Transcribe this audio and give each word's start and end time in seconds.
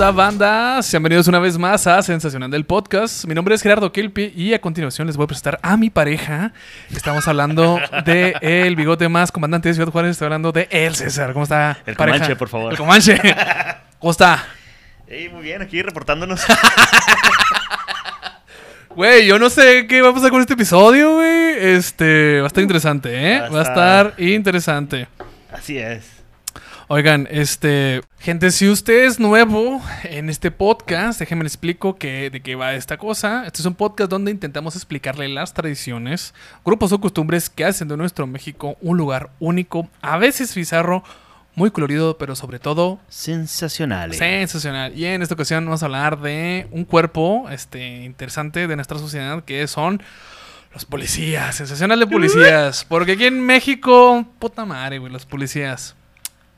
onda, 0.00 0.12
banda? 0.12 0.82
Sean 0.82 1.02
bienvenidos 1.02 1.28
una 1.28 1.38
vez 1.38 1.58
más 1.58 1.86
a 1.86 2.00
Sensacional 2.00 2.50
del 2.50 2.64
Podcast. 2.64 3.26
Mi 3.26 3.34
nombre 3.34 3.54
es 3.54 3.60
Gerardo 3.60 3.92
Kelpi 3.92 4.32
y 4.34 4.54
a 4.54 4.58
continuación 4.58 5.06
les 5.06 5.18
voy 5.18 5.24
a 5.24 5.26
presentar 5.26 5.58
a 5.60 5.76
mi 5.76 5.90
pareja. 5.90 6.54
Estamos 6.90 7.28
hablando 7.28 7.78
de 8.06 8.34
el 8.40 8.76
bigote 8.76 9.10
más 9.10 9.30
comandante 9.30 9.68
de 9.68 9.74
Ciudad 9.74 9.92
Juárez. 9.92 10.12
Estoy 10.12 10.24
hablando 10.24 10.52
de 10.52 10.68
el 10.70 10.94
César. 10.94 11.34
¿Cómo 11.34 11.42
está? 11.42 11.76
El 11.84 11.96
pareja? 11.96 12.16
Comanche, 12.16 12.36
por 12.36 12.48
favor. 12.48 12.72
El 12.72 12.78
Comanche. 12.78 13.20
¿Cómo 13.98 14.10
está? 14.12 14.42
Muy 15.06 15.42
bien, 15.42 15.60
aquí 15.60 15.82
reportándonos. 15.82 16.46
Güey, 18.96 19.24
yo 19.24 19.38
no 19.38 19.50
sé 19.50 19.86
qué 19.86 20.02
va 20.02 20.08
a 20.08 20.12
pasar 20.12 20.30
con 20.30 20.40
este 20.40 20.54
episodio, 20.54 21.14
güey. 21.14 21.54
Este, 21.58 22.40
va 22.40 22.44
a 22.44 22.46
estar 22.48 22.62
interesante, 22.62 23.34
¿eh? 23.34 23.40
Va 23.48 23.60
a 23.60 23.62
estar 23.62 24.14
interesante. 24.18 25.06
Así 25.52 25.78
es. 25.78 26.19
Oigan, 26.92 27.28
este, 27.30 28.00
gente, 28.18 28.50
si 28.50 28.68
usted 28.68 29.04
es 29.04 29.20
nuevo 29.20 29.80
en 30.02 30.28
este 30.28 30.50
podcast, 30.50 31.20
déjenme 31.20 31.44
le 31.44 31.46
explico 31.46 31.94
que, 31.94 32.30
de 32.30 32.40
qué 32.40 32.56
va 32.56 32.74
esta 32.74 32.96
cosa. 32.96 33.46
Este 33.46 33.62
es 33.62 33.66
un 33.66 33.76
podcast 33.76 34.10
donde 34.10 34.32
intentamos 34.32 34.74
explicarle 34.74 35.28
las 35.28 35.54
tradiciones, 35.54 36.34
grupos 36.64 36.90
o 36.90 37.00
costumbres 37.00 37.48
que 37.48 37.64
hacen 37.64 37.86
de 37.86 37.96
nuestro 37.96 38.26
México 38.26 38.76
un 38.80 38.96
lugar 38.96 39.30
único, 39.38 39.88
a 40.02 40.18
veces 40.18 40.52
bizarro, 40.56 41.04
muy 41.54 41.70
colorido, 41.70 42.18
pero 42.18 42.34
sobre 42.34 42.58
todo 42.58 42.98
Sensacionales. 43.08 44.18
sensacional. 44.18 44.92
Y 44.98 45.04
en 45.04 45.22
esta 45.22 45.34
ocasión 45.34 45.64
vamos 45.64 45.84
a 45.84 45.86
hablar 45.86 46.20
de 46.20 46.66
un 46.72 46.84
cuerpo, 46.84 47.48
este, 47.52 48.02
interesante 48.02 48.66
de 48.66 48.74
nuestra 48.74 48.98
sociedad 48.98 49.44
que 49.44 49.64
son 49.68 50.02
los 50.74 50.86
policías, 50.86 51.54
sensacional 51.54 52.00
de 52.00 52.08
policías, 52.08 52.84
porque 52.88 53.12
aquí 53.12 53.26
en 53.26 53.46
México, 53.46 54.26
puta 54.40 54.64
madre, 54.64 54.98
güey, 54.98 55.12
los 55.12 55.24
policías. 55.24 55.94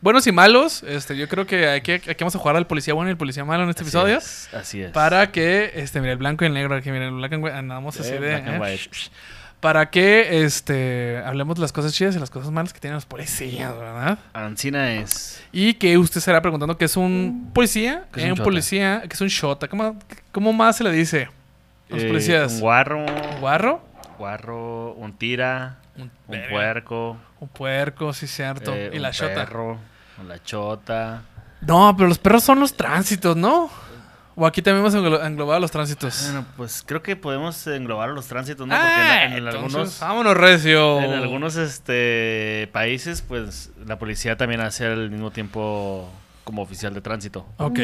Buenos 0.02 0.26
y 0.26 0.32
malos, 0.32 0.82
este, 0.82 1.16
yo 1.16 1.28
creo 1.28 1.46
que 1.46 1.68
aquí, 1.70 1.92
aquí 1.92 2.16
vamos 2.18 2.34
a 2.34 2.38
jugar 2.40 2.56
al 2.56 2.66
policía 2.66 2.92
bueno 2.92 3.08
y 3.08 3.12
el 3.12 3.16
policía 3.16 3.44
malo 3.44 3.62
en 3.62 3.70
este 3.70 3.82
Así 3.82 3.88
episodio. 3.90 4.18
es, 4.18 4.52
Así 4.52 4.82
es. 4.82 4.90
Para 4.90 5.30
que, 5.30 5.70
este, 5.76 6.00
mira, 6.00 6.12
el 6.12 6.18
blanco 6.18 6.44
y 6.44 6.48
el 6.48 6.54
negro 6.54 6.74
aquí, 6.74 6.90
mira, 6.90 7.06
el 7.06 7.22
and 7.24 7.34
white, 7.44 7.56
andamos 7.56 7.98
así 8.00 8.10
Eh, 8.10 8.18
de... 8.20 8.28
black 8.40 8.48
and 8.48 8.64
eh. 8.66 8.80
Para 9.60 9.90
que, 9.90 10.42
este, 10.44 11.22
hablemos 11.24 11.54
de 11.54 11.60
las 11.62 11.70
cosas 11.70 11.94
chidas 11.94 12.16
y 12.16 12.18
las 12.18 12.30
cosas 12.30 12.50
malas 12.50 12.72
que 12.72 12.80
tienen 12.80 12.96
los 12.96 13.06
policías, 13.06 13.72
¿verdad? 13.78 14.18
Ancina 14.32 14.92
es. 14.94 15.40
Y 15.52 15.74
que 15.74 15.96
usted 15.96 16.18
estará 16.18 16.42
preguntando 16.42 16.76
qué 16.76 16.86
es 16.86 16.96
un 16.96 17.52
policía, 17.54 18.06
¿Qué 18.12 18.22
es 18.22 18.26
eh, 18.26 18.32
un 18.32 18.40
un 18.40 18.44
policía, 18.44 19.02
que 19.02 19.14
es 19.14 19.20
un 19.20 19.28
shota, 19.28 19.68
¿cómo, 19.68 19.96
cómo 20.32 20.52
más 20.52 20.78
se 20.78 20.82
le 20.82 20.90
dice? 20.90 21.28
a 21.90 21.94
Los 21.94 22.02
eh, 22.02 22.08
policías. 22.08 22.54
Un 22.54 22.60
guarro. 22.60 23.06
¿Guarro? 23.38 23.84
Guarro, 24.18 24.94
un 24.94 25.12
tira, 25.16 25.76
Un, 25.96 26.10
un 26.26 26.40
puerco. 26.50 27.16
Un 27.38 27.48
puerco, 27.48 28.12
sí, 28.12 28.26
cierto. 28.26 28.74
eh, 28.74 28.90
y 28.94 28.98
la 28.98 29.12
shota. 29.12 29.34
perro, 29.46 29.78
la 30.26 30.42
chota. 30.42 31.22
No, 31.60 31.94
pero 31.96 32.08
los 32.08 32.18
perros 32.18 32.42
son 32.44 32.60
los 32.60 32.74
tránsitos, 32.74 33.36
¿no? 33.36 33.70
O 34.34 34.46
aquí 34.46 34.62
también 34.62 34.80
hemos 34.84 34.94
englo- 34.94 35.24
englobado 35.26 35.60
los 35.60 35.70
tránsitos. 35.70 36.22
Bueno, 36.24 36.46
pues 36.56 36.82
creo 36.86 37.02
que 37.02 37.16
podemos 37.16 37.66
englobar 37.66 38.08
los 38.10 38.26
tránsitos, 38.26 38.66
¿no? 38.66 38.74
Porque 38.74 38.88
Ah, 38.90 39.24
en, 39.26 39.32
en 39.32 39.38
entonces, 39.46 39.62
algunos. 39.68 40.00
vámonos, 40.00 40.36
recio. 40.36 41.00
En 41.00 41.12
algunos 41.12 41.56
este, 41.56 42.68
países, 42.72 43.20
pues 43.20 43.70
la 43.86 43.98
policía 43.98 44.36
también 44.36 44.62
hace 44.62 44.86
al 44.86 45.10
mismo 45.10 45.30
tiempo 45.30 46.10
como 46.44 46.62
oficial 46.62 46.94
de 46.94 47.00
tránsito. 47.00 47.46
Ok, 47.58 47.78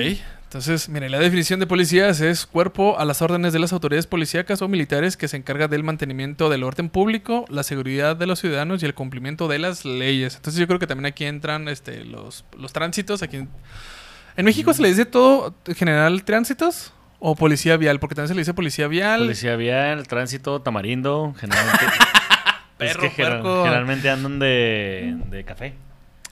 entonces, 0.48 0.88
mire, 0.88 1.10
la 1.10 1.18
definición 1.18 1.60
de 1.60 1.66
policías 1.66 2.20
es 2.20 2.46
cuerpo 2.46 2.98
a 2.98 3.04
las 3.04 3.20
órdenes 3.20 3.52
de 3.52 3.58
las 3.58 3.72
autoridades 3.74 4.06
policíacas 4.06 4.62
o 4.62 4.68
militares 4.68 5.16
que 5.16 5.28
se 5.28 5.36
encarga 5.36 5.68
del 5.68 5.84
mantenimiento 5.84 6.48
del 6.48 6.64
orden 6.64 6.88
público, 6.88 7.44
la 7.50 7.62
seguridad 7.62 8.16
de 8.16 8.26
los 8.26 8.38
ciudadanos 8.38 8.82
y 8.82 8.86
el 8.86 8.94
cumplimiento 8.94 9.46
de 9.46 9.58
las 9.58 9.84
leyes. 9.84 10.36
Entonces 10.36 10.58
yo 10.58 10.66
creo 10.66 10.78
que 10.78 10.86
también 10.86 11.06
aquí 11.06 11.26
entran 11.26 11.68
este, 11.68 12.04
los, 12.04 12.46
los 12.56 12.72
tránsitos. 12.72 13.22
Aquí 13.22 13.36
en, 13.36 13.48
en 14.36 14.44
México 14.46 14.72
se 14.72 14.80
le 14.80 14.88
dice 14.88 15.04
todo 15.04 15.54
en 15.66 15.74
general 15.74 16.24
tránsitos 16.24 16.94
o 17.18 17.36
policía 17.36 17.76
vial, 17.76 18.00
porque 18.00 18.14
también 18.14 18.28
se 18.28 18.34
le 18.34 18.40
dice 18.40 18.54
policía 18.54 18.88
vial. 18.88 19.20
Policía 19.20 19.56
vial, 19.56 20.06
tránsito, 20.06 20.62
tamarindo, 20.62 21.34
generalmente. 21.38 21.84
es 22.78 22.96
que 22.96 23.10
generalmente 23.10 24.08
andan 24.08 24.38
de, 24.38 25.16
de 25.28 25.44
café. 25.44 25.74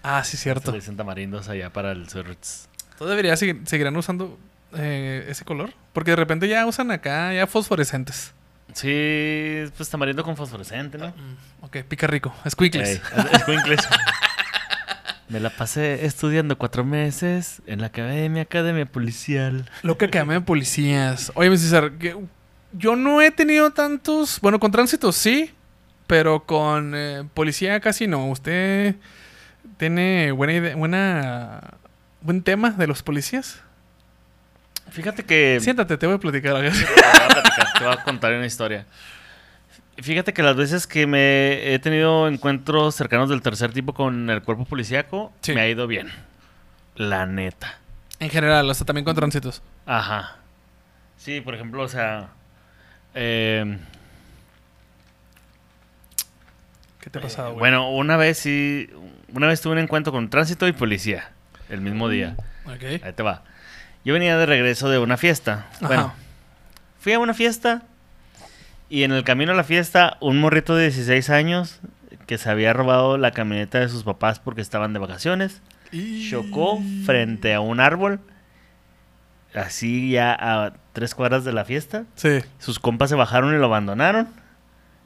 Ah, 0.08 0.22
sí, 0.24 0.36
Se 0.36 0.44
cierto. 0.44 0.70
le 0.70 0.78
dicen 0.78 0.96
tamarindos 0.96 1.48
allá 1.48 1.70
para 1.72 1.92
el 1.92 2.08
Surts. 2.08 2.68
¿Todavía 2.98 3.36
seguir, 3.36 3.60
seguirán 3.66 3.96
usando 3.96 4.38
eh, 4.76 5.26
ese 5.28 5.44
color? 5.44 5.72
Porque 5.92 6.12
de 6.12 6.16
repente 6.16 6.48
ya 6.48 6.64
usan 6.66 6.90
acá 6.90 7.32
ya 7.34 7.46
fosforescentes. 7.46 8.32
Sí, 8.72 9.64
pues 9.76 9.88
tamarindo 9.88 10.22
con 10.22 10.36
fosforescente, 10.36 10.98
¿no? 10.98 11.12
Ok, 11.62 11.78
pica 11.88 12.06
rico. 12.06 12.34
Squinkles. 12.48 12.88
Ey, 12.88 12.94
es- 13.16 13.32
escuincles. 13.32 13.80
Me 15.28 15.40
la 15.40 15.50
pasé 15.50 16.04
estudiando 16.06 16.56
cuatro 16.56 16.84
meses 16.84 17.60
en 17.66 17.80
la 17.80 17.88
academia, 17.88 18.42
academia 18.42 18.86
policial. 18.86 19.68
Loca 19.82 20.08
que 20.08 20.22
de 20.22 20.40
policías. 20.40 21.32
Oye, 21.34 21.50
mi 21.50 21.58
César, 21.58 21.92
yo 22.72 22.94
no 22.94 23.20
he 23.20 23.32
tenido 23.32 23.72
tantos. 23.72 24.40
Bueno, 24.40 24.60
con 24.60 24.70
tránsito 24.70 25.10
sí, 25.10 25.50
pero 26.06 26.44
con 26.44 26.92
eh, 26.94 27.24
policía 27.34 27.80
casi 27.80 28.06
no. 28.06 28.28
Usted 28.28 28.94
tiene 29.76 30.32
buena 30.32 30.52
idea, 30.54 30.76
buena. 30.76 31.60
Buen 32.20 32.42
tema 32.42 32.70
de 32.70 32.86
los 32.86 33.02
policías. 33.02 33.60
Fíjate 34.90 35.24
que... 35.24 35.58
Siéntate, 35.60 35.96
te 35.96 36.06
voy 36.06 36.16
a 36.16 36.18
platicar. 36.18 36.54
Te 36.54 36.58
voy 36.60 36.68
a 36.68 37.28
platicar, 37.28 37.66
te 37.78 37.84
voy 37.84 37.92
a 37.92 38.02
contar 38.04 38.32
una 38.32 38.46
historia. 38.46 38.86
Fíjate 39.98 40.32
que 40.32 40.42
las 40.42 40.56
veces 40.56 40.86
que 40.86 41.06
me 41.06 41.72
he 41.72 41.78
tenido 41.78 42.28
encuentros 42.28 42.94
cercanos 42.94 43.28
del 43.28 43.42
tercer 43.42 43.72
tipo 43.72 43.94
con 43.94 44.28
el 44.30 44.42
cuerpo 44.42 44.64
policíaco, 44.64 45.32
Sí. 45.40 45.54
me 45.54 45.62
ha 45.62 45.68
ido 45.68 45.86
bien. 45.86 46.08
La 46.96 47.26
neta. 47.26 47.78
en 48.18 48.30
general, 48.30 48.68
hasta 48.70 48.84
también 48.84 49.04
con 49.04 49.14
tránsitos. 49.14 49.62
Ajá. 49.84 50.36
Sí, 51.16 51.40
por 51.40 51.54
ejemplo, 51.54 51.82
o 51.82 51.88
sea... 51.88 52.28
eh, 53.14 53.78
¿Qué 57.06 57.10
te 57.10 57.20
ha 57.20 57.22
pasado, 57.22 57.50
güey? 57.50 57.60
bueno, 57.60 57.88
una 57.92 58.16
vez 58.16 58.36
sí... 58.36 58.90
Una 59.32 59.46
vez 59.46 59.60
tuve 59.60 59.74
un 59.74 59.78
encuentro 59.78 60.12
con 60.12 60.28
tránsito 60.28 60.66
y 60.66 60.72
policía. 60.72 61.30
El 61.68 61.80
mismo 61.80 62.08
día. 62.08 62.34
Ok. 62.64 62.82
Ahí 63.04 63.12
te 63.14 63.22
va. 63.22 63.44
Yo 64.04 64.12
venía 64.12 64.36
de 64.36 64.44
regreso 64.44 64.88
de 64.90 64.98
una 64.98 65.16
fiesta. 65.16 65.66
Ajá. 65.76 65.86
Bueno, 65.86 66.14
fui 66.98 67.12
a 67.12 67.20
una 67.20 67.32
fiesta 67.32 67.84
y 68.88 69.04
en 69.04 69.12
el 69.12 69.22
camino 69.22 69.52
a 69.52 69.54
la 69.54 69.62
fiesta 69.62 70.16
un 70.20 70.40
morrito 70.40 70.74
de 70.74 70.82
16 70.90 71.30
años 71.30 71.78
que 72.26 72.38
se 72.38 72.50
había 72.50 72.72
robado 72.72 73.18
la 73.18 73.30
camioneta 73.30 73.78
de 73.78 73.88
sus 73.88 74.02
papás 74.02 74.40
porque 74.40 74.60
estaban 74.60 74.92
de 74.92 74.98
vacaciones, 74.98 75.62
Y- 75.92 76.28
chocó 76.28 76.80
frente 77.04 77.54
a 77.54 77.60
un 77.60 77.78
árbol, 77.78 78.18
así 79.54 80.10
ya 80.10 80.36
a 80.38 80.72
tres 80.92 81.14
cuadras 81.14 81.44
de 81.44 81.52
la 81.52 81.64
fiesta. 81.64 82.04
Sí. 82.16 82.40
Sus 82.58 82.80
compas 82.80 83.10
se 83.10 83.16
bajaron 83.16 83.54
y 83.54 83.58
lo 83.58 83.66
abandonaron. 83.66 84.26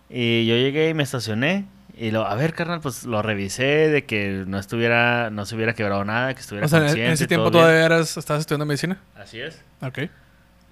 Y 0.09 0.47
yo 0.47 0.57
llegué 0.57 0.89
y 0.89 0.95
me 0.95 1.03
estacioné. 1.03 1.67
Y 2.03 2.13
lo, 2.13 2.25
a 2.27 2.35
ver, 2.35 2.55
carnal, 2.55 2.81
pues 2.81 3.05
lo 3.05 3.21
revisé 3.21 3.89
de 3.91 4.07
que 4.07 4.45
no 4.47 4.59
estuviera, 4.59 5.29
no 5.29 5.45
se 5.45 5.55
hubiera 5.55 5.75
quebrado 5.75 6.03
nada, 6.05 6.33
que 6.33 6.41
estuviera 6.41 6.65
O 6.65 6.69
sea, 6.69 6.79
en- 6.79 6.85
en 6.85 6.89
consciente 6.89 7.13
ese 7.13 7.27
tiempo 7.27 7.51
todavía 7.51 7.85
eras, 7.85 8.17
estabas 8.17 8.41
estudiando 8.41 8.65
medicina. 8.65 8.99
Así 9.17 9.39
es. 9.41 9.63
Ok. 9.83 9.99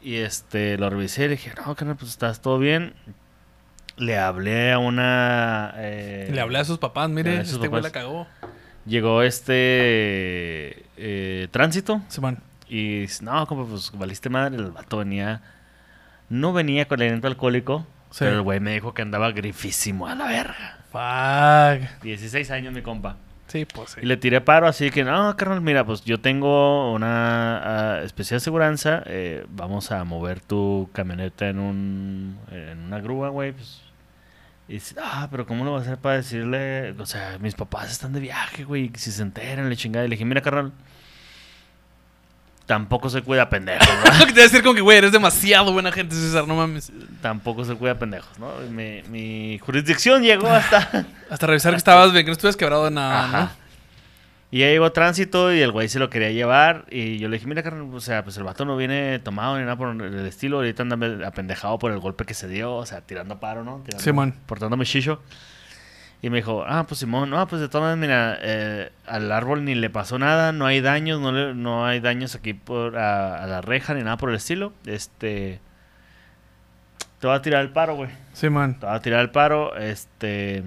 Y 0.00 0.16
este, 0.16 0.78
lo 0.78 0.88
revisé 0.88 1.24
y 1.24 1.28
le 1.28 1.30
dije, 1.32 1.52
no, 1.66 1.74
carnal, 1.74 1.96
pues 1.96 2.10
estás 2.12 2.40
todo 2.40 2.58
bien. 2.58 2.94
Le 3.96 4.16
hablé 4.16 4.72
a 4.72 4.78
una... 4.78 5.74
eh, 5.76 6.30
Le 6.32 6.40
hablé 6.40 6.60
a 6.60 6.64
sus 6.64 6.78
papás, 6.78 7.10
mire, 7.10 7.30
hablé 7.30 7.42
a 7.42 7.44
sus 7.44 7.54
este 7.56 7.68
güey 7.68 7.82
la 7.82 7.88
papás. 7.90 8.02
cagó. 8.02 8.26
Llegó 8.86 9.22
este 9.22 10.84
eh, 10.96 11.48
tránsito 11.50 12.00
Simón. 12.08 12.38
y 12.68 13.04
no, 13.20 13.46
como 13.46 13.66
pues 13.66 13.90
valiste 13.94 14.28
madre, 14.30 14.56
el 14.56 14.70
vato 14.70 14.98
venía... 14.98 15.42
No 16.30 16.52
venía 16.52 16.86
con 16.88 17.00
aliento 17.00 17.26
alcohólico, 17.26 17.86
Sí. 18.10 18.18
pero 18.20 18.36
el 18.36 18.42
güey 18.42 18.60
me 18.60 18.72
dijo 18.72 18.94
que 18.94 19.02
andaba 19.02 19.30
grifísimo 19.32 20.06
a 20.06 20.14
la 20.14 20.26
verga. 20.26 20.78
Fuck. 20.90 22.02
16 22.02 22.50
años 22.50 22.72
mi 22.72 22.82
compa. 22.82 23.16
Sí, 23.48 23.64
pues 23.64 23.90
sí. 23.92 24.00
Y 24.02 24.06
le 24.06 24.18
tiré 24.18 24.40
paro, 24.42 24.66
así 24.66 24.90
que, 24.90 25.04
no, 25.04 25.34
carnal, 25.36 25.62
mira, 25.62 25.84
pues 25.84 26.04
yo 26.04 26.20
tengo 26.20 26.92
una 26.92 27.96
ah, 27.96 28.02
especial 28.02 28.36
aseguranza. 28.38 29.02
eh, 29.06 29.46
vamos 29.48 29.90
a 29.90 30.04
mover 30.04 30.40
tu 30.40 30.90
camioneta 30.92 31.48
en 31.48 31.58
un 31.58 32.38
en 32.50 32.78
una 32.80 33.00
grúa, 33.00 33.30
güey. 33.30 33.52
Pues. 33.52 33.82
Y 34.68 34.74
dice, 34.74 34.96
ah, 35.02 35.28
pero 35.30 35.46
¿cómo 35.46 35.64
lo 35.64 35.72
va 35.72 35.78
a 35.78 35.80
hacer 35.80 35.96
para 35.96 36.16
decirle? 36.16 36.94
O 36.98 37.06
sea, 37.06 37.38
mis 37.40 37.54
papás 37.54 37.90
están 37.90 38.12
de 38.12 38.20
viaje, 38.20 38.64
güey. 38.64 38.90
Si 38.96 39.10
se 39.10 39.22
enteran, 39.22 39.68
le 39.70 39.76
chingada. 39.76 40.04
Y 40.04 40.08
le 40.08 40.16
dije, 40.16 40.26
mira, 40.26 40.42
carnal, 40.42 40.72
tampoco 42.68 43.08
se 43.08 43.22
cuida 43.22 43.48
pendejos, 43.48 43.88
que 44.20 44.26
te 44.26 44.32
voy 44.32 44.40
a 44.40 44.44
decir 44.44 44.62
como 44.62 44.74
que, 44.74 44.82
güey, 44.82 44.98
eres 44.98 45.10
demasiado 45.10 45.72
buena 45.72 45.90
gente, 45.90 46.14
César, 46.14 46.46
no 46.46 46.54
mames. 46.54 46.92
tampoco 47.22 47.64
se 47.64 47.74
cuida 47.74 47.98
pendejos, 47.98 48.38
¿no? 48.38 48.52
Mi, 48.70 49.02
mi 49.08 49.58
jurisdicción 49.58 50.22
llegó 50.22 50.48
hasta... 50.48 51.06
Hasta 51.30 51.46
revisar 51.46 51.72
que 51.72 51.78
estabas 51.78 52.12
bien, 52.12 52.24
que 52.24 52.30
no 52.30 52.32
estuvieras 52.32 52.56
quebrado 52.56 52.84
de 52.84 52.90
nada, 52.90 53.24
Ajá. 53.24 53.52
Y 54.50 54.60
ya 54.60 54.68
llegó 54.68 54.90
tránsito 54.92 55.52
y 55.52 55.60
el 55.60 55.72
güey 55.72 55.88
se 55.88 55.98
lo 55.98 56.08
quería 56.08 56.30
llevar. 56.30 56.86
Y 56.90 57.18
yo 57.18 57.28
le 57.28 57.36
dije, 57.36 57.46
mira, 57.46 57.62
carnal, 57.62 57.86
o 57.92 58.00
sea, 58.00 58.24
pues 58.24 58.34
el 58.38 58.44
vato 58.44 58.64
no 58.64 58.78
viene 58.78 59.18
tomado 59.18 59.58
ni 59.58 59.64
nada 59.64 59.76
por 59.76 59.90
el 60.00 60.26
estilo. 60.26 60.56
Ahorita 60.56 60.84
anda 60.84 61.28
apendejado 61.28 61.78
por 61.78 61.92
el 61.92 61.98
golpe 61.98 62.24
que 62.24 62.32
se 62.32 62.48
dio. 62.48 62.74
O 62.74 62.86
sea, 62.86 63.02
tirando 63.02 63.40
paro, 63.40 63.62
¿no? 63.62 63.82
Tirando, 63.84 64.02
Simón. 64.02 64.34
Portándome 64.46 64.86
chicho. 64.86 65.20
Y 66.20 66.30
me 66.30 66.38
dijo, 66.38 66.64
ah, 66.66 66.84
pues 66.88 66.98
Simón, 67.00 67.30
no, 67.30 67.46
pues 67.46 67.60
de 67.60 67.68
todas 67.68 67.96
maneras, 67.96 67.98
mira, 67.98 68.38
eh, 68.42 68.90
al 69.06 69.30
árbol 69.30 69.64
ni 69.64 69.76
le 69.76 69.88
pasó 69.88 70.18
nada, 70.18 70.50
no 70.50 70.66
hay 70.66 70.80
daños, 70.80 71.20
no, 71.20 71.30
le- 71.30 71.54
no 71.54 71.86
hay 71.86 72.00
daños 72.00 72.34
aquí 72.34 72.54
por 72.54 72.98
a, 72.98 73.42
a 73.44 73.46
la 73.46 73.60
reja 73.60 73.94
ni 73.94 74.02
nada 74.02 74.16
por 74.16 74.30
el 74.30 74.36
estilo. 74.36 74.72
Este. 74.84 75.60
Te 77.20 77.26
voy 77.26 77.36
a 77.36 77.42
tirar 77.42 77.62
el 77.62 77.70
paro, 77.70 77.94
güey. 77.96 78.10
Sí, 78.32 78.48
man. 78.50 78.78
Te 78.80 78.86
voy 78.86 78.94
a 78.96 79.00
tirar 79.00 79.20
el 79.20 79.30
paro, 79.30 79.76
este. 79.76 80.64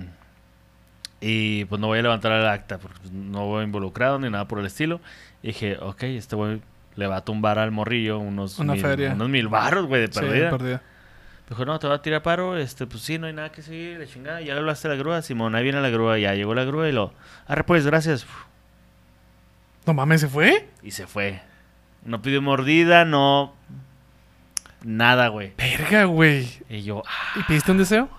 Y 1.20 1.66
pues 1.66 1.80
no 1.80 1.88
voy 1.88 2.00
a 2.00 2.02
levantar 2.02 2.32
el 2.32 2.48
acta, 2.48 2.78
porque 2.80 3.00
no 3.12 3.46
voy 3.46 3.64
involucrado 3.64 4.20
ni 4.20 4.30
nada 4.30 4.48
por 4.48 4.60
el 4.60 4.66
estilo. 4.66 5.02
Y 5.44 5.48
dije, 5.48 5.78
ok, 5.80 6.04
este 6.04 6.36
güey 6.36 6.62
le 6.96 7.08
va 7.08 7.18
a 7.18 7.22
tumbar 7.26 7.60
al 7.60 7.72
morrillo 7.72 8.20
unos 8.20 8.58
Una 8.60 8.74
mil, 8.74 8.82
feria. 8.82 9.14
unos 9.14 9.30
mil 9.30 9.48
barros, 9.48 9.86
güey, 9.86 10.02
de 10.02 10.08
Sí, 10.14 10.20
perdida. 10.20 10.50
perdida. 10.50 10.82
Dijo, 11.52 11.66
no, 11.66 11.78
te 11.80 11.88
va 11.90 11.96
a 11.96 12.02
tirar 12.02 12.24
paro, 12.24 12.56
este, 12.56 12.88
pues 12.88 13.04
sí, 13.04 13.20
no 13.20 13.28
hay 13.28 13.34
nada 13.34 13.52
que 13.52 13.62
seguir, 13.62 14.00
la 14.00 14.08
chingada. 14.08 14.40
Ya 14.40 14.54
le 14.54 14.62
hablaste 14.62 14.88
a 14.88 14.92
la 14.92 14.96
grúa, 14.96 15.22
Simón, 15.22 15.54
ahí 15.54 15.64
viene 15.64 15.82
la 15.82 15.90
grúa, 15.90 16.18
ya 16.18 16.34
llegó 16.34 16.56
la 16.56 16.64
grúa 16.64 16.88
y 16.88 16.94
lo, 16.94 17.14
arre 17.46 17.66
pues, 17.66 17.86
gracias. 17.86 18.26
No 19.86 19.94
mames, 19.94 20.22
¿se 20.22 20.30
fue? 20.30 20.70
Y 20.82 20.92
se 20.92 21.08
fue. 21.08 21.42
No 22.06 22.22
pidió 22.22 22.42
mordida, 22.42 23.04
no, 23.04 23.54
nada, 24.82 25.28
güey. 25.28 25.52
Verga, 25.58 26.06
güey. 26.06 26.48
Y 26.70 26.84
yo, 26.84 27.04
ah, 27.06 27.40
¿Y 27.42 27.44
pediste 27.44 27.74
un 27.74 27.80
deseo? 27.80 28.08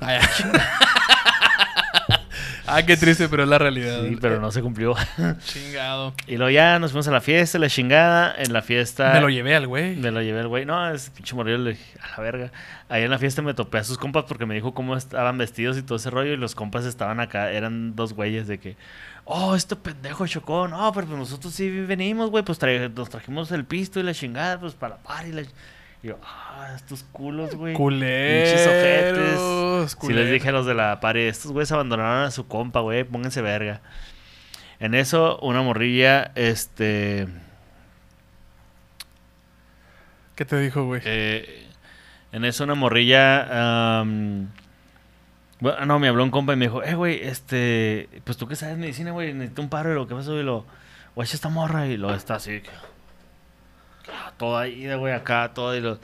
Ah, 2.74 2.82
qué 2.86 2.96
triste, 2.96 3.28
pero 3.28 3.42
es 3.42 3.48
la 3.48 3.58
realidad. 3.58 4.02
sí, 4.08 4.16
pero 4.20 4.40
no 4.40 4.50
se 4.50 4.62
cumplió. 4.62 4.94
Chingado. 5.44 6.14
y 6.26 6.36
luego 6.36 6.50
ya 6.50 6.78
nos 6.78 6.92
fuimos 6.92 7.06
a 7.08 7.10
la 7.10 7.20
fiesta, 7.20 7.58
la 7.58 7.68
chingada, 7.68 8.34
en 8.38 8.52
la 8.52 8.62
fiesta... 8.62 9.12
Me 9.12 9.20
lo 9.20 9.28
llevé 9.28 9.54
al 9.54 9.66
güey. 9.66 9.96
Me 9.96 10.10
lo 10.10 10.22
llevé 10.22 10.40
el 10.40 10.48
güey. 10.48 10.64
No, 10.64 10.90
ese 10.90 11.10
pinche 11.10 11.34
dije, 11.36 11.98
a 12.00 12.16
la 12.16 12.22
verga. 12.22 12.52
Ahí 12.88 13.02
en 13.02 13.10
la 13.10 13.18
fiesta 13.18 13.42
me 13.42 13.54
topé 13.54 13.78
a 13.78 13.84
sus 13.84 13.98
compas 13.98 14.24
porque 14.26 14.46
me 14.46 14.54
dijo 14.54 14.74
cómo 14.74 14.96
estaban 14.96 15.38
vestidos 15.38 15.76
y 15.78 15.82
todo 15.82 15.96
ese 15.96 16.10
rollo. 16.10 16.32
Y 16.32 16.36
los 16.36 16.54
compas 16.54 16.84
estaban 16.84 17.20
acá, 17.20 17.50
eran 17.50 17.94
dos 17.96 18.12
güeyes 18.14 18.46
de 18.48 18.58
que, 18.58 18.76
oh, 19.24 19.54
este 19.54 19.76
pendejo 19.76 20.26
chocó. 20.26 20.68
No, 20.68 20.92
pero 20.92 21.06
pues 21.06 21.18
nosotros 21.18 21.52
sí 21.54 21.68
venimos, 21.70 22.30
güey. 22.30 22.44
Pues 22.44 22.58
trae- 22.58 22.88
nos 22.94 23.08
trajimos 23.10 23.50
el 23.52 23.64
pisto 23.64 24.00
y 24.00 24.02
la 24.02 24.14
chingada, 24.14 24.58
pues 24.60 24.74
para 24.74 24.96
la 24.96 25.02
par 25.02 25.26
y 25.26 25.32
la. 25.32 25.42
Y 26.02 26.08
yo, 26.08 26.18
ah, 26.24 26.72
estos 26.74 27.04
culos, 27.04 27.54
güey. 27.54 27.74
Culeros. 27.74 29.96
Si 30.00 30.12
les 30.12 30.30
dije 30.30 30.48
a 30.48 30.52
los 30.52 30.66
de 30.66 30.74
la 30.74 31.00
pared, 31.00 31.28
estos 31.28 31.52
güeyes 31.52 31.70
abandonaron 31.72 32.24
a 32.24 32.30
su 32.30 32.48
compa, 32.48 32.80
güey, 32.80 33.04
pónganse 33.04 33.42
verga. 33.42 33.80
En 34.80 34.94
eso, 34.94 35.38
una 35.40 35.62
morrilla, 35.62 36.32
este. 36.34 37.28
¿Qué 40.34 40.44
te 40.44 40.58
dijo, 40.58 40.84
güey? 40.86 41.02
Eh, 41.04 41.66
en 42.32 42.44
eso 42.44 42.64
una 42.64 42.74
morrilla... 42.74 44.00
am, 44.00 44.48
bueno, 45.60 45.86
no, 45.86 45.98
me 46.00 46.08
habló 46.08 46.24
un 46.24 46.30
compa 46.30 46.54
y 46.54 46.56
me 46.56 46.64
dijo, 46.64 46.82
eh, 46.82 46.94
güey, 46.94 47.20
este... 47.22 48.08
Pues 48.24 48.36
tú 48.36 48.48
que 48.48 48.56
sabes 48.56 48.76
medicina, 48.78 49.12
güey, 49.12 49.32
necesito 49.34 49.62
un 49.62 49.68
paro 49.68 49.92
y 49.92 49.94
lo 49.94 50.08
que 50.08 50.14
pasó 50.14 50.36
y 50.40 50.42
lo... 50.42 50.64
Guacha 51.14 51.36
esta 51.36 51.50
morra 51.50 51.86
y 51.86 51.96
lo 51.98 52.12
está 52.14 52.36
así. 52.36 52.62
que- 52.62 52.70
ah, 54.08 54.32
Toda 54.36 54.68
ida, 54.68 54.96
güey, 54.96 55.12
acá, 55.12 55.52
toda 55.54 55.76
y 55.76 55.80
lo... 55.80 55.98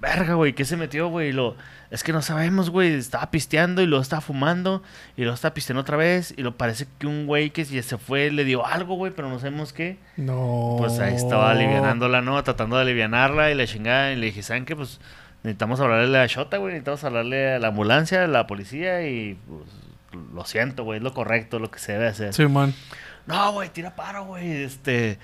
Verga, 0.00 0.34
güey, 0.34 0.52
¿qué 0.52 0.64
se 0.64 0.76
metió, 0.76 1.08
güey? 1.08 1.28
Y 1.28 1.32
lo... 1.32 1.56
Es 1.92 2.02
que 2.02 2.12
no 2.12 2.22
sabemos, 2.22 2.70
güey, 2.70 2.94
estaba 2.94 3.30
pisteando 3.30 3.82
y 3.82 3.86
lo 3.86 4.00
estaba 4.00 4.22
fumando 4.22 4.82
y 5.14 5.24
lo 5.24 5.34
está 5.34 5.52
pisteando 5.52 5.82
otra 5.82 5.98
vez 5.98 6.32
y 6.34 6.42
lo 6.42 6.56
parece 6.56 6.86
que 6.98 7.06
un 7.06 7.26
güey 7.26 7.50
que 7.50 7.66
si 7.66 7.80
se 7.82 7.98
fue 7.98 8.30
le 8.30 8.44
dio 8.44 8.64
algo, 8.64 8.94
güey, 8.94 9.12
pero 9.14 9.28
no 9.28 9.38
sabemos 9.38 9.74
qué. 9.74 9.98
No. 10.16 10.76
Pues 10.78 10.98
ahí 11.00 11.14
estaba 11.14 11.50
alivianándola, 11.50 12.22
¿no? 12.22 12.42
Tratando 12.42 12.76
de 12.76 12.82
alivianarla 12.82 13.50
y 13.50 13.54
la 13.54 13.66
chingada. 13.66 14.10
Y 14.10 14.16
le 14.16 14.26
dije, 14.26 14.42
¿saben 14.42 14.64
qué? 14.64 14.74
Pues 14.74 15.00
necesitamos 15.42 15.80
hablarle 15.80 16.16
a 16.16 16.22
la 16.22 16.26
Shota, 16.26 16.56
güey. 16.56 16.72
Necesitamos 16.72 17.04
hablarle 17.04 17.52
a 17.52 17.58
la 17.58 17.68
ambulancia, 17.68 18.24
a 18.24 18.26
la 18.26 18.46
policía 18.46 19.06
y 19.06 19.38
pues 19.46 19.68
lo 20.32 20.46
siento, 20.46 20.84
güey. 20.84 20.96
Es 20.96 21.02
lo 21.02 21.12
correcto, 21.12 21.58
lo 21.58 21.70
que 21.70 21.78
se 21.78 21.92
debe 21.92 22.06
hacer. 22.06 22.32
Sí, 22.32 22.46
man. 22.46 22.72
No, 23.26 23.52
güey, 23.52 23.68
tira 23.68 23.94
paro, 23.94 24.24
güey. 24.24 24.62
Este, 24.62 25.18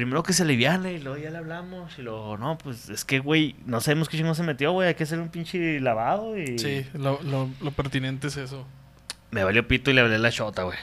primero 0.00 0.22
que 0.22 0.32
se 0.32 0.42
aliviane 0.42 0.94
y 0.94 0.98
luego 0.98 1.18
ya 1.18 1.30
le 1.30 1.38
hablamos. 1.38 1.98
Y 1.98 2.02
luego, 2.02 2.36
no, 2.38 2.58
pues 2.58 2.88
es 2.88 3.04
que, 3.04 3.18
güey, 3.18 3.56
no 3.66 3.80
sabemos 3.80 4.08
qué 4.08 4.16
chingo 4.16 4.34
se 4.34 4.42
metió, 4.42 4.72
güey. 4.72 4.88
Hay 4.88 4.94
que 4.94 5.04
hacer 5.04 5.18
un 5.18 5.28
pinche 5.28 5.80
lavado 5.80 6.38
y... 6.38 6.58
Sí, 6.58 6.86
lo, 6.94 7.20
lo, 7.22 7.48
lo 7.60 7.70
pertinente 7.72 8.28
es 8.28 8.36
eso. 8.36 8.66
Me 9.30 9.44
valió 9.44 9.66
pito 9.66 9.90
y 9.90 9.94
le 9.94 10.00
hablé 10.00 10.18
la 10.18 10.30
Shota, 10.30 10.64
güey. 10.64 10.78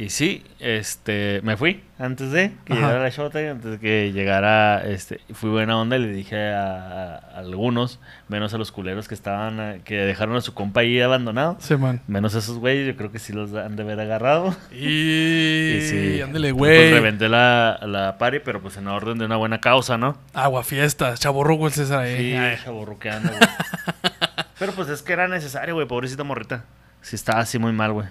Y 0.00 0.08
sí, 0.08 0.42
este, 0.60 1.40
me 1.42 1.58
fui 1.58 1.82
antes 1.98 2.30
de 2.32 2.52
que 2.64 2.72
Ajá. 2.72 2.80
llegara 2.86 3.02
la 3.02 3.08
Shota, 3.10 3.38
antes 3.50 3.72
de 3.72 3.78
que 3.78 4.12
llegara, 4.12 4.82
este, 4.88 5.20
fui 5.34 5.50
buena 5.50 5.76
onda 5.78 5.96
y 5.96 6.00
le 6.00 6.08
dije 6.14 6.54
a, 6.54 7.16
a 7.16 7.38
algunos, 7.38 8.00
menos 8.28 8.54
a 8.54 8.58
los 8.58 8.72
culeros 8.72 9.08
que 9.08 9.14
estaban, 9.14 9.60
eh, 9.60 9.80
que 9.84 9.96
dejaron 9.96 10.36
a 10.36 10.40
su 10.40 10.54
compa 10.54 10.80
ahí 10.80 10.98
abandonado, 11.02 11.58
Sí, 11.60 11.76
man. 11.76 12.00
menos 12.08 12.34
a 12.34 12.38
esos 12.38 12.56
güeyes, 12.56 12.86
yo 12.86 12.96
creo 12.96 13.12
que 13.12 13.18
sí 13.18 13.34
los 13.34 13.52
han 13.52 13.76
de 13.76 13.82
haber 13.82 14.00
agarrado. 14.00 14.56
Y... 14.72 15.74
Y 15.76 15.80
sí, 15.82 16.22
Ándale, 16.22 16.54
Pues 16.54 16.78
güey. 16.78 16.92
reventé 16.92 17.28
la, 17.28 17.78
la 17.82 18.16
party, 18.16 18.38
pero 18.42 18.62
pues 18.62 18.78
en 18.78 18.88
orden 18.88 19.18
de 19.18 19.26
una 19.26 19.36
buena 19.36 19.60
causa, 19.60 19.98
¿no? 19.98 20.16
Agua 20.32 20.64
fiesta. 20.64 21.14
Chaborruco 21.16 21.66
el 21.66 21.72
César 21.74 21.98
ahí. 22.00 22.16
Sí, 22.30 22.34
Ay. 22.34 22.56
chaborruqueando, 22.64 23.28
güey. 23.28 23.40
Pero 24.58 24.72
pues 24.72 24.88
es 24.90 25.02
que 25.02 25.12
era 25.14 25.26
necesario, 25.28 25.74
güey, 25.74 25.86
pobrecita 25.86 26.22
morrita. 26.24 26.64
Sí 27.02 27.16
estaba 27.16 27.40
así 27.40 27.58
muy 27.58 27.72
mal, 27.72 27.92
güey. 27.92 28.06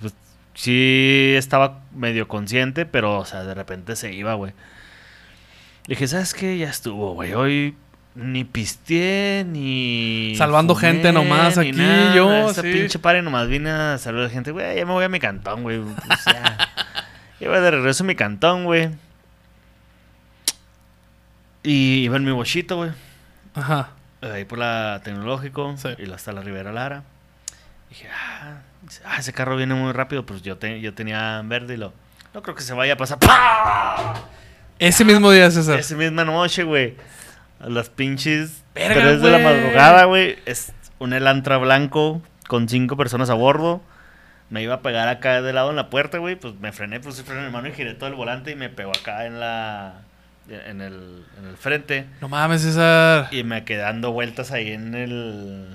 Pues, 0.00 0.14
sí 0.54 1.34
estaba 1.36 1.80
medio 1.94 2.28
consciente, 2.28 2.86
pero, 2.86 3.18
o 3.18 3.24
sea, 3.24 3.44
de 3.44 3.54
repente 3.54 3.96
se 3.96 4.12
iba, 4.12 4.34
güey. 4.34 4.52
Dije, 5.86 6.06
¿sabes 6.08 6.34
qué? 6.34 6.58
Ya 6.58 6.68
estuvo, 6.70 7.14
güey. 7.14 7.34
Hoy 7.34 7.74
ni 8.14 8.44
pisteé, 8.44 9.44
ni... 9.44 10.34
Salvando 10.36 10.74
gente 10.74 11.12
nomás 11.12 11.56
ni 11.56 11.68
aquí, 11.70 11.78
nada. 11.78 12.14
yo, 12.14 12.50
Esta 12.50 12.62
sí. 12.62 12.72
pinche 12.72 12.98
padre 12.98 13.22
nomás 13.22 13.48
vine 13.48 13.70
a 13.70 13.98
saludar 13.98 14.26
a 14.26 14.30
gente. 14.30 14.50
Güey, 14.50 14.76
ya 14.76 14.84
me 14.86 14.92
voy 14.92 15.04
a 15.04 15.08
mi 15.08 15.18
cantón, 15.18 15.62
güey. 15.62 15.80
Pues, 15.80 16.24
ya. 16.26 16.68
Voy 17.40 17.60
de 17.60 17.70
regreso 17.70 18.04
a 18.04 18.06
mi 18.06 18.14
cantón, 18.14 18.64
güey. 18.64 18.90
Y 21.62 22.02
iba 22.04 22.16
en 22.16 22.24
mi 22.24 22.32
bochito, 22.32 22.76
güey. 22.76 22.90
Ajá. 23.54 23.90
Ahí 24.20 24.44
por 24.44 24.58
la 24.58 25.00
tecnológico 25.02 25.74
Sí. 25.76 25.88
y 25.98 26.10
hasta 26.12 26.32
la 26.32 26.42
Rivera 26.42 26.72
Lara. 26.72 27.02
Dije, 27.88 28.08
ah, 28.12 28.60
ah, 29.04 29.16
ese 29.18 29.32
carro 29.32 29.56
viene 29.56 29.74
muy 29.74 29.92
rápido. 29.92 30.26
Pues 30.26 30.42
yo, 30.42 30.58
te- 30.58 30.80
yo 30.80 30.92
tenía 30.94 31.40
verde 31.44 31.74
y 31.74 31.76
lo. 31.78 31.92
No 32.34 32.42
creo 32.42 32.54
que 32.54 32.62
se 32.62 32.74
vaya 32.74 32.94
a 32.94 32.96
pasar. 32.96 33.18
¡Pah! 33.18 34.14
Ese 34.78 35.04
mismo 35.04 35.30
día, 35.30 35.50
César. 35.50 35.78
Esa 35.78 35.94
misma 35.94 36.24
noche, 36.24 36.62
güey. 36.64 36.96
A 37.60 37.68
las 37.68 37.88
pinches 37.90 38.64
Verga, 38.74 39.00
3 39.00 39.20
de 39.22 39.30
la 39.30 39.38
madrugada, 39.38 40.04
güey. 40.06 40.38
Es 40.46 40.72
un 40.98 41.12
Elantra 41.12 41.58
blanco 41.58 42.20
con 42.48 42.68
cinco 42.68 42.96
personas 42.96 43.30
a 43.30 43.34
bordo. 43.34 43.80
Me 44.50 44.62
iba 44.62 44.74
a 44.74 44.82
pegar 44.82 45.08
acá 45.08 45.40
de 45.40 45.52
lado 45.52 45.70
en 45.70 45.76
la 45.76 45.88
puerta, 45.88 46.18
güey. 46.18 46.36
Pues 46.36 46.54
me 46.60 46.72
frené, 46.72 47.00
puse 47.00 47.22
freno 47.22 47.46
en 47.46 47.52
mano 47.52 47.68
y 47.68 47.72
giré 47.72 47.94
todo 47.94 48.08
el 48.08 48.14
volante 48.14 48.50
y 48.50 48.54
me 48.56 48.68
pegó 48.68 48.90
acá 48.90 49.24
en 49.26 49.38
la. 49.40 50.00
En 50.48 50.80
el, 50.80 51.24
en 51.38 51.46
el 51.48 51.56
frente. 51.56 52.06
No 52.20 52.28
mames, 52.28 52.62
César. 52.62 53.28
Y 53.30 53.44
me 53.44 53.64
quedé 53.64 53.82
dando 53.82 54.10
vueltas 54.10 54.50
ahí 54.50 54.72
en 54.72 54.94
el. 54.94 55.68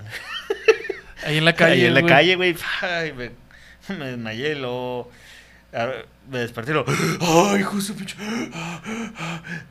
Ahí 1.26 1.38
en 1.38 1.46
la 1.46 1.54
calle. 1.54 1.74
ahí 1.74 1.86
en 1.86 1.94
la 1.94 2.02
güey. 2.02 2.14
calle, 2.14 2.36
güey. 2.36 2.56
Me, 3.90 3.96
me 3.96 4.06
desmayé 4.06 4.56
luego. 4.56 5.12
Me 6.30 6.40
desperté 6.40 6.72
y 6.72 6.74
lo. 6.74 6.86
¡Ay, 7.22 7.62
hijo 7.62 7.78
de 7.78 7.94
pinche! 7.94 8.16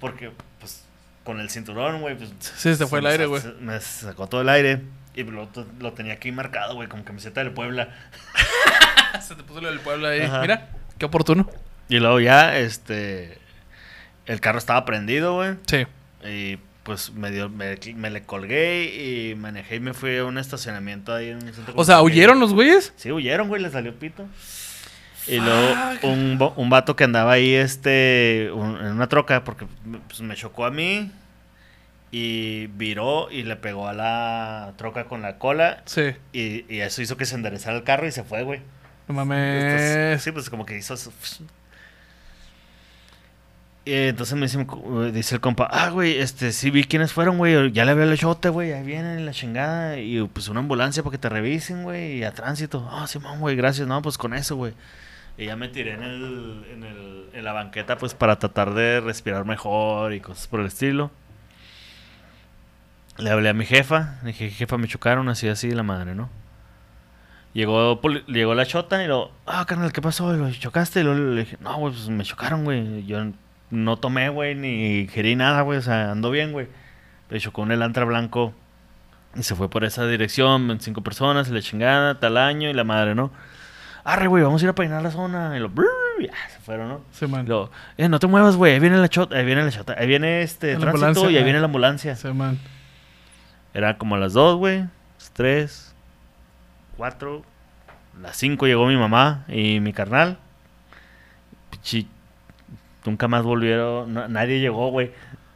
Porque, 0.01 0.31
pues, 0.59 0.85
con 1.25 1.41
el 1.41 1.51
cinturón, 1.51 2.01
güey, 2.01 2.17
pues. 2.17 2.31
Sí, 2.41 2.75
se 2.75 2.87
fue 2.87 3.01
el 3.01 3.07
aire, 3.07 3.27
güey. 3.27 3.43
Me 3.61 3.81
sacó 3.81 4.27
todo 4.27 4.41
el 4.41 4.49
aire. 4.49 4.83
Y 5.15 5.23
lo, 5.25 5.49
lo 5.81 5.93
tenía 5.95 6.15
aquí 6.15 6.31
marcado, 6.31 6.75
güey, 6.75 6.89
como 6.89 7.05
camiseta 7.05 7.43
del 7.43 7.53
Puebla. 7.53 7.89
Se 9.21 9.35
te 9.35 9.43
puso 9.43 9.63
lo 9.63 9.69
del 9.69 9.81
pueblo 9.81 10.09
ahí. 10.09 10.21
Ajá. 10.21 10.41
Mira, 10.43 10.69
qué 10.99 11.07
oportuno. 11.07 11.49
Y 11.89 11.99
luego 11.99 12.21
ya, 12.21 12.59
este. 12.59 13.39
El 14.27 14.41
carro 14.41 14.59
estaba 14.59 14.85
prendido, 14.85 15.35
güey. 15.37 15.55
Sí. 15.67 15.87
Y 16.29 16.59
pues 16.87 17.13
me, 17.13 17.31
dio, 17.31 17.49
me, 17.51 17.77
me 17.97 18.09
le 18.11 18.23
colgué 18.23 18.85
y 19.31 19.35
manejé 19.35 19.77
y 19.77 19.81
me 19.81 19.93
fui 19.93 20.17
a 20.17 20.25
un 20.25 20.39
estacionamiento 20.39 21.13
ahí 21.15 21.29
en 21.31 21.37
un 21.43 21.53
centro 21.53 21.75
O 21.77 21.85
sea. 21.85 22.01
¿huyeron 22.01 22.41
los 22.41 22.55
güeyes? 22.55 22.93
Sí, 22.97 23.11
huyeron, 23.13 23.49
güey, 23.49 23.61
le 23.61 23.71
salió 23.71 23.93
pito. 23.95 24.25
Y 25.27 25.39
luego 25.41 25.75
un, 26.05 26.53
un 26.55 26.71
vato 26.71 26.95
que 26.95 27.03
andaba 27.03 27.33
ahí 27.33 27.53
este 27.53 28.49
un- 28.55 28.77
en 28.77 28.93
una 28.93 29.09
troca 29.09 29.43
porque 29.43 29.67
pues, 30.07 30.21
me 30.21 30.37
chocó 30.37 30.65
a 30.65 30.71
mí 30.71 31.11
y 32.13 32.69
viró 32.69 33.29
y 33.33 33.43
le 33.43 33.57
pegó 33.57 33.89
a 33.89 33.93
la 33.93 34.73
troca 34.77 35.05
con 35.07 35.23
la 35.23 35.39
cola 35.39 35.83
Sí. 35.87 36.13
y, 36.33 36.65
y 36.73 36.79
eso 36.81 37.03
hizo 37.03 37.17
que 37.17 37.27
se 37.27 37.35
enderezara 37.35 37.77
el 37.77 37.83
carro 37.83 38.07
y 38.07 38.13
se 38.13 38.23
fue, 38.23 38.45
güey. 38.45 38.61
No 39.09 39.21
Entonces, 39.23 39.97
mames. 39.97 40.23
sí, 40.23 40.31
pues 40.33 40.49
como 40.49 40.65
que 40.65 40.77
hizo 40.79 40.95
Y 43.87 44.09
entonces 44.09 44.37
me 44.37 45.13
dice, 45.13 45.37
el 45.37 45.41
compa, 45.41 45.69
ah, 45.71 45.91
güey, 45.91 46.19
este, 46.19 46.51
sí 46.51 46.73
vi 46.73 46.83
quiénes 46.83 47.13
fueron, 47.13 47.39
güey, 47.39 47.71
ya 47.71 47.85
le 47.85 47.93
hablé 47.93 48.03
el 48.03 48.19
chote, 48.19 48.49
güey, 48.49 48.73
ahí 48.73 48.83
vienen 48.85 49.25
la 49.25 49.31
chingada, 49.31 49.97
y 49.97 50.21
pues 50.27 50.49
una 50.49 50.59
ambulancia 50.59 51.05
para 51.05 51.13
que 51.13 51.19
te 51.19 51.29
revisen, 51.29 51.85
güey, 51.85 52.19
y 52.19 52.25
a 52.25 52.35
tránsito. 52.35 52.89
Ah, 52.91 53.07
Simón, 53.07 53.39
güey, 53.39 53.55
gracias, 53.55 53.87
no, 53.87 54.03
pues 54.03 54.19
con 54.19 54.35
eso, 54.35 54.57
güey. 54.57 54.75
Y 55.39 55.47
ya 55.47 55.55
me 55.55 55.69
tiré 55.69 55.93
en, 55.93 56.03
el, 56.03 56.65
en, 56.73 56.83
el, 56.83 57.29
en 57.33 57.45
la 57.45 57.53
banqueta, 57.53 57.97
pues 57.97 58.13
para 58.13 58.41
tratar 58.41 58.75
de 58.75 59.01
respirar 59.01 59.45
mejor 59.45 60.15
y 60.15 60.21
cosas 60.21 60.49
por 60.49 60.59
el 60.59 60.67
estilo. 60.67 61.13
Le 63.19 63.31
hablé 63.31 63.51
a 63.51 63.55
mi 63.55 63.67
jefa, 63.67 64.19
le 64.23 64.33
dije, 64.33 64.51
jefa, 64.51 64.79
me 64.79 64.89
chocaron 64.89 65.29
así, 65.29 65.47
así, 65.47 65.71
la 65.71 65.85
madre, 65.85 66.17
¿no? 66.17 66.29
Llegó, 67.55 68.01
llegó 68.27 68.55
la 68.57 68.67
chota 68.67 69.05
y 69.05 69.07
lo, 69.07 69.31
ah, 69.47 69.65
carnal, 69.65 69.93
¿qué 69.93 70.03
pasó? 70.03 70.33
Lo 70.33 70.51
chocaste. 70.51 71.01
Y 71.01 71.03
luego 71.05 71.21
le 71.21 71.45
dije, 71.45 71.57
no, 71.61 71.77
güey, 71.77 71.95
pues 71.95 72.09
me 72.09 72.25
chocaron, 72.25 72.65
güey. 72.65 73.07
Yo 73.07 73.19
no 73.71 73.97
tomé, 73.97 74.29
güey, 74.29 74.55
ni 74.55 75.01
ingerí 75.01 75.37
nada, 75.37 75.63
güey. 75.63 75.79
O 75.79 75.83
sea, 75.83 76.13
ando 76.13 76.31
bien, 76.31 76.53
güey. 76.53 76.69
Me 77.31 77.41
chocó 77.41 77.63
un 77.63 77.73
Elantra 77.73 78.05
blanco 78.05 78.55
y 79.35 79.43
se 79.43 79.55
fue 79.55 79.69
por 79.69 79.85
esa 79.85 80.07
dirección, 80.07 80.79
cinco 80.81 81.03
personas, 81.03 81.49
y 81.49 81.53
la 81.53 81.61
chingada, 81.61 82.19
tal 82.19 82.37
año 82.37 82.71
y 82.71 82.73
la 82.73 82.85
madre, 82.85 83.15
¿no? 83.15 83.31
Arre, 84.05 84.29
güey, 84.29 84.43
vamos 84.43 84.63
a 84.63 84.65
ir 84.65 84.71
a 84.71 84.75
peinar 84.75 85.03
la 85.03 85.11
zona. 85.11 85.57
Y 85.57 85.61
lo, 85.61 85.69
brrr, 85.69 85.87
ya, 86.21 86.33
se 86.49 86.61
fueron, 86.61 86.89
¿no? 86.89 87.01
Sí, 87.11 87.27
man. 87.27 87.47
Lo, 87.47 87.71
eh, 87.99 88.09
no 88.09 88.19
te 88.19 88.27
muevas, 88.27 88.57
güey, 88.57 88.75
ahí 88.75 88.81
viene 88.81 88.97
la 88.97 89.09
chota, 89.09 89.37
ahí 89.37 89.45
viene 89.45 89.65
la 89.65 89.71
chota, 89.71 89.95
ahí 89.99 90.07
viene 90.07 90.43
este 90.43 90.79
La 90.79 90.93
tránsito 90.93 91.29
y 91.29 91.37
ahí 91.37 91.43
ah. 91.43 91.45
viene 91.45 91.59
la 91.59 91.67
ambulancia. 91.67 92.17
Sí, 92.17 92.29
man. 92.29 92.59
Era 93.75 93.99
como 93.99 94.15
a 94.15 94.19
las 94.19 94.33
2, 94.33 94.57
güey. 94.57 94.85
Las 95.19 95.31
3, 95.33 95.95
4, 96.97 97.43
las 98.23 98.37
5 98.37 98.67
llegó 98.67 98.87
mi 98.87 98.97
mamá 98.97 99.45
y 99.49 99.81
mi 99.81 99.93
carnal. 99.93 100.39
Pichi, 101.71 102.09
nunca 103.07 103.29
más 103.29 103.43
volvieron. 103.45 104.13
na- 104.13 104.29
nadie 104.29 104.61
llegó, 104.61 104.91
güey. 104.91 105.13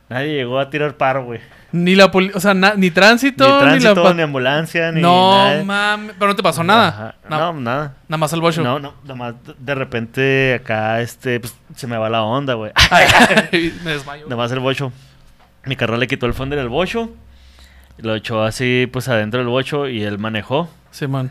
Nadie 0.09 0.35
llegó 0.35 0.59
a 0.59 0.71
tirar 0.71 0.97
paro, 0.97 1.25
güey. 1.25 1.40
Ni 1.71 1.95
la 1.95 2.11
poli... 2.11 2.33
O 2.35 2.40
sea, 2.40 2.52
ni 2.52 2.66
Ni 2.76 2.90
tránsito, 2.90 3.45
ni, 3.45 3.61
tránsito, 3.61 3.95
la... 3.95 4.02
pa- 4.02 4.14
ni 4.14 4.23
ambulancia, 4.23 4.90
ni 4.90 5.00
no, 5.00 5.62
mames. 5.64 6.16
Pero 6.19 6.30
no 6.33 6.35
te 6.37 6.42
pasó 6.42 6.64
nada. 6.64 7.14
No. 7.28 7.52
No, 7.52 7.61
nada. 7.61 7.95
Nada 8.09 8.19
más 8.19 8.33
al 8.33 8.40
bocho. 8.40 8.61
No, 8.62 8.80
no, 8.80 8.95
nada 9.04 9.14
más 9.14 9.35
de 9.57 9.75
repente 9.76 10.54
acá, 10.54 11.00
este, 11.00 11.38
pues, 11.38 11.54
se 11.76 11.87
me 11.87 11.97
va 11.97 12.09
la 12.09 12.25
onda, 12.25 12.54
güey. 12.54 12.73
Me 13.85 13.92
desmayo. 13.92 14.25
Nada 14.25 14.37
más 14.37 14.50
el 14.50 14.59
bocho. 14.59 14.92
Mi 15.64 15.76
carnal 15.76 16.00
le 16.00 16.09
quitó 16.09 16.26
el 16.26 16.35
fondo 16.35 16.57
del 16.57 16.69
bocho. 16.69 17.11
Lo 17.99 18.16
echó 18.16 18.42
así, 18.42 18.88
pues, 18.92 19.09
adentro 19.09 19.38
del 19.38 19.49
bocho 19.49 19.87
y 19.87 20.02
él 20.02 20.19
manejó. 20.19 20.69
Sí, 20.90 21.07
man. 21.07 21.30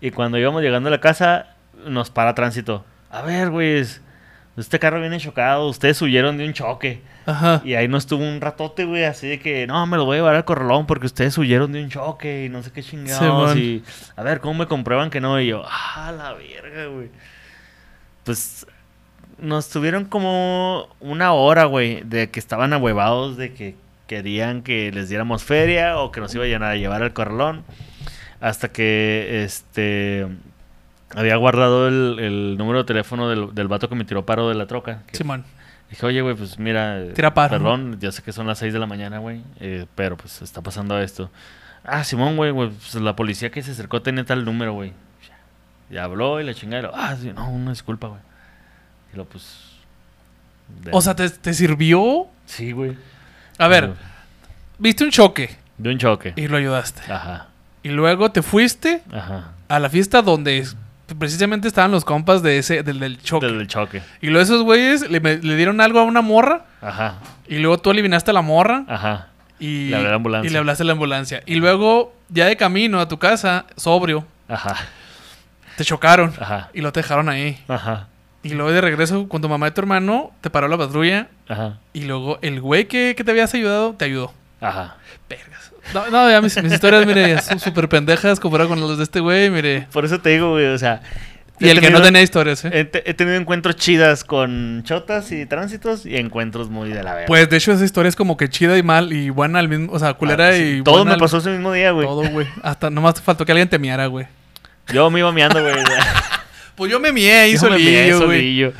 Y 0.00 0.10
cuando 0.10 0.38
íbamos 0.38 0.60
llegando 0.62 0.88
a 0.88 0.90
la 0.90 1.00
casa, 1.00 1.54
nos 1.86 2.10
para 2.10 2.34
tránsito. 2.34 2.84
A 3.12 3.22
ver, 3.22 3.50
güey, 3.50 3.84
este 4.60 4.78
carro 4.78 5.00
viene 5.00 5.18
chocado, 5.18 5.68
ustedes 5.68 6.00
huyeron 6.02 6.36
de 6.36 6.46
un 6.46 6.52
choque. 6.52 7.00
Ajá. 7.26 7.62
Y 7.64 7.74
ahí 7.74 7.88
nos 7.88 8.06
tuvo 8.06 8.24
un 8.24 8.40
ratote, 8.40 8.84
güey, 8.84 9.04
así 9.04 9.28
de 9.28 9.38
que, 9.38 9.66
no, 9.66 9.86
me 9.86 9.96
lo 9.96 10.04
voy 10.04 10.16
a 10.16 10.18
llevar 10.20 10.34
al 10.34 10.44
corralón 10.44 10.86
porque 10.86 11.06
ustedes 11.06 11.36
huyeron 11.38 11.72
de 11.72 11.82
un 11.82 11.90
choque 11.90 12.46
y 12.46 12.48
no 12.48 12.62
sé 12.62 12.72
qué 12.72 12.82
chingados. 12.82 13.56
Y, 13.56 13.84
a 14.16 14.22
ver, 14.22 14.40
¿cómo 14.40 14.54
me 14.54 14.66
comprueban 14.66 15.10
que 15.10 15.20
no? 15.20 15.40
Y 15.40 15.48
yo, 15.48 15.62
ah, 15.66 16.12
la 16.16 16.32
verga, 16.32 16.86
güey. 16.86 17.08
Pues 18.24 18.66
nos 19.38 19.68
tuvieron 19.68 20.04
como 20.04 20.88
una 21.00 21.32
hora, 21.32 21.64
güey, 21.64 22.02
de 22.02 22.30
que 22.30 22.40
estaban 22.40 22.72
ahuevados 22.72 23.36
de 23.36 23.52
que 23.52 23.76
querían 24.06 24.62
que 24.62 24.90
les 24.90 25.08
diéramos 25.08 25.44
feria 25.44 25.98
o 25.98 26.10
que 26.10 26.20
nos 26.20 26.34
iban 26.34 26.62
a 26.62 26.74
llevar 26.74 27.02
al 27.02 27.12
corralón. 27.12 27.64
Hasta 28.40 28.70
que, 28.70 29.44
este, 29.44 30.26
había 31.14 31.36
guardado 31.36 31.88
el, 31.88 32.18
el 32.18 32.56
número 32.58 32.78
de 32.80 32.84
teléfono 32.84 33.28
del, 33.28 33.54
del 33.54 33.68
vato 33.68 33.88
que 33.88 33.94
me 33.94 34.04
tiró 34.04 34.24
paro 34.26 34.48
de 34.48 34.54
la 34.54 34.66
troca. 34.66 35.02
man. 35.24 35.44
Dije, 35.90 36.04
oye, 36.04 36.20
güey, 36.20 36.34
pues 36.34 36.58
mira, 36.58 37.02
Tira 37.14 37.32
paro, 37.32 37.50
perdón, 37.50 37.98
ya 37.98 38.12
sé 38.12 38.22
que 38.22 38.30
son 38.32 38.46
las 38.46 38.58
6 38.58 38.74
de 38.74 38.78
la 38.78 38.86
mañana, 38.86 39.18
güey, 39.18 39.42
eh, 39.58 39.86
pero 39.94 40.18
pues 40.18 40.42
está 40.42 40.60
pasando 40.60 40.98
esto. 41.00 41.30
Ah, 41.82 42.04
Simón, 42.04 42.36
güey, 42.36 42.50
güey, 42.50 42.68
pues 42.68 42.94
la 42.96 43.16
policía 43.16 43.50
que 43.50 43.62
se 43.62 43.70
acercó 43.70 44.02
tenía 44.02 44.24
tal 44.24 44.44
número, 44.44 44.74
güey. 44.74 44.92
Ya, 45.90 46.04
habló 46.04 46.38
y 46.40 46.44
la 46.44 46.52
chingada, 46.52 46.80
y 46.80 46.82
lo, 46.82 46.94
ah, 46.94 47.16
sí, 47.18 47.32
no, 47.34 47.48
una 47.50 47.70
disculpa, 47.70 48.08
güey. 48.08 48.20
Y 49.14 49.16
lo, 49.16 49.24
pues... 49.24 49.78
de- 50.82 50.90
O 50.92 51.00
sea, 51.00 51.16
¿te, 51.16 51.30
te 51.30 51.54
sirvió? 51.54 52.26
Sí, 52.44 52.72
güey. 52.72 52.94
A 53.56 53.66
ver, 53.68 53.94
viste 54.78 55.04
un 55.04 55.10
choque 55.10 55.56
De 55.78 55.88
un 55.90 55.96
choque. 55.96 56.34
y 56.36 56.48
lo 56.48 56.58
ayudaste. 56.58 57.10
Ajá, 57.10 57.46
Y 57.82 57.88
luego 57.88 58.30
te 58.30 58.42
fuiste 58.42 59.02
ajá. 59.10 59.52
a 59.68 59.78
la 59.78 59.88
fiesta 59.88 60.20
donde 60.20 60.66
precisamente 61.16 61.68
estaban 61.68 61.90
los 61.90 62.04
compas 62.04 62.42
de 62.42 62.58
ese, 62.58 62.82
del, 62.82 63.00
del 63.00 63.20
choque. 63.22 63.46
Del, 63.46 63.58
del 63.58 63.66
choque. 63.68 64.02
Y 64.20 64.26
luego 64.28 64.42
esos 64.42 64.62
güeyes 64.62 65.08
le, 65.10 65.20
dieron 65.38 65.80
algo 65.80 66.00
a 66.00 66.02
una 66.04 66.20
morra. 66.20 66.66
Ajá, 66.82 67.16
Y 67.48 67.58
luego 67.58 67.78
tú 67.78 67.90
eliminaste 67.90 68.30
a 68.30 68.34
la 68.34 68.42
morra. 68.42 68.84
ajá. 68.88 69.28
Y 69.60 69.88
Le 69.88 69.96
hablé 69.96 70.06
a 70.06 70.10
la 70.10 70.16
ambulancia. 70.16 70.48
Y 70.48 70.52
le 70.52 70.58
hablaste 70.58 70.82
a 70.84 70.86
la 70.86 70.92
ambulancia. 70.92 71.42
Y 71.44 71.56
luego, 71.56 72.14
ya 72.28 72.46
de 72.46 72.56
camino 72.56 73.00
a 73.00 73.08
tu 73.08 73.18
casa, 73.18 73.64
sobrio, 73.76 74.24
Ajá, 74.48 74.76
te 75.76 75.84
chocaron. 75.84 76.32
ajá, 76.40 76.70
Y 76.72 76.80
lo 76.80 76.92
te 76.92 77.00
dejaron 77.00 77.28
ahí. 77.28 77.58
ajá, 77.66 78.06
Y 78.44 78.50
luego 78.50 78.70
de 78.70 78.80
regreso 78.80 79.28
con 79.28 79.42
tu 79.42 79.48
mamá 79.48 79.66
y 79.66 79.70
tu 79.72 79.80
hermano, 79.80 80.30
te 80.42 80.48
paró 80.50 80.68
la 80.68 80.78
patrulla. 80.78 81.26
ajá, 81.48 81.78
Y 81.92 82.04
luego 82.04 82.38
el 82.42 82.60
güey 82.60 82.86
que, 82.86 83.14
que 83.16 83.24
te 83.24 83.32
habías 83.32 83.52
ayudado, 83.52 83.94
te 83.94 84.04
ayudó. 84.04 84.32
ajá. 84.60 84.96
Vergas. 85.28 85.67
No, 85.94 86.10
no, 86.10 86.30
ya 86.30 86.40
mis, 86.42 86.62
mis 86.62 86.72
historias, 86.72 87.06
mire, 87.06 87.40
son 87.42 87.58
súper 87.60 87.88
pendejas 87.88 88.38
comparado 88.40 88.68
con 88.70 88.80
los 88.80 88.98
de 88.98 89.04
este 89.04 89.20
güey, 89.20 89.50
mire. 89.50 89.86
Por 89.92 90.04
eso 90.04 90.20
te 90.20 90.30
digo, 90.30 90.50
güey, 90.50 90.66
o 90.66 90.78
sea... 90.78 91.00
Y 91.60 91.68
el 91.70 91.80
que 91.80 91.90
no 91.90 92.00
tenía 92.00 92.22
historias, 92.22 92.64
¿eh? 92.64 92.70
He, 92.72 92.84
te- 92.84 93.10
he 93.10 93.14
tenido 93.14 93.36
encuentros 93.36 93.74
chidas 93.74 94.22
con 94.22 94.82
chotas 94.84 95.32
y 95.32 95.44
tránsitos 95.44 96.06
y 96.06 96.16
encuentros 96.16 96.70
muy 96.70 96.90
de 96.90 97.02
la 97.02 97.14
verga. 97.14 97.26
Pues 97.26 97.50
de 97.50 97.56
hecho 97.56 97.72
esa 97.72 97.84
historia 97.84 98.08
es 98.08 98.14
como 98.14 98.36
que 98.36 98.48
chida 98.48 98.78
y 98.78 98.84
mal 98.84 99.12
y 99.12 99.30
buena 99.30 99.58
al 99.58 99.68
mismo, 99.68 99.92
o 99.92 99.98
sea, 99.98 100.14
culera 100.14 100.50
Ah, 100.50 100.52
sí. 100.52 100.78
y 100.78 100.82
Todo 100.84 100.94
buena 100.98 101.08
me 101.10 101.14
al- 101.14 101.20
pasó 101.20 101.38
ese 101.38 101.50
mismo 101.50 101.72
día, 101.72 101.90
güey. 101.90 102.06
Todo, 102.06 102.28
güey. 102.30 102.46
Hasta 102.62 102.90
nomás 102.90 103.14
te 103.14 103.22
faltó 103.22 103.44
que 103.44 103.50
alguien 103.50 103.68
te 103.68 103.76
miara, 103.80 104.06
güey. 104.06 104.26
Yo 104.92 105.10
me 105.10 105.18
iba 105.18 105.32
meando, 105.32 105.60
güey. 105.60 105.74
Pues 106.76 106.92
yo 106.92 107.00
me 107.00 107.10
mié 107.10 107.32
ahí 107.40 107.56
solillo, 107.58 108.24
güey. 108.26 108.72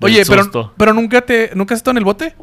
Oye, 0.00 0.24
pero, 0.26 0.74
pero 0.76 0.92
nunca 0.92 1.20
te, 1.20 1.52
nunca 1.54 1.74
has 1.74 1.78
estado 1.78 1.92
en 1.92 1.98
el 1.98 2.04
bote? 2.04 2.34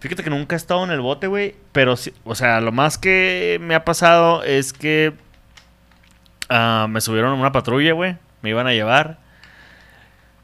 Fíjate 0.00 0.22
que 0.22 0.30
nunca 0.30 0.54
he 0.54 0.58
estado 0.58 0.84
en 0.84 0.90
el 0.90 1.00
bote, 1.00 1.26
güey. 1.26 1.56
Pero 1.72 1.96
sí, 1.96 2.12
o 2.24 2.34
sea, 2.34 2.60
lo 2.60 2.70
más 2.72 2.98
que 2.98 3.58
me 3.60 3.74
ha 3.74 3.84
pasado 3.84 4.44
es 4.44 4.72
que 4.72 5.12
ah, 6.48 6.86
me 6.88 7.00
subieron 7.00 7.32
a 7.32 7.34
una 7.34 7.52
patrulla, 7.52 7.92
güey. 7.92 8.16
Me 8.42 8.50
iban 8.50 8.66
a 8.66 8.72
llevar 8.72 9.18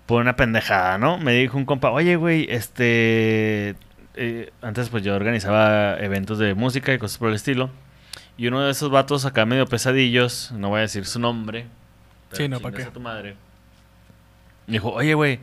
por 0.06 0.20
una 0.20 0.36
pendejada, 0.36 0.98
¿no? 0.98 1.18
Me 1.18 1.32
dijo 1.34 1.56
un 1.56 1.64
compa, 1.64 1.90
oye, 1.90 2.16
güey, 2.16 2.46
este. 2.50 3.76
eh, 4.16 4.50
antes, 4.62 4.88
pues 4.88 5.02
yo 5.04 5.14
organizaba 5.14 5.96
eventos 5.98 6.38
de 6.38 6.54
música 6.54 6.92
y 6.92 6.98
cosas 6.98 7.18
por 7.18 7.28
el 7.28 7.34
estilo. 7.36 7.70
Y 8.36 8.48
uno 8.48 8.60
de 8.62 8.72
esos 8.72 8.90
vatos 8.90 9.24
acá 9.26 9.46
medio 9.46 9.66
pesadillos, 9.66 10.50
no 10.56 10.70
voy 10.70 10.78
a 10.78 10.82
decir 10.82 11.06
su 11.06 11.20
nombre. 11.20 11.66
pero 12.28 12.42
Sí, 12.42 12.48
no, 12.48 12.58
¿pa' 12.60 12.70
chingas 12.70 12.82
qué? 12.84 12.90
a 12.90 12.92
tu 12.92 13.00
madre. 13.00 13.36
Me 14.66 14.72
dijo, 14.74 14.90
oye, 14.92 15.14
güey, 15.14 15.38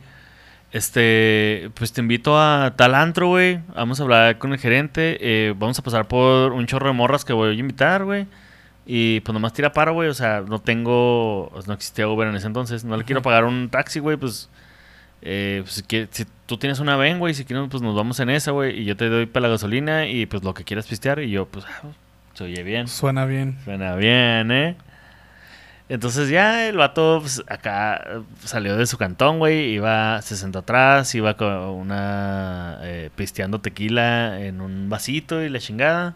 este, 0.72 1.70
pues 1.74 1.92
te 1.92 2.00
invito 2.00 2.38
a 2.40 2.72
tal 2.76 2.94
antro, 2.94 3.28
güey. 3.28 3.60
Vamos 3.74 4.00
a 4.00 4.04
hablar 4.04 4.38
con 4.38 4.52
el 4.52 4.58
gerente. 4.58 5.18
eh, 5.20 5.54
vamos 5.56 5.78
a 5.78 5.82
pasar 5.82 6.08
por 6.08 6.52
un 6.52 6.66
chorro 6.66 6.86
de 6.88 6.94
morras 6.94 7.24
que 7.24 7.34
voy 7.34 7.50
a 7.50 7.52
invitar, 7.52 8.04
güey. 8.04 8.26
Y 8.86 9.20
pues 9.20 9.34
nomás 9.34 9.52
tira 9.52 9.72
paro, 9.72 9.92
güey. 9.92 10.08
O 10.08 10.14
sea, 10.14 10.40
no 10.40 10.60
tengo. 10.60 11.50
pues, 11.52 11.68
no 11.68 11.74
existía 11.74 12.08
Uber 12.08 12.26
en 12.26 12.36
ese 12.36 12.46
entonces. 12.46 12.84
No 12.84 12.96
le 12.96 13.04
quiero 13.04 13.20
pagar 13.22 13.44
un 13.44 13.68
taxi, 13.68 14.00
güey. 14.00 14.16
Pues. 14.16 14.48
eh, 15.20 15.62
pues, 15.62 15.84
si, 16.10 16.24
tú 16.46 16.56
tienes 16.56 16.80
una 16.80 16.96
ven, 16.96 17.18
güey. 17.18 17.34
Si 17.34 17.44
quieres, 17.44 17.68
pues 17.70 17.82
nos 17.82 17.94
vamos 17.94 18.18
en 18.20 18.30
esa, 18.30 18.52
güey. 18.52 18.80
Y 18.80 18.84
yo 18.86 18.96
te 18.96 19.08
doy 19.10 19.26
para 19.26 19.42
la 19.44 19.48
gasolina. 19.50 20.06
Y 20.08 20.24
pues 20.26 20.42
lo 20.42 20.54
que 20.54 20.64
quieras 20.64 20.86
pistear. 20.86 21.20
Y 21.20 21.30
yo, 21.30 21.46
pues. 21.46 21.66
ah, 21.68 21.88
se 22.32 22.44
oye 22.44 22.62
bien. 22.62 22.88
Suena 22.88 23.26
bien. 23.26 23.58
Suena 23.64 23.94
bien, 23.96 24.50
¿eh? 24.50 24.76
Entonces 25.92 26.30
ya 26.30 26.68
el 26.68 26.78
vato 26.78 27.18
pues, 27.20 27.42
acá 27.48 28.02
eh, 28.06 28.22
salió 28.44 28.78
de 28.78 28.86
su 28.86 28.96
cantón, 28.96 29.38
güey, 29.38 29.72
iba, 29.74 30.22
se 30.22 30.36
sentó 30.36 30.60
atrás, 30.60 31.14
iba 31.14 31.36
con 31.36 31.52
una, 31.52 32.78
eh, 32.80 33.10
pisteando 33.14 33.60
tequila 33.60 34.40
en 34.40 34.62
un 34.62 34.88
vasito 34.88 35.42
y 35.42 35.50
la 35.50 35.58
chingada. 35.58 36.14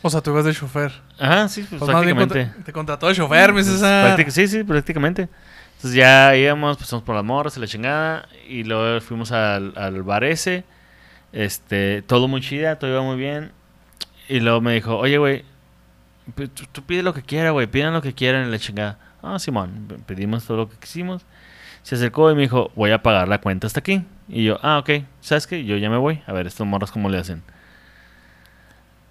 O 0.00 0.08
sea, 0.08 0.22
tú 0.22 0.30
ibas 0.30 0.46
de 0.46 0.54
chofer. 0.54 0.92
Ajá, 1.18 1.46
sí, 1.48 1.66
pues, 1.68 1.78
Pues 1.80 1.90
más 1.92 2.04
bien 2.06 2.16
prácticamente. 2.16 2.62
te 2.64 2.72
contrató 2.72 3.08
de 3.08 3.14
chofer, 3.14 3.50
mi 3.50 3.56
Pues, 3.62 3.66
César. 3.66 4.16
práctic- 4.18 4.30
sí, 4.30 4.48
sí, 4.48 4.64
prácticamente. 4.64 5.28
Entonces 5.76 5.92
ya 5.94 6.34
íbamos, 6.34 6.78
pasamos 6.78 7.04
por 7.04 7.14
las 7.16 7.24
morras 7.24 7.54
y 7.58 7.60
la 7.60 7.66
chingada, 7.66 8.26
y 8.48 8.64
luego 8.64 8.98
fuimos 9.02 9.30
al, 9.30 9.74
al 9.76 10.02
bar 10.04 10.24
ese, 10.24 10.64
este, 11.32 12.00
todo 12.00 12.28
muy 12.28 12.40
chida, 12.40 12.78
todo 12.78 12.90
iba 12.90 13.02
muy 13.02 13.16
bien, 13.18 13.52
y 14.26 14.40
luego 14.40 14.62
me 14.62 14.72
dijo, 14.72 14.96
oye, 14.96 15.18
güey, 15.18 15.42
pues, 15.42 15.55
tú, 16.34 16.64
tú 16.72 16.82
pide 16.82 17.02
lo 17.02 17.14
que 17.14 17.22
quieras, 17.22 17.52
güey, 17.52 17.66
pidan 17.66 17.92
lo 17.92 18.02
que 18.02 18.14
quieran 18.14 18.48
y 18.48 18.50
la 18.50 18.58
chingada. 18.58 18.98
Ah, 19.22 19.38
Simón, 19.38 20.02
pedimos 20.06 20.44
todo 20.44 20.56
lo 20.58 20.68
que 20.68 20.76
quisimos. 20.76 21.24
Se 21.82 21.94
acercó 21.94 22.30
y 22.30 22.34
me 22.34 22.42
dijo, 22.42 22.70
voy 22.74 22.90
a 22.90 23.02
pagar 23.02 23.28
la 23.28 23.40
cuenta 23.40 23.66
hasta 23.66 23.80
aquí. 23.80 24.04
Y 24.28 24.44
yo, 24.44 24.58
ah, 24.62 24.78
ok, 24.78 25.04
¿sabes 25.20 25.46
qué? 25.46 25.64
Yo 25.64 25.76
ya 25.76 25.88
me 25.88 25.96
voy, 25.96 26.22
a 26.26 26.32
ver 26.32 26.46
estos 26.46 26.66
morras 26.66 26.90
cómo 26.90 27.08
le 27.08 27.18
hacen. 27.18 27.42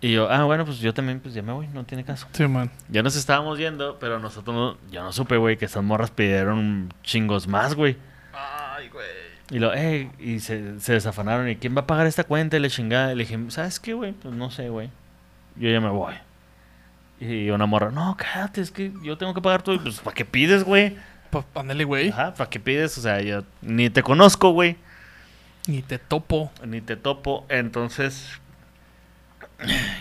Y 0.02 0.12
yo, 0.12 0.30
ah, 0.30 0.44
bueno, 0.44 0.66
pues 0.66 0.80
yo 0.80 0.94
también, 0.94 1.20
pues 1.20 1.34
ya 1.34 1.42
me 1.42 1.54
voy, 1.54 1.68
no 1.68 1.84
tiene 1.86 2.04
caso. 2.04 2.28
Sí, 2.34 2.48
man. 2.48 2.70
Ya 2.90 3.02
nos 3.02 3.16
estábamos 3.16 3.58
yendo, 3.58 3.98
pero 4.00 4.20
nosotros 4.20 4.56
no, 4.56 4.92
yo 4.92 5.02
no 5.02 5.12
supe, 5.14 5.38
güey, 5.38 5.58
que 5.58 5.66
estas 5.66 5.84
morras 5.84 6.12
pidieron 6.12 6.94
chingos 7.02 7.48
más, 7.48 7.76
güey. 7.76 7.98
Ay, 8.34 8.90
güey. 8.90 9.08
Y 9.52 9.60
lo, 9.60 9.74
eh, 9.74 10.12
y 10.20 10.40
se, 10.40 10.80
se 10.80 10.94
desafanaron. 10.94 11.50
¿Y 11.50 11.56
quién 11.56 11.76
va 11.76 11.82
a 11.82 11.88
pagar 11.88 12.08
esta 12.08 12.24
cuenta? 12.24 12.58
Y 12.58 12.60
le 12.60 12.70
chingada. 12.70 13.14
Y 13.14 13.16
le 13.16 13.24
dije, 13.24 13.40
¿sabes 13.50 13.80
qué, 13.80 13.94
güey? 13.94 14.12
Pues 14.14 14.34
no 14.34 14.52
sé, 14.52 14.70
güey. 14.70 14.90
Yo 15.56 15.70
ya 15.70 15.80
me 15.80 15.90
voy. 15.90 16.14
Y 17.20 17.50
una 17.50 17.66
morra, 17.66 17.92
no, 17.92 18.16
cállate, 18.18 18.62
es 18.62 18.72
que 18.72 18.92
yo 19.04 19.18
tengo 19.18 19.34
que 19.34 19.42
pagar 19.42 19.62
todo. 19.64 19.76
Y, 19.76 19.80
Pues, 19.80 20.00
¿para 20.00 20.14
qué 20.14 20.26
pides, 20.26 20.64
güey? 20.64 20.98
Ándale, 21.54 21.84
güey. 21.84 22.10
Ajá, 22.10 22.34
¿para 22.34 22.50
qué 22.50 22.60
pides? 22.60 22.98
O 22.98 23.02
sea, 23.02 23.22
yo 23.22 23.44
ni 23.62 23.90
te 23.90 24.04
conozco, 24.04 24.52
güey. 24.52 24.78
Ni 25.68 25.82
te 25.82 25.98
topo. 26.00 26.52
Ni 26.66 26.80
te 26.82 26.96
topo. 26.96 27.46
Entonces, 27.50 28.30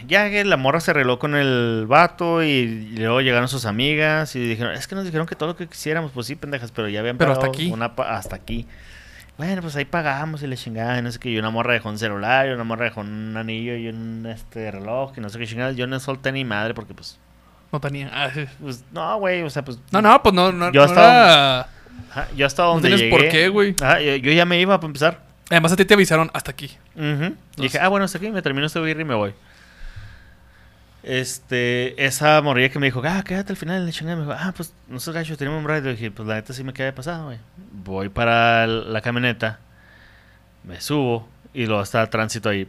ya 0.07 0.29
que 0.31 0.45
la 0.45 0.57
morra 0.57 0.81
se 0.81 0.91
arregló 0.91 1.19
con 1.19 1.35
el 1.35 1.87
vato 1.89 2.43
y, 2.43 2.67
luego 2.97 3.21
llegaron 3.21 3.49
sus 3.49 3.65
amigas 3.67 4.35
y 4.37 4.41
dijeron, 4.41 4.75
es 4.75 4.87
que 4.87 4.95
nos 4.95 5.05
dijeron 5.05 5.27
que 5.27 5.37
todo 5.37 5.49
lo 5.51 5.57
que 5.57 5.67
quisiéramos, 5.69 6.13
pues 6.13 6.27
sí, 6.27 6.35
pendejas, 6.37 6.71
pero 6.73 6.89
ya 6.89 7.01
habían 7.01 7.17
Pero 7.19 7.33
pagado 7.33 7.47
hasta 7.51 7.57
aquí. 7.63 7.71
una 7.73 7.95
pa- 7.97 8.17
hasta 8.17 8.37
aquí. 8.37 8.67
Bueno, 9.37 9.63
pues 9.63 9.75
ahí 9.75 9.85
pagamos 9.85 10.43
y 10.43 10.47
le 10.47 10.57
chingada, 10.57 10.99
y 10.99 11.03
no 11.03 11.11
sé 11.11 11.19
qué, 11.19 11.31
y 11.31 11.39
una 11.39 11.51
morra 11.51 11.73
dejó 11.73 11.89
un 11.89 11.99
celular, 11.99 12.47
y 12.49 12.53
una 12.53 12.63
morra 12.63 12.85
dejó 12.85 13.01
un 13.01 13.37
anillo 13.37 13.75
y 13.75 13.89
un 13.89 14.27
este 14.27 14.71
reloj, 14.71 15.13
y 15.17 15.21
no 15.21 15.29
sé 15.29 15.39
qué 15.39 15.47
chingada. 15.47 15.73
Yo 15.73 15.87
no 15.89 15.99
solté 15.99 16.31
ni 16.31 16.45
madre 16.45 16.73
porque 16.75 16.95
pues, 16.95 17.19
No 17.73 17.81
tenía. 17.81 18.11
Ah, 18.13 18.31
sí. 18.33 18.45
pues 18.61 18.85
no, 18.93 19.19
güey, 19.19 19.43
o 19.43 19.51
sea, 19.51 19.65
pues... 19.65 19.79
No, 19.91 20.01
no, 20.01 20.23
pues 20.23 20.35
no, 20.35 20.53
no, 20.53 20.71
Yo 20.71 20.83
no 20.83 20.87
estaba- 20.87 21.69
Ajá, 22.11 22.29
yo 22.37 22.47
hasta 22.47 22.63
no 22.63 22.69
donde 22.71 22.89
tienes 22.89 23.01
llegué... 23.01 23.11
por 23.17 23.29
qué, 23.29 23.49
güey. 23.49 23.75
Ajá, 23.83 24.01
yo, 24.01 24.15
yo 24.17 24.31
ya 24.33 24.45
me 24.45 24.61
iba 24.61 24.79
para 24.79 24.87
empezar. 24.87 25.21
Además 25.51 25.73
a 25.73 25.77
ti 25.77 25.85
te 25.85 25.95
avisaron 25.95 26.31
hasta 26.33 26.53
aquí. 26.53 26.71
Y 26.97 27.63
dije, 27.63 27.79
ah, 27.81 27.89
bueno, 27.89 28.05
hasta 28.05 28.19
aquí 28.19 28.31
me 28.31 28.41
termino 28.43 28.67
este 28.67 28.81
birra 28.81 29.03
y 29.03 29.05
me 29.05 29.15
voy. 29.15 29.35
Este, 31.05 32.03
esa 32.03 32.41
morrilla 32.41 32.71
que 32.71 32.79
me 32.79 32.87
dijo, 32.87 33.03
ah, 33.05 33.23
quédate 33.25 33.53
al 33.53 33.59
final, 33.59 33.85
la 33.85 33.93
chingada, 33.93 34.17
me 34.17 34.23
dijo, 34.23 34.35
ah, 34.39 34.55
pues, 34.57 34.75
no 34.89 34.99
sé, 34.99 35.13
gacho, 35.13 35.37
tenemos 35.37 35.63
un 35.63 35.69
ride. 35.69 35.91
Y 35.91 35.93
dije, 35.93 36.11
pues, 36.11 36.27
la 36.27 36.37
neta 36.37 36.55
sí 36.55 36.65
me 36.65 36.73
queda 36.73 36.87
de 36.87 36.93
pasado, 36.95 37.27
güey. 37.27 37.39
Voy 37.73 38.09
para 38.09 38.67
la 38.67 39.01
camioneta, 39.03 39.61
me 40.65 40.81
subo, 40.81 41.29
y 41.53 41.67
luego 41.67 41.83
está 41.83 42.01
el 42.03 42.09
tránsito 42.09 42.49
ahí. 42.49 42.67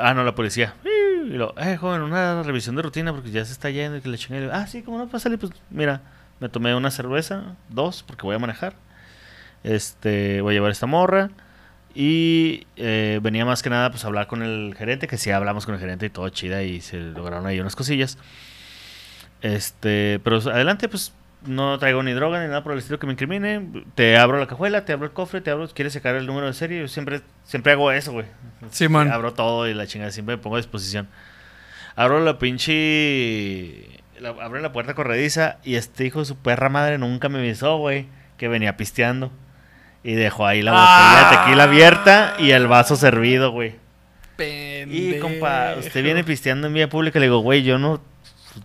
Ah, 0.00 0.14
no, 0.14 0.24
la 0.24 0.34
policía. 0.34 0.74
Y 0.84 1.34
luego, 1.34 1.54
eh, 1.58 1.76
joven, 1.76 2.00
una 2.02 2.42
revisión 2.42 2.76
de 2.76 2.82
rutina 2.82 3.12
porque 3.12 3.30
ya 3.30 3.44
se 3.44 3.52
está 3.52 3.68
yendo 3.68 3.98
y 3.98 4.00
que 4.00 4.08
la 4.08 4.16
chingada. 4.16 4.46
Y 4.46 4.50
ah, 4.52 4.66
sí, 4.66 4.82
¿cómo 4.82 4.96
no? 4.96 5.08
Pásale, 5.08 5.36
pues, 5.36 5.52
mira, 5.68 6.00
me 6.40 6.48
tomé 6.48 6.74
una 6.74 6.90
cerveza, 6.90 7.56
dos, 7.68 8.02
porque 8.02 8.22
voy 8.22 8.36
a 8.36 8.38
manejar. 8.38 8.74
Este, 9.64 10.40
voy 10.40 10.52
a 10.52 10.54
llevar 10.54 10.70
esta 10.70 10.86
morra. 10.86 11.30
Y 11.98 12.66
eh, 12.76 13.20
venía 13.22 13.46
más 13.46 13.62
que 13.62 13.70
nada 13.70 13.90
pues 13.90 14.04
a 14.04 14.08
hablar 14.08 14.26
con 14.26 14.42
el 14.42 14.74
gerente, 14.76 15.06
que 15.08 15.16
sí 15.16 15.30
hablamos 15.30 15.64
con 15.64 15.74
el 15.74 15.80
gerente 15.80 16.04
y 16.04 16.10
todo 16.10 16.28
chida 16.28 16.62
y 16.62 16.82
se 16.82 16.98
lograron 16.98 17.46
ahí 17.46 17.58
unas 17.58 17.74
cosillas. 17.74 18.18
Este, 19.40 20.20
pero 20.24 20.36
adelante 20.50 20.88
pues 20.88 21.14
no 21.46 21.78
traigo 21.78 22.02
ni 22.02 22.12
droga 22.12 22.42
ni 22.42 22.48
nada 22.48 22.62
por 22.62 22.72
el 22.72 22.78
estilo 22.78 22.98
que 22.98 23.06
me 23.06 23.12
incrimine. 23.14 23.84
Te 23.94 24.18
abro 24.18 24.38
la 24.38 24.46
cajuela, 24.46 24.84
te 24.84 24.92
abro 24.92 25.06
el 25.06 25.12
cofre, 25.12 25.40
te 25.40 25.50
abro, 25.50 25.68
quieres 25.68 25.94
sacar 25.94 26.16
el 26.16 26.26
número 26.26 26.46
de 26.46 26.52
serie. 26.52 26.80
Yo 26.80 26.88
siempre, 26.88 27.22
siempre 27.44 27.72
hago 27.72 27.90
eso, 27.92 28.12
güey. 28.12 28.26
Simón. 28.70 29.10
Abro 29.10 29.32
todo 29.32 29.66
y 29.66 29.72
la 29.72 29.86
chingada, 29.86 30.10
siempre 30.10 30.36
me 30.36 30.42
pongo 30.42 30.56
a 30.56 30.58
disposición. 30.58 31.08
Abro 31.94 32.22
la 32.22 32.38
pinche. 32.38 34.00
la- 34.20 34.30
abro 34.30 34.60
la 34.60 34.72
puerta 34.72 34.94
corrediza 34.94 35.58
y 35.64 35.76
este 35.76 36.04
hijo 36.04 36.18
de 36.20 36.24
su 36.26 36.36
perra 36.36 36.68
madre 36.68 36.98
nunca 36.98 37.28
me 37.30 37.38
avisó, 37.38 37.78
güey, 37.78 38.06
que 38.36 38.48
venía 38.48 38.76
pisteando. 38.76 39.30
Y 40.06 40.14
dejó 40.14 40.46
ahí 40.46 40.62
la 40.62 40.70
botella 40.70 41.30
de 41.30 41.36
tequila 41.36 41.64
abierta 41.64 42.34
y 42.38 42.52
el 42.52 42.68
vaso 42.68 42.94
servido, 42.94 43.50
güey. 43.50 43.74
Y 44.38 45.18
compa, 45.18 45.74
usted 45.80 46.00
viene 46.04 46.22
pisteando 46.22 46.68
en 46.68 46.74
vía 46.74 46.88
pública. 46.88 47.18
Le 47.18 47.26
digo, 47.26 47.40
güey, 47.40 47.64
yo 47.64 47.76
no. 47.76 48.00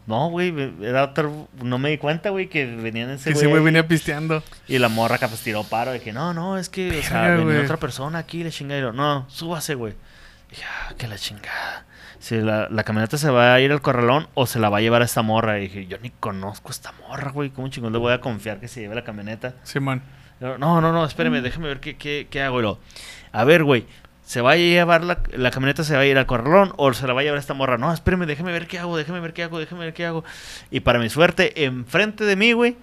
No, 0.06 0.30
güey, 0.30 0.54
era 0.84 1.04
otro. 1.04 1.48
No 1.64 1.80
me 1.80 1.90
di 1.90 1.98
cuenta, 1.98 2.30
güey, 2.30 2.48
que 2.48 2.68
venían 2.68 3.10
ese 3.10 3.32
Que 3.32 3.40
ese 3.40 3.48
güey 3.48 3.64
venía 3.64 3.88
pisteando. 3.88 4.44
Y 4.68 4.78
la 4.78 4.88
morra 4.88 5.16
acá 5.16 5.30
pues 5.30 5.42
tiró 5.42 5.64
paro 5.64 5.92
de 5.92 6.00
que 6.00 6.14
no, 6.14 6.32
no, 6.36 6.60
es 6.60 6.70
que, 6.70 7.00
o 7.00 7.02
sea, 7.02 7.30
venía 7.30 7.44
güey. 7.44 7.58
otra 7.58 7.78
persona 7.78 8.20
aquí, 8.20 8.44
le 8.44 8.52
yo, 8.52 8.94
No, 8.94 9.26
súbase, 9.28 9.74
güey. 9.74 9.96
Dije, 10.52 10.64
ah, 10.64 10.94
que 10.96 11.08
la 11.08 11.18
chingada. 11.18 11.86
Si 12.20 12.36
la, 12.36 12.70
la 12.70 12.84
camioneta 12.84 13.18
se 13.18 13.32
va 13.32 13.56
a 13.56 13.60
ir 13.60 13.72
al 13.72 13.82
corralón 13.82 14.28
o 14.36 14.46
se 14.46 14.60
la 14.60 14.70
va 14.70 14.78
a 14.78 14.82
llevar 14.82 15.02
a 15.02 15.06
esta 15.06 15.24
morra. 15.24 15.58
Y 15.58 15.62
dije, 15.62 15.88
yo 15.88 15.98
ni 16.04 16.12
conozco 16.12 16.68
a 16.68 16.72
esta 16.72 16.92
morra, 17.08 17.32
güey. 17.32 17.50
¿Cómo 17.50 17.68
chingón 17.70 17.94
le 17.94 17.98
voy 17.98 18.14
a 18.14 18.22
confiar 18.22 18.60
que 18.60 18.68
se 18.68 18.82
lleve 18.82 18.94
la 18.94 19.04
camioneta? 19.04 19.56
Simón. 19.64 20.04
Yo, 20.04 20.21
no, 20.42 20.82
no, 20.82 20.92
no, 20.92 21.06
espéreme, 21.06 21.42
déjeme 21.42 21.68
ver 21.68 21.80
qué, 21.80 21.96
qué, 21.98 22.28
qué 22.30 22.42
hago. 22.42 22.60
Y 22.60 22.62
luego, 22.64 22.80
a 23.32 23.44
ver, 23.44 23.64
güey, 23.64 23.86
¿se 24.26 24.42
va 24.42 24.52
a 24.52 24.56
llevar 24.56 25.04
la, 25.04 25.20
la 25.34 25.52
camioneta, 25.52 25.84
se 25.84 25.94
va 25.96 26.02
a 26.02 26.06
ir 26.06 26.18
al 26.18 26.26
corralón 26.26 26.74
o 26.78 26.94
se 26.94 27.06
la 27.08 27.14
va 27.14 27.22
a 27.22 27.24
llevar 27.24 27.40
esta 27.40 27.54
morra? 27.54 27.78
No, 27.78 27.94
espéreme, 27.94 28.26
déjeme 28.26 28.52
ver 28.52 28.68
qué 28.68 28.80
hago, 28.80 28.98
déjeme 28.98 29.20
ver 29.20 29.34
qué 29.34 29.44
hago, 29.44 29.60
déjeme 29.60 29.86
ver 29.86 29.94
qué 29.94 30.06
hago. 30.06 30.24
Y 30.72 30.80
para 30.80 31.00
mi 31.00 31.10
suerte, 31.10 31.66
enfrente 31.66 32.24
de 32.24 32.36
mí, 32.36 32.54
güey, 32.54 32.76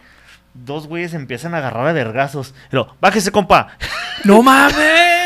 dos 0.54 0.86
güeyes 0.86 1.14
empiezan 1.14 1.54
a 1.54 1.58
agarrar 1.58 1.86
a 1.86 1.92
vergazos. 1.92 2.54
Bájese, 3.00 3.32
compa. 3.32 3.76
¡No 4.24 4.42
mames! 4.44 5.17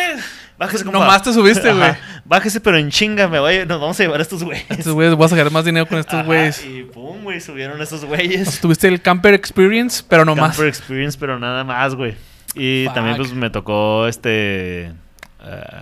Bájese, 0.62 0.84
compa. 0.84 1.00
Nomás 1.00 1.22
te 1.24 1.32
subiste, 1.32 1.72
güey. 1.72 1.92
Bájese, 2.24 2.60
pero 2.60 2.78
en 2.78 2.88
chinga, 2.88 3.26
me 3.26 3.40
voy, 3.40 3.66
nos 3.66 3.80
vamos 3.80 3.98
a 3.98 4.02
llevar 4.04 4.20
a 4.20 4.22
estos 4.22 4.44
güeyes. 4.44 4.64
Estos 4.70 4.92
güeyes, 4.92 5.12
voy 5.16 5.26
a 5.26 5.28
sacar 5.28 5.50
más 5.50 5.64
dinero 5.64 5.86
con 5.86 5.98
estos 5.98 6.24
güeyes. 6.24 6.64
Y 6.64 6.84
pum, 6.84 7.24
güey, 7.24 7.40
subieron 7.40 7.82
estos 7.82 8.04
güeyes. 8.04 8.60
Tuviste 8.62 8.86
el 8.86 9.02
camper 9.02 9.34
experience, 9.34 10.04
pero 10.08 10.24
no 10.24 10.36
más. 10.36 10.50
Camper 10.56 10.68
Experience, 10.68 11.18
pero 11.18 11.40
nada 11.40 11.64
más, 11.64 11.96
güey. 11.96 12.14
Y 12.54 12.84
Fuck. 12.84 12.94
también, 12.94 13.16
pues, 13.16 13.32
me 13.32 13.50
tocó 13.50 14.06
este. 14.06 14.84
eh, 14.84 14.92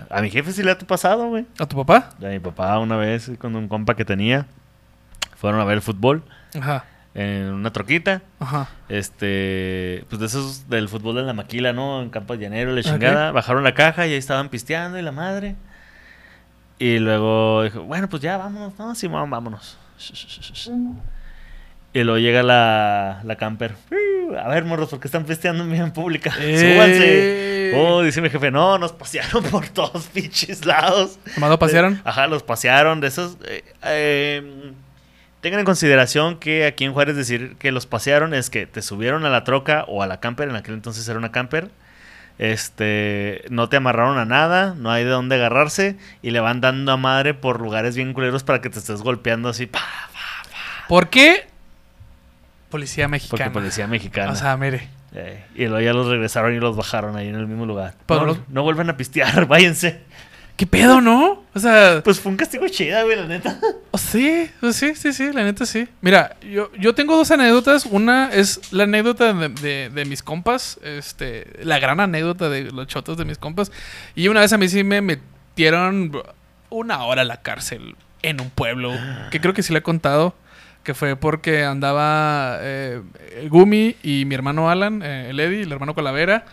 a 0.08 0.22
mi 0.22 0.30
jefe 0.30 0.50
sí 0.52 0.62
le 0.62 0.70
ha 0.70 0.78
pasado, 0.78 1.28
güey. 1.28 1.44
¿A 1.58 1.66
tu 1.66 1.76
papá? 1.76 2.08
A 2.18 2.28
mi 2.28 2.38
papá 2.38 2.78
una 2.78 2.96
vez 2.96 3.30
con 3.38 3.54
un 3.56 3.68
compa 3.68 3.94
que 3.96 4.06
tenía. 4.06 4.46
Fueron 5.36 5.60
a 5.60 5.64
ver 5.64 5.74
el 5.76 5.82
fútbol 5.82 6.22
Ajá. 6.58 6.84
En 7.14 7.44
una 7.52 7.72
troquita. 7.72 8.22
Ajá. 8.38 8.68
Este. 8.88 10.04
Pues 10.08 10.20
de 10.20 10.26
esos 10.26 10.68
del 10.68 10.88
fútbol 10.88 11.16
de 11.16 11.22
la 11.22 11.32
maquila, 11.32 11.72
¿no? 11.72 12.02
En 12.02 12.10
Campo 12.10 12.34
Llanero, 12.34 12.72
la 12.74 12.82
chingada. 12.82 13.32
Bajaron 13.32 13.64
la 13.64 13.74
caja 13.74 14.06
y 14.06 14.12
ahí 14.12 14.18
estaban 14.18 14.48
pisteando 14.48 14.98
y 14.98 15.02
la 15.02 15.12
madre. 15.12 15.56
Y 16.78 16.98
luego 16.98 17.62
dijo, 17.64 17.82
bueno, 17.82 18.08
pues 18.08 18.22
ya 18.22 18.36
vámonos. 18.38 18.78
No, 18.78 18.94
Simón, 18.94 19.28
vámonos. 19.28 19.76
Y 21.92 22.02
luego 22.04 22.18
llega 22.18 22.42
la, 22.42 23.20
la 23.24 23.36
camper. 23.36 23.74
"Uh, 23.90 24.36
A 24.36 24.48
ver, 24.48 24.64
morros, 24.64 24.88
¿por 24.90 25.00
qué 25.00 25.08
están 25.08 25.24
pisteando 25.24 25.64
en 25.64 25.72
vía 25.72 25.92
pública? 25.92 26.30
Súbanse. 26.32 27.72
¡Eh! 27.72 27.74
Oh, 27.76 28.02
dice 28.02 28.20
mi 28.20 28.30
jefe, 28.30 28.50
no, 28.50 28.78
nos 28.78 28.92
pasearon 28.92 29.42
por 29.44 29.68
todos 29.68 30.06
pinches 30.14 30.64
lados. 30.64 31.18
¿Nomás 31.34 31.50
lo 31.50 31.58
pasearon? 31.58 32.00
Ajá, 32.04 32.26
los 32.28 32.42
pasearon 32.44 33.00
de 33.00 33.08
esos. 33.08 33.36
eh, 33.46 33.64
eh, 33.82 34.72
tengan 35.40 35.60
en 35.60 35.66
consideración 35.66 36.38
que 36.38 36.66
aquí 36.66 36.84
en 36.84 36.92
Juárez 36.92 37.16
decir 37.16 37.56
que 37.58 37.72
los 37.72 37.86
pasearon 37.86 38.34
es 38.34 38.50
que 38.50 38.66
te 38.66 38.82
subieron 38.82 39.24
a 39.24 39.30
la 39.30 39.44
troca 39.44 39.84
o 39.88 40.02
a 40.02 40.06
la 40.06 40.20
camper, 40.20 40.48
en 40.48 40.56
aquel 40.56 40.74
entonces 40.74 41.08
era 41.08 41.18
una 41.18 41.32
camper. 41.32 41.70
Este, 42.38 43.44
no 43.50 43.68
te 43.68 43.76
amarraron 43.76 44.16
a 44.16 44.24
nada, 44.24 44.74
no 44.74 44.90
hay 44.90 45.04
de 45.04 45.10
dónde 45.10 45.34
agarrarse 45.34 45.96
y 46.22 46.30
le 46.30 46.40
van 46.40 46.62
dando 46.62 46.92
a 46.92 46.96
madre 46.96 47.34
por 47.34 47.60
lugares 47.60 47.96
bien 47.96 48.14
culeros 48.14 48.44
para 48.44 48.62
que 48.62 48.70
te 48.70 48.78
estés 48.78 49.02
golpeando 49.02 49.50
así, 49.50 49.66
pa, 49.66 49.80
¿Por 50.88 51.10
qué? 51.10 51.46
Policía 52.70 53.04
porque 53.04 53.12
mexicana. 53.12 53.52
policía 53.52 53.86
mexicana. 53.86 54.32
O 54.32 54.36
sea, 54.36 54.56
mire. 54.56 54.88
Eh, 55.12 55.44
y 55.54 55.66
luego 55.66 55.80
ya 55.80 55.92
los 55.92 56.06
regresaron 56.06 56.54
y 56.54 56.60
los 56.60 56.76
bajaron 56.76 57.16
ahí 57.16 57.28
en 57.28 57.34
el 57.34 57.46
mismo 57.46 57.66
lugar. 57.66 57.94
No, 58.08 58.38
no 58.48 58.62
vuelvan 58.62 58.90
a 58.90 58.96
pistear, 58.96 59.46
váyanse. 59.48 60.00
¿Qué 60.60 60.66
pedo, 60.66 61.00
no? 61.00 61.42
O 61.54 61.58
sea, 61.58 62.02
Pues 62.04 62.20
fue 62.20 62.30
un 62.30 62.36
castigo 62.36 62.68
chida, 62.68 63.02
güey, 63.04 63.16
la 63.16 63.24
neta. 63.26 63.58
oh, 63.92 63.96
sí, 63.96 64.50
sí, 64.74 64.94
sí, 64.94 65.14
sí, 65.14 65.32
la 65.32 65.42
neta 65.42 65.64
sí. 65.64 65.88
Mira, 66.02 66.36
yo, 66.42 66.70
yo 66.78 66.94
tengo 66.94 67.16
dos 67.16 67.30
anécdotas. 67.30 67.86
Una 67.86 68.30
es 68.30 68.70
la 68.70 68.82
anécdota 68.82 69.32
de, 69.32 69.48
de- 69.48 69.88
de 69.88 70.04
mis 70.04 70.22
compas, 70.22 70.78
este, 70.82 71.46
la 71.64 71.78
gran 71.78 71.98
anécdota 71.98 72.50
de 72.50 72.70
los 72.72 72.86
chotos 72.88 73.16
de 73.16 73.24
mis 73.24 73.38
compas. 73.38 73.72
Y 74.14 74.28
una 74.28 74.40
vez 74.40 74.52
a 74.52 74.58
mí 74.58 74.68
sí 74.68 74.84
me 74.84 75.00
metieron 75.00 76.12
una 76.68 77.04
hora 77.04 77.22
a 77.22 77.24
la 77.24 77.38
cárcel 77.40 77.96
en 78.20 78.42
un 78.42 78.50
pueblo, 78.50 78.92
que 79.30 79.40
creo 79.40 79.54
que 79.54 79.62
sí 79.62 79.72
le 79.72 79.78
he 79.78 79.82
contado, 79.82 80.34
que 80.84 80.92
fue 80.92 81.16
porque 81.16 81.64
andaba 81.64 82.58
eh, 82.60 83.00
Gumi 83.48 83.96
y 84.02 84.26
mi 84.26 84.34
hermano 84.34 84.68
Alan, 84.68 85.00
eh, 85.02 85.30
el 85.30 85.40
Eddie, 85.40 85.62
el 85.62 85.72
hermano 85.72 85.94
Calavera. 85.94 86.44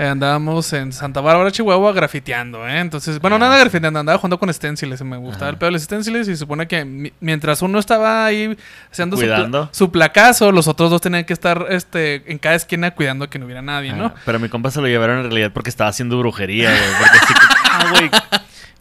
Eh, 0.00 0.06
andábamos 0.08 0.72
en 0.72 0.92
Santa 0.92 1.20
Bárbara, 1.20 1.50
Chihuahua, 1.50 1.92
grafiteando, 1.92 2.66
¿eh? 2.66 2.78
Entonces, 2.80 3.20
bueno, 3.20 3.36
Ah, 3.36 3.40
nada 3.40 3.58
grafiteando, 3.58 4.00
andaba 4.00 4.16
jugando 4.16 4.38
con 4.38 4.52
stenciles. 4.54 5.02
Me 5.02 5.18
gustaba 5.18 5.44
Ajá. 5.46 5.50
el 5.50 5.58
pedo 5.58 5.66
de 5.68 5.72
los 5.72 5.82
stenciles 5.82 6.26
y 6.26 6.32
se 6.32 6.38
supone 6.38 6.66
que 6.66 6.84
mi- 6.86 7.12
mientras 7.20 7.60
uno 7.60 7.78
estaba 7.78 8.24
ahí 8.24 8.56
haciendo 8.90 9.16
su, 9.18 9.22
pla- 9.24 9.34
Cuidando. 9.36 9.68
su 9.72 9.90
placazo, 9.92 10.52
los 10.52 10.68
otros 10.68 10.90
dos 10.90 11.02
tenían 11.02 11.24
que 11.24 11.34
estar 11.34 11.66
este, 11.68 12.22
en 12.32 12.38
cada 12.38 12.54
esquina 12.54 12.92
cuidando 12.92 13.28
que 13.28 13.38
no 13.38 13.44
hubiera 13.44 13.60
nadie, 13.60 13.92
¿no? 13.92 14.06
Ah, 14.06 14.14
pero 14.24 14.38
mi 14.40 14.48
compa 14.48 14.70
se 14.70 14.80
lo 14.80 14.86
llevaron 14.86 15.18
en 15.18 15.24
realidad 15.24 15.50
porque 15.52 15.68
estaba 15.68 15.90
haciendo 15.90 16.18
brujería, 16.18 16.70
güey. 16.70 16.90
Porque 16.98 17.18
así 17.18 17.34
que, 17.34 17.40
ah, 17.70 17.84
güey, 17.90 18.10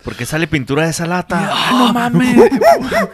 ¿por 0.04 0.16
qué 0.16 0.26
sale 0.26 0.48
pintura 0.48 0.84
de 0.86 0.92
esa 0.92 1.06
lata? 1.06 1.50
¡Ah, 1.54 1.70
no 1.74 1.94
mames! 1.94 2.50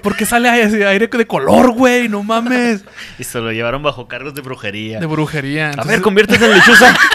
Porque 0.04 0.26
sale 0.28 0.48
aire 0.50 1.08
de 1.08 1.26
color, 1.28 1.72
güey, 1.72 2.08
no 2.08 2.22
mames. 2.24 2.84
Y 3.18 3.24
se 3.24 3.40
lo 3.40 3.52
llevaron 3.52 3.82
bajo 3.82 4.08
cargos 4.08 4.36
de 4.36 4.42
brujería. 4.42 5.00
De 5.00 5.06
brujería. 5.08 5.66
a 5.68 5.70
Entonces, 5.72 5.92
ver, 5.94 6.02
conviértete 6.02 6.46
en 6.46 6.52
lechuza. 6.52 6.96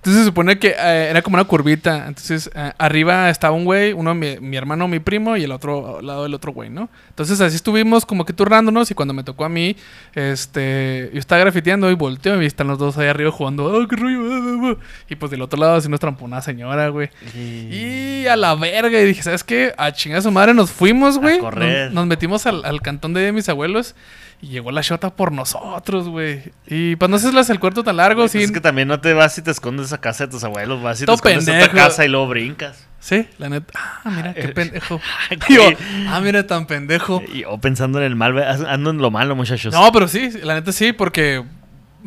entonces 0.00 0.22
se 0.22 0.28
supone 0.28 0.58
que 0.58 0.68
eh, 0.68 1.08
era 1.10 1.20
como 1.20 1.34
una 1.34 1.44
curvita. 1.44 2.06
Entonces 2.08 2.50
eh, 2.54 2.72
arriba 2.78 3.28
estaba 3.28 3.54
un 3.54 3.66
güey, 3.66 3.92
uno 3.92 4.14
mi, 4.14 4.40
mi 4.40 4.56
hermano, 4.56 4.88
mi 4.88 4.98
primo, 4.98 5.36
y 5.36 5.44
el 5.44 5.52
otro 5.52 5.98
al 5.98 6.06
lado 6.06 6.22
del 6.22 6.32
otro 6.32 6.52
güey, 6.52 6.70
¿no? 6.70 6.88
Entonces 7.10 7.38
así 7.42 7.56
estuvimos 7.56 8.06
como 8.06 8.24
que 8.24 8.32
turnándonos 8.32 8.90
y 8.90 8.94
cuando 8.94 9.12
me 9.12 9.24
tocó 9.24 9.44
a 9.44 9.50
mí, 9.50 9.76
este, 10.14 11.10
yo 11.12 11.18
estaba 11.18 11.42
grafiteando 11.42 11.90
y 11.90 11.94
volteo 11.94 12.40
y 12.40 12.46
están 12.46 12.68
los 12.68 12.78
dos 12.78 12.96
ahí 12.96 13.08
arriba 13.08 13.30
jugando, 13.30 13.78
¡ah, 13.78 13.86
qué 13.90 13.96
rollo! 13.96 14.20
ah, 14.22 14.68
ah, 14.72 14.74
ah". 14.78 15.04
Y 15.10 15.16
pues 15.16 15.30
del 15.30 15.42
otro 15.42 15.60
lado 15.60 15.74
así 15.74 15.90
nos 15.90 16.00
trampó 16.00 16.24
una 16.24 16.40
señora, 16.40 16.88
güey. 16.88 17.10
Y 17.34 18.26
a 18.26 18.36
la 18.36 18.54
verga. 18.54 18.98
Y 18.98 19.04
dije, 19.04 19.22
¿sabes 19.22 19.44
qué? 19.44 19.74
A 19.76 19.92
chingar 19.92 20.22
su 20.22 20.30
madre 20.30 20.54
nos 20.54 20.70
fuimos, 20.70 21.18
güey. 21.18 21.42
Nos, 21.42 21.92
nos 21.92 22.06
metimos 22.06 22.46
al, 22.46 22.64
al 22.64 22.80
cantón 22.80 23.12
de 23.12 23.32
mis 23.32 23.50
abuelos. 23.50 23.94
Y 24.42 24.48
llegó 24.48 24.70
la 24.72 24.80
shota 24.80 25.14
por 25.14 25.32
nosotros, 25.32 26.08
güey. 26.08 26.52
Y 26.66 26.96
pues 26.96 27.10
no 27.10 27.18
sé 27.18 27.30
si 27.30 27.38
es 27.38 27.50
el 27.50 27.60
cuarto 27.60 27.84
tan 27.84 27.98
largo, 27.98 28.22
Pues 28.22 28.32
sí. 28.32 28.42
Es 28.42 28.52
que 28.52 28.60
también 28.60 28.88
no 28.88 28.98
te 29.00 29.12
vas 29.12 29.36
y 29.36 29.42
te 29.42 29.50
escondes 29.50 29.92
a 29.92 30.00
casa 30.00 30.24
de 30.26 30.30
tus 30.32 30.42
abuelos, 30.44 30.82
vas 30.82 31.02
y 31.02 31.04
te 31.04 31.12
escondes 31.12 31.46
a 31.46 31.52
pendejo. 31.52 31.70
otra 31.72 31.84
casa 31.84 32.04
y 32.06 32.08
luego 32.08 32.28
brincas. 32.28 32.86
Sí, 33.00 33.28
la 33.38 33.50
neta. 33.50 33.72
Ah, 34.02 34.10
mira, 34.10 34.32
qué 34.32 34.48
pendejo. 34.54 34.98
Yo, 35.50 35.62
ah, 36.08 36.20
mira, 36.22 36.46
tan 36.46 36.66
pendejo. 36.66 37.22
Y 37.32 37.40
yo 37.42 37.58
pensando 37.58 37.98
en 37.98 38.04
el 38.04 38.16
mal, 38.16 38.38
ando 38.66 38.90
en 38.90 38.98
lo 38.98 39.10
malo, 39.10 39.36
muchachos. 39.36 39.74
No, 39.74 39.92
pero 39.92 40.08
sí, 40.08 40.30
la 40.42 40.54
neta 40.54 40.72
sí, 40.72 40.92
porque, 40.94 41.44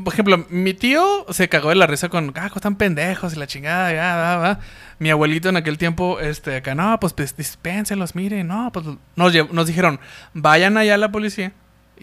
por 0.04 0.14
ejemplo, 0.14 0.44
mi 0.50 0.74
tío 0.74 1.26
se 1.30 1.50
cagó 1.50 1.70
de 1.70 1.76
la 1.76 1.86
risa 1.88 2.10
con, 2.10 2.30
ah, 2.36 2.50
cómo 2.50 2.56
están 2.56 2.76
pendejos 2.78 3.34
y 3.36 3.40
la 3.40 3.46
chingada, 3.48 3.92
ya, 3.94 4.16
va, 4.16 4.38
va. 4.38 4.60
Mi 5.00 5.10
abuelito 5.12 5.50
en 5.50 5.58
aquel 5.58 5.78
tiempo, 5.78 6.20
este, 6.20 6.56
acá, 6.58 6.74
no, 6.74 7.00
pues, 7.00 7.14
pues 7.14 7.36
dispénselos, 7.36 8.16
miren, 8.16 8.48
no, 8.48 8.72
pues 8.72 8.86
nos, 9.16 9.52
nos 9.52 9.68
dijeron, 9.68 10.00
vayan 10.34 10.78
allá 10.78 10.96
a 10.96 10.98
la 10.98 11.12
policía 11.12 11.54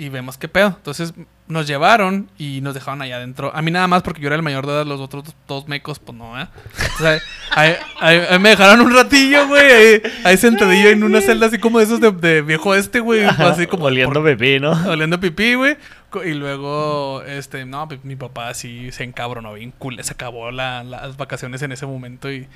y 0.04 0.08
vemos 0.08 0.38
qué 0.38 0.48
pedo. 0.48 0.68
Entonces 0.68 1.12
nos 1.46 1.66
llevaron 1.66 2.30
y 2.38 2.60
nos 2.60 2.74
dejaron 2.74 3.02
allá 3.02 3.16
adentro. 3.16 3.50
A 3.54 3.60
mí 3.60 3.70
nada 3.70 3.86
más 3.88 4.02
porque 4.02 4.20
yo 4.20 4.28
era 4.28 4.36
el 4.36 4.42
mayor 4.42 4.66
de 4.66 4.72
edad, 4.72 4.86
los 4.86 5.00
otros 5.00 5.24
dos, 5.48 5.66
mecos, 5.68 5.98
pues 5.98 6.16
no, 6.16 6.40
¿eh? 6.40 6.46
O 6.94 7.02
sea, 7.02 7.18
ahí, 7.50 7.74
ahí- 8.00 8.22
ahí 8.30 8.38
me 8.38 8.50
dejaron 8.50 8.80
un 8.86 8.94
ratillo, 8.94 9.46
güey, 9.48 9.72
ahí, 9.72 10.02
ahí 10.24 10.36
sentadillo 10.36 10.90
en 10.90 11.02
una 11.04 11.20
celda 11.20 11.46
así 11.46 11.58
como 11.58 11.80
esos 11.80 12.00
de, 12.00 12.12
de 12.12 12.42
viejo 12.42 12.74
este, 12.74 13.00
güey, 13.00 13.24
así 13.24 13.66
como 13.66 13.86
oliendo 13.86 14.22
bebé, 14.22 14.60
¿no? 14.60 14.72
oliendo 14.88 15.18
pipí, 15.20 15.54
güey. 15.54 15.76
Y 16.24 16.34
luego, 16.34 17.22
este, 17.24 17.64
no, 17.66 17.88
mi 18.02 18.16
papá 18.16 18.52
sí 18.54 18.90
se 18.92 19.04
encabronó 19.04 19.52
bien 19.54 19.72
cool. 19.78 20.02
Se 20.02 20.12
acabó 20.12 20.50
la- 20.50 20.82
las 20.84 21.16
vacaciones 21.16 21.62
en 21.62 21.72
ese 21.72 21.86
momento 21.86 22.32
y, 22.32 22.48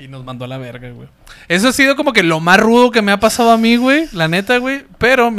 y 0.00 0.08
nos 0.08 0.24
mandó 0.24 0.44
a 0.44 0.48
la 0.48 0.58
verga, 0.58 0.90
güey. 0.90 1.08
Eso 1.48 1.68
ha 1.68 1.72
sido 1.72 1.96
como 1.96 2.12
que 2.12 2.22
lo 2.22 2.40
más 2.40 2.58
rudo 2.58 2.90
que 2.90 3.02
me 3.02 3.12
ha 3.12 3.20
pasado 3.20 3.50
a 3.50 3.58
mí, 3.58 3.76
güey. 3.76 4.06
La 4.12 4.28
neta, 4.28 4.58
güey. 4.58 4.84
Pero 4.98 5.32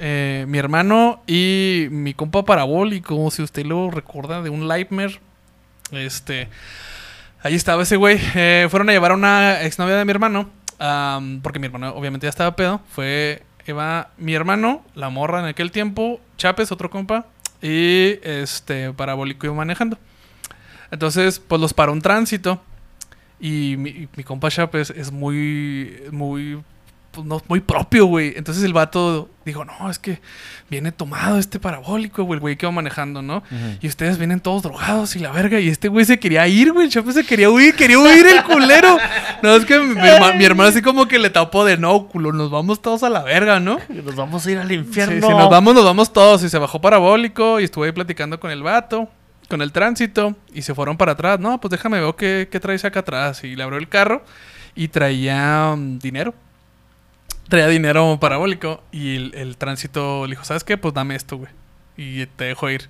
eh, 0.00 0.44
mi 0.48 0.58
hermano 0.58 1.22
y 1.26 1.86
mi 1.90 2.14
compa 2.14 2.44
parabólico, 2.44 3.30
si 3.30 3.42
usted 3.42 3.64
lo 3.64 3.90
recuerda, 3.90 4.42
de 4.42 4.50
un 4.50 4.68
Lightmare, 4.68 5.20
este... 5.90 6.48
Ahí 7.42 7.54
estaba 7.54 7.82
ese 7.82 7.96
güey. 7.96 8.18
Eh, 8.34 8.68
fueron 8.70 8.88
a 8.88 8.92
llevar 8.92 9.10
a 9.10 9.14
una 9.14 9.62
exnovia 9.62 9.96
de 9.96 10.04
mi 10.04 10.10
hermano. 10.10 10.50
porque 11.42 11.58
mi 11.58 11.66
hermano 11.66 11.90
obviamente 11.90 12.24
ya 12.24 12.30
estaba 12.30 12.56
pedo. 12.56 12.80
Fue 12.88 13.42
Eva, 13.66 14.10
mi 14.16 14.34
hermano, 14.34 14.82
la 14.94 15.10
morra 15.10 15.40
en 15.40 15.46
aquel 15.46 15.70
tiempo, 15.70 16.20
Chapes, 16.36 16.72
otro 16.72 16.90
compa. 16.90 17.26
Y 17.60 18.18
este 18.22 18.92
parabólico 18.92 19.46
iba 19.46 19.54
manejando. 19.54 19.98
Entonces, 20.90 21.38
pues 21.38 21.60
los 21.60 21.74
paró 21.74 21.92
un 21.92 22.02
tránsito. 22.02 22.62
Y 23.40 23.76
mi, 23.76 24.08
mi 24.16 24.24
compa 24.24 24.50
Chapes 24.50 24.90
es 24.90 25.12
muy, 25.12 25.94
muy, 26.12 26.62
pues, 27.10 27.26
no, 27.26 27.42
muy 27.48 27.60
propio, 27.60 28.06
güey. 28.06 28.32
Entonces 28.36 28.62
el 28.64 28.72
vato 28.72 29.28
dijo, 29.44 29.64
no, 29.64 29.90
es 29.90 29.98
que 29.98 30.20
viene 30.70 30.92
tomado 30.92 31.38
este 31.38 31.60
parabólico, 31.60 32.22
güey, 32.24 32.36
el 32.36 32.40
güey 32.40 32.56
que 32.56 32.64
va 32.64 32.72
manejando, 32.72 33.20
¿no? 33.22 33.42
Y 33.82 33.88
ustedes 33.88 34.16
vienen 34.18 34.40
todos 34.40 34.62
drogados 34.62 35.14
y 35.16 35.18
la 35.18 35.30
verga. 35.30 35.60
Y 35.60 35.68
este 35.68 35.88
güey 35.88 36.04
se 36.06 36.18
quería 36.18 36.46
ir, 36.48 36.72
güey. 36.72 36.86
El 36.86 37.12
se 37.12 37.24
quería 37.26 37.50
huir, 37.50 37.74
quería 37.74 37.98
huir 37.98 38.26
el 38.26 38.42
culero. 38.44 38.96
No, 39.42 39.54
es 39.56 39.66
que 39.66 39.78
mi, 39.78 39.94
mi 39.94 40.00
herma- 40.00 40.32
mi 40.38 40.44
hermano 40.46 40.70
así 40.70 40.80
como 40.80 41.06
que 41.06 41.18
le 41.18 41.28
tapó 41.28 41.66
de 41.66 41.76
no, 41.76 42.06
culo, 42.08 42.32
nos 42.32 42.50
vamos 42.50 42.80
todos 42.80 43.02
a 43.02 43.10
la 43.10 43.22
verga, 43.22 43.60
¿no? 43.60 43.78
Nos 43.90 44.16
vamos 44.16 44.46
a 44.46 44.50
ir 44.50 44.56
al 44.58 44.68
Sí, 44.68 44.74
infierno. 44.74 45.28
si 45.28 45.34
nos 45.34 45.50
vamos, 45.50 45.74
nos 45.74 45.84
vamos 45.84 46.12
todos. 46.14 46.42
Y 46.44 46.48
se 46.48 46.56
bajó 46.56 46.80
parabólico 46.80 47.60
y 47.60 47.64
estuve 47.64 47.88
ahí 47.88 47.92
platicando 47.92 48.40
con 48.40 48.50
el 48.50 48.62
vato, 48.62 49.06
con 49.48 49.62
el 49.62 49.72
tránsito. 49.72 50.36
Y 50.52 50.62
se 50.62 50.74
fueron 50.74 50.96
para 50.96 51.12
atrás. 51.12 51.40
No, 51.40 51.60
pues 51.60 51.70
déjame 51.70 52.00
ver 52.00 52.14
qué, 52.16 52.48
qué 52.50 52.60
traes 52.60 52.84
acá 52.84 53.00
atrás. 53.00 53.44
Y 53.44 53.56
le 53.56 53.62
abrió 53.62 53.78
el 53.78 53.88
carro 53.88 54.24
y 54.74 54.88
traía 54.88 55.74
mm, 55.76 55.98
dinero. 55.98 56.34
Traía 57.48 57.68
dinero 57.68 58.18
parabólico. 58.20 58.82
Y 58.92 59.16
el, 59.16 59.34
el 59.34 59.56
tránsito 59.56 60.26
le 60.26 60.32
dijo, 60.32 60.44
¿sabes 60.44 60.64
qué? 60.64 60.76
Pues 60.76 60.94
dame 60.94 61.14
esto, 61.14 61.36
güey. 61.36 61.50
Y 61.96 62.26
te 62.26 62.44
dejo 62.44 62.70
ir. 62.70 62.88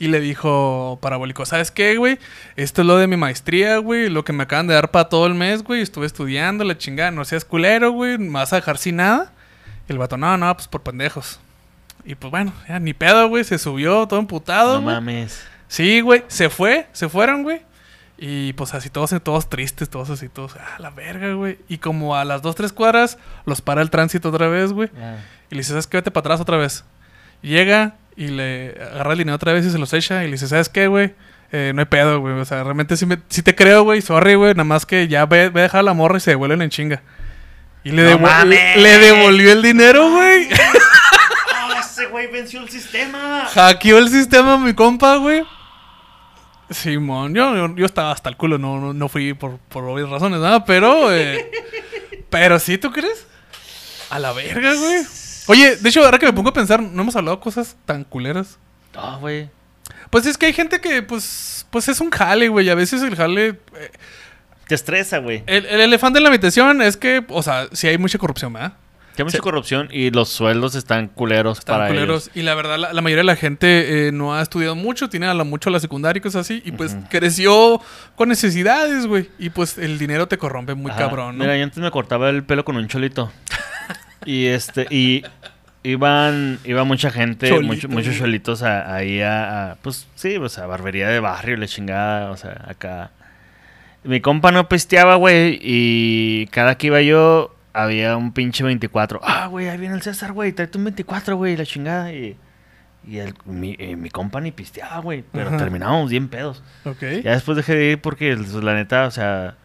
Y 0.00 0.08
le 0.08 0.20
dijo 0.20 0.98
parabólico, 1.02 1.44
¿sabes 1.44 1.72
qué, 1.72 1.96
güey? 1.96 2.18
Esto 2.54 2.82
es 2.82 2.86
lo 2.86 2.98
de 2.98 3.08
mi 3.08 3.16
maestría, 3.16 3.78
güey. 3.78 4.08
Lo 4.08 4.24
que 4.24 4.32
me 4.32 4.44
acaban 4.44 4.68
de 4.68 4.74
dar 4.74 4.92
para 4.92 5.08
todo 5.08 5.26
el 5.26 5.34
mes, 5.34 5.64
güey. 5.64 5.80
Estuve 5.80 6.06
estudiando, 6.06 6.62
la 6.62 6.78
chingada. 6.78 7.10
No 7.10 7.24
seas 7.24 7.44
culero, 7.44 7.90
güey. 7.90 8.16
Me 8.16 8.30
vas 8.30 8.52
a 8.52 8.56
dejar 8.56 8.78
sin 8.78 8.96
nada. 8.96 9.32
Y 9.88 9.92
el 9.92 9.98
vato, 9.98 10.16
no, 10.16 10.36
no, 10.36 10.54
pues 10.54 10.68
por 10.68 10.82
pendejos. 10.82 11.40
Y 12.04 12.14
pues 12.14 12.30
bueno, 12.30 12.52
ya 12.68 12.78
ni 12.78 12.94
pedo, 12.94 13.28
güey. 13.28 13.42
Se 13.42 13.58
subió 13.58 14.06
todo 14.06 14.20
emputado, 14.20 14.80
No 14.80 14.82
mames. 14.82 15.44
Sí, 15.68 16.00
güey. 16.00 16.24
Se 16.28 16.48
fue, 16.50 16.86
se 16.92 17.08
fueron, 17.08 17.42
güey. 17.42 17.62
Y 18.20 18.52
pues 18.54 18.74
así 18.74 18.90
todos, 18.90 19.14
todos 19.22 19.48
tristes, 19.48 19.88
todos 19.88 20.10
así, 20.10 20.28
todos, 20.28 20.56
ah, 20.56 20.76
la 20.78 20.90
verga, 20.90 21.34
güey. 21.34 21.58
Y 21.68 21.78
como 21.78 22.16
a 22.16 22.24
las 22.24 22.42
dos, 22.42 22.56
tres 22.56 22.72
cuadras, 22.72 23.16
los 23.46 23.60
para 23.60 23.80
el 23.80 23.90
tránsito 23.90 24.30
otra 24.30 24.48
vez, 24.48 24.72
güey. 24.72 24.90
Y 25.50 25.54
le 25.54 25.58
dice, 25.60 25.70
¿sabes 25.70 25.86
qué? 25.86 25.98
Vete 25.98 26.10
para 26.10 26.22
atrás 26.22 26.40
otra 26.40 26.56
vez. 26.56 26.84
Llega 27.42 27.94
y 28.16 28.28
le 28.28 28.70
agarra 28.92 29.12
el 29.12 29.18
dinero 29.18 29.36
otra 29.36 29.52
vez 29.52 29.64
y 29.64 29.70
se 29.70 29.78
los 29.78 29.92
echa. 29.92 30.22
Y 30.24 30.26
le 30.26 30.32
dice, 30.32 30.48
¿sabes 30.48 30.68
qué, 30.68 30.88
güey? 30.88 31.14
Eh, 31.52 31.70
no 31.74 31.80
hay 31.80 31.86
pedo, 31.86 32.18
güey. 32.20 32.34
O 32.34 32.44
sea, 32.44 32.64
realmente 32.64 32.96
sí, 32.96 33.06
me- 33.06 33.20
sí 33.28 33.42
te 33.42 33.54
creo, 33.54 33.84
güey. 33.84 34.02
Sorry, 34.02 34.34
güey. 34.34 34.50
Nada 34.54 34.64
más 34.64 34.84
que 34.84 35.06
ya 35.06 35.24
ve, 35.26 35.48
ve 35.50 35.60
a 35.60 35.62
dejar 35.64 35.80
a 35.80 35.84
la 35.84 35.92
morra 35.94 36.16
y 36.16 36.20
se 36.20 36.30
devuelven 36.32 36.60
en 36.62 36.70
chinga. 36.70 37.02
Y 37.84 37.92
le, 37.92 38.02
¡No 38.02 38.18
le 38.76 38.98
devolvió 38.98 39.52
el 39.52 39.62
dinero, 39.62 40.10
güey. 40.10 40.48
¡Ah, 41.54 41.76
ese 41.78 42.06
güey 42.06 42.26
venció 42.26 42.60
el 42.60 42.68
sistema! 42.68 43.46
Hackeó 43.54 43.98
el 43.98 44.08
sistema 44.10 44.58
mi 44.58 44.74
compa, 44.74 45.16
güey. 45.16 45.44
Simón, 46.70 47.34
yo, 47.34 47.54
yo, 47.56 47.74
yo 47.76 47.86
estaba 47.86 48.12
hasta 48.12 48.28
el 48.28 48.36
culo, 48.36 48.58
no, 48.58 48.78
no, 48.80 48.92
no 48.92 49.08
fui 49.08 49.34
por, 49.34 49.58
por 49.58 49.84
obvias 49.84 50.08
razones, 50.10 50.40
nada, 50.40 50.64
pero. 50.64 51.12
eh, 51.14 51.50
pero 52.30 52.58
sí, 52.58 52.76
¿tú 52.78 52.90
crees? 52.92 53.26
A 54.10 54.18
la 54.18 54.32
verga, 54.32 54.74
güey. 54.74 55.02
Oye, 55.46 55.76
de 55.76 55.88
hecho, 55.88 56.04
ahora 56.04 56.18
que 56.18 56.26
me 56.26 56.32
pongo 56.32 56.50
a 56.50 56.54
pensar, 56.54 56.82
no 56.82 57.02
hemos 57.02 57.16
hablado 57.16 57.40
cosas 57.40 57.76
tan 57.86 58.04
culeras. 58.04 58.58
Ah, 58.94 59.16
güey. 59.20 59.48
Pues 60.10 60.26
es 60.26 60.36
que 60.36 60.46
hay 60.46 60.52
gente 60.52 60.80
que, 60.80 61.02
pues, 61.02 61.66
pues 61.70 61.88
es 61.88 62.00
un 62.00 62.10
jale, 62.10 62.48
güey. 62.48 62.68
A 62.70 62.74
veces 62.74 63.02
el 63.02 63.16
jale. 63.16 63.48
eh, 63.48 63.90
Te 64.66 64.74
estresa, 64.74 65.18
güey. 65.18 65.42
el, 65.46 65.64
el 65.66 65.80
elefante 65.80 66.18
en 66.18 66.22
la 66.24 66.28
habitación 66.28 66.82
es 66.82 66.96
que, 66.98 67.24
o 67.28 67.42
sea, 67.42 67.68
sí 67.72 67.86
hay 67.88 67.96
mucha 67.98 68.18
corrupción, 68.18 68.52
¿verdad? 68.52 68.74
Que 69.18 69.22
hay 69.22 69.24
mucha 69.24 69.38
Sí. 69.38 69.42
corrupción 69.42 69.88
y 69.90 70.10
los 70.12 70.28
sueldos 70.28 70.76
están 70.76 71.08
culeros 71.08 71.58
Están 71.58 71.76
para 71.78 71.88
culeros. 71.88 72.26
ellos. 72.28 72.36
Y 72.36 72.42
la 72.42 72.54
verdad, 72.54 72.78
la, 72.78 72.92
la 72.92 73.02
mayoría 73.02 73.22
de 73.22 73.26
la 73.26 73.34
gente 73.34 74.06
eh, 74.08 74.12
no 74.12 74.34
ha 74.36 74.42
estudiado 74.42 74.76
mucho, 74.76 75.08
tiene 75.08 75.26
a 75.26 75.34
lo 75.34 75.44
mucho 75.44 75.70
la 75.70 75.80
secundaria 75.80 76.18
y 76.18 76.22
cosas 76.22 76.42
así. 76.46 76.62
Y 76.64 76.70
pues 76.70 76.96
creció 77.10 77.80
con 78.14 78.28
necesidades, 78.28 79.06
güey. 79.06 79.28
Y 79.40 79.50
pues 79.50 79.76
el 79.76 79.98
dinero 79.98 80.28
te 80.28 80.38
corrompe 80.38 80.74
muy 80.74 80.92
Ajá. 80.92 81.00
cabrón, 81.08 81.36
¿no? 81.36 81.42
Mira, 81.44 81.56
yo 81.56 81.64
antes 81.64 81.78
me 81.80 81.90
cortaba 81.90 82.30
el 82.30 82.44
pelo 82.44 82.64
con 82.64 82.76
un 82.76 82.86
cholito. 82.86 83.32
y 84.24 84.46
este, 84.46 84.86
y 84.88 85.24
iban, 85.82 86.58
iba 86.64 86.84
mucha 86.84 87.10
gente, 87.10 87.48
Cholito, 87.48 87.66
mucho- 87.66 87.88
muchos 87.88 88.16
cholitos 88.16 88.62
a- 88.62 88.94
ahí 88.94 89.20
a, 89.20 89.72
a, 89.72 89.74
pues 89.76 90.06
sí, 90.14 90.36
o 90.36 90.48
sea, 90.48 90.66
barbería 90.66 91.08
de 91.08 91.18
barrio, 91.20 91.56
la 91.56 91.66
chingada, 91.66 92.30
o 92.30 92.36
sea, 92.36 92.64
acá. 92.68 93.10
Mi 94.04 94.20
compa 94.20 94.52
no 94.52 94.68
pisteaba, 94.68 95.16
güey, 95.16 95.58
y 95.60 96.46
cada 96.52 96.76
que 96.78 96.86
iba 96.86 97.00
yo 97.02 97.54
había 97.82 98.16
un 98.16 98.32
pinche 98.32 98.64
24. 98.64 99.20
Ah, 99.22 99.46
güey, 99.46 99.68
ahí 99.68 99.78
viene 99.78 99.94
el 99.94 100.02
César, 100.02 100.32
güey, 100.32 100.52
tráete 100.52 100.78
un 100.78 100.84
24, 100.84 101.36
güey, 101.36 101.56
la 101.56 101.64
chingada. 101.64 102.12
Y, 102.12 102.36
y 103.06 103.18
el, 103.18 103.34
mi, 103.44 103.76
eh, 103.78 103.96
mi 103.96 104.10
compa 104.10 104.40
ni 104.40 104.50
pisteaba, 104.52 104.98
güey, 104.98 105.24
pero 105.32 105.48
Ajá. 105.48 105.56
terminábamos 105.58 106.10
bien 106.10 106.28
pedos. 106.28 106.62
Ok. 106.84 107.00
Ya 107.22 107.32
después 107.32 107.56
dejé 107.56 107.74
de 107.74 107.90
ir 107.92 108.00
porque 108.00 108.36
pues, 108.36 108.52
la 108.52 108.74
neta, 108.74 109.06
o 109.06 109.10
sea, 109.10 109.56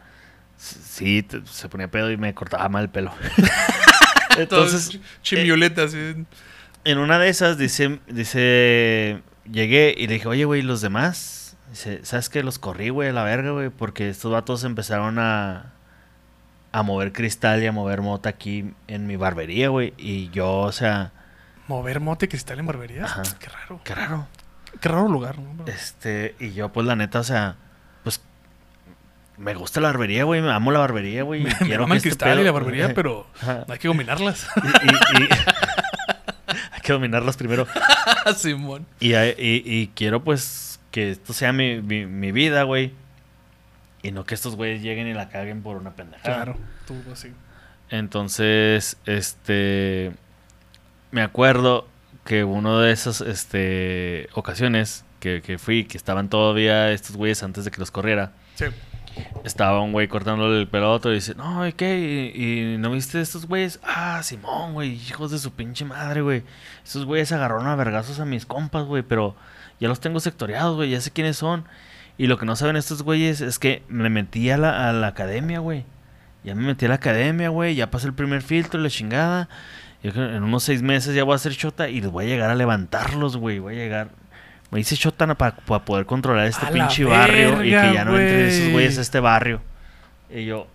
sí, 0.58 1.26
se 1.46 1.70
ponía 1.70 1.90
pedo 1.90 2.12
y 2.12 2.18
me 2.18 2.34
cortaba 2.34 2.70
mal 2.70 2.84
el 2.84 2.90
pelo. 2.90 3.12
Entonces, 4.38 4.94
Entonces, 4.94 5.00
chimioleta, 5.22 5.84
así. 5.84 6.26
en 6.86 6.98
una 6.98 7.20
de 7.20 7.30
esas 7.30 7.58
dice, 7.58 8.00
dice, 8.08 9.22
llegué 9.52 9.94
y 9.98 10.08
le 10.08 10.14
dije, 10.14 10.28
oye, 10.28 10.46
güey, 10.46 10.62
¿los 10.62 10.82
demás? 10.82 11.58
Dice, 11.70 12.00
¿sabes 12.04 12.30
qué? 12.30 12.44
Los 12.44 12.60
corrí, 12.60 12.90
güey, 12.90 13.10
a 13.10 13.14
la 13.14 13.24
verga, 13.24 13.52
güey, 13.52 13.70
porque 13.70 14.10
estos 14.10 14.32
vatos 14.32 14.64
empezaron 14.64 15.18
a, 15.20 15.74
a 16.74 16.84
mover 16.84 17.14
cristal 17.14 17.64
y 17.64 17.68
a 17.68 17.72
mover 17.72 18.02
mota 18.02 18.28
aquí 18.30 18.74
en 18.88 19.08
mi 19.08 19.16
barbería, 19.16 19.70
güey. 19.70 19.94
Y 19.98 20.30
yo, 20.32 20.52
o 20.60 20.72
sea, 20.74 21.12
Mover 21.70 22.02
mote 22.02 22.28
cristal 22.28 22.60
en 22.60 22.66
barberías. 22.66 23.10
Ajá. 23.10 23.24
Qué 23.40 23.48
raro. 23.48 23.80
qué 23.86 23.96
raro. 23.96 24.28
Qué 24.82 24.90
raro 24.90 25.08
lugar, 25.08 25.40
¿no? 25.40 25.66
Este, 25.68 26.36
y 26.40 26.52
yo, 26.52 26.70
pues, 26.74 26.86
la 26.86 26.96
neta, 26.98 27.20
o 27.22 27.24
sea, 27.24 27.56
pues, 28.04 28.22
me 29.38 29.54
gusta 29.54 29.80
la 29.80 29.88
barbería, 29.90 30.26
güey, 30.26 30.42
me 30.42 30.52
amo 30.52 30.72
la 30.72 30.80
barbería, 30.80 31.24
güey. 31.24 31.42
y 31.42 31.44
Me 31.46 31.54
quiero 31.56 31.86
que 31.86 31.92
el 31.94 31.98
este 31.98 32.10
cristal 32.10 32.40
y 32.40 32.44
la 32.44 32.52
barbería, 32.52 32.92
pero 32.96 33.28
Ajá. 33.42 33.66
hay 33.70 33.78
que 33.80 33.88
combinarlas. 33.88 34.48
Y- 34.64 35.22
y- 35.22 35.24
y- 35.24 35.30
Hay 36.74 36.82
que 36.82 36.92
dominarlas 36.92 37.38
primero. 37.38 37.66
Simón. 38.36 38.86
Y, 39.00 39.14
y- 39.16 39.36
y 39.38 39.92
quiero, 39.96 40.24
pues, 40.24 40.80
que 40.92 41.12
esto 41.12 41.32
sea 41.34 41.54
mi, 41.54 41.82
mi, 41.82 42.06
mi 42.06 42.32
vida, 42.34 42.64
güey. 42.64 42.94
Y 44.04 44.12
no 44.12 44.26
que 44.26 44.36
estos 44.36 44.56
güeyes 44.56 44.82
lleguen 44.84 45.08
y 45.08 45.14
la 45.14 45.30
caguen 45.30 45.64
por 45.64 45.78
una 45.78 45.96
pendejada. 45.96 46.36
Claro. 46.36 46.58
Tú 46.86 46.96
así. 47.12 47.32
Entonces, 47.90 48.98
este. 49.06 50.12
Me 51.12 51.22
acuerdo 51.22 51.88
que 52.26 52.44
uno 52.44 52.80
de 52.80 52.92
esas 52.92 53.22
este, 53.22 54.30
ocasiones 54.34 55.06
que, 55.20 55.42
que 55.42 55.58
fui, 55.58 55.86
que 55.86 55.98
estaban 55.98 56.30
todavía 56.30 56.92
estos 56.92 57.16
güeyes 57.16 57.44
antes 57.44 57.66
de 57.66 57.72
que 57.72 57.80
los 57.80 57.92
corriera. 57.92 58.34
Sí. 58.56 58.66
Estaba 59.44 59.82
un 59.82 59.92
güey 59.92 60.08
cortándole 60.08 60.60
el 60.60 60.68
pelo 60.68 60.88
a 60.88 60.92
otro 60.92 61.12
y 61.12 61.16
dice, 61.16 61.36
no, 61.36 61.68
¿y 61.68 61.74
qué? 61.74 62.32
¿Y, 62.34 62.74
y 62.74 62.78
no 62.78 62.92
viste 62.92 63.22
estos 63.22 63.46
güeyes? 63.46 63.80
Ah, 63.84 64.22
Simón, 64.24 64.74
güey, 64.74 64.94
hijos 64.94 65.32
de 65.32 65.38
su 65.38 65.52
pinche 65.52 65.86
madre, 65.86 66.22
güey. 66.22 66.44
Esos 66.84 67.06
güeyes 67.06 67.32
agarraron 67.32 67.68
a 67.68 67.76
vergazos 67.76 68.20
a 68.20 68.26
mis 68.26 68.46
compas, 68.46 68.86
güey, 68.86 69.04
pero 69.04 69.36
ya 69.80 69.88
los 69.88 70.00
tengo 70.00 70.20
sectoriados, 70.20 70.76
güey, 70.76 70.90
ya 70.90 71.02
sé 71.02 71.12
quiénes 71.12 71.38
son. 71.38 71.66
Y 72.18 72.28
lo 72.28 72.38
que 72.38 72.46
no 72.46 72.56
saben 72.56 72.76
estos 72.76 73.02
güeyes 73.04 73.42
es 73.42 73.60
que 73.60 73.84
me 73.88 74.10
metí 74.10 74.50
a 74.50 74.58
la, 74.58 74.90
a 74.90 74.94
la 74.94 75.08
academia, 75.08 75.60
güey. 75.60 75.86
Ya 76.44 76.56
me 76.56 76.62
metí 76.62 76.86
a 76.86 76.90
la 76.90 76.96
academia, 76.96 77.50
güey, 77.50 77.76
ya 77.76 77.90
pasé 77.90 78.08
el 78.08 78.14
primer 78.14 78.42
filtro, 78.42 78.80
la 78.80 78.90
chingada. 78.90 79.50
Yo 80.04 80.12
creo 80.12 80.30
que 80.30 80.36
en 80.36 80.44
unos 80.44 80.64
seis 80.64 80.82
meses 80.82 81.16
ya 81.16 81.24
voy 81.24 81.34
a 81.34 81.36
hacer 81.38 81.56
chota 81.56 81.88
y 81.90 82.02
voy 82.02 82.26
a 82.26 82.28
llegar 82.28 82.50
a 82.50 82.56
levantarlos, 82.56 83.38
güey. 83.38 83.60
Voy 83.60 83.76
a 83.76 83.78
llegar. 83.78 84.10
Me 84.70 84.80
hice 84.80 84.98
chota 84.98 85.34
para 85.36 85.56
poder 85.56 86.06
controlar 86.06 86.48
este 86.48 86.66
A 86.66 86.72
pinche 86.72 87.06
barrio 87.06 87.64
y 87.64 87.70
que 87.70 87.94
ya 87.94 88.04
no 88.04 88.18
entren 88.20 88.48
esos 88.48 88.60
güey. 88.62 88.72
güeyes 88.74 88.98
a 88.98 89.02
este 89.02 89.20
barrio. 89.20 89.62
Y 90.30 90.46
yo. 90.46 90.68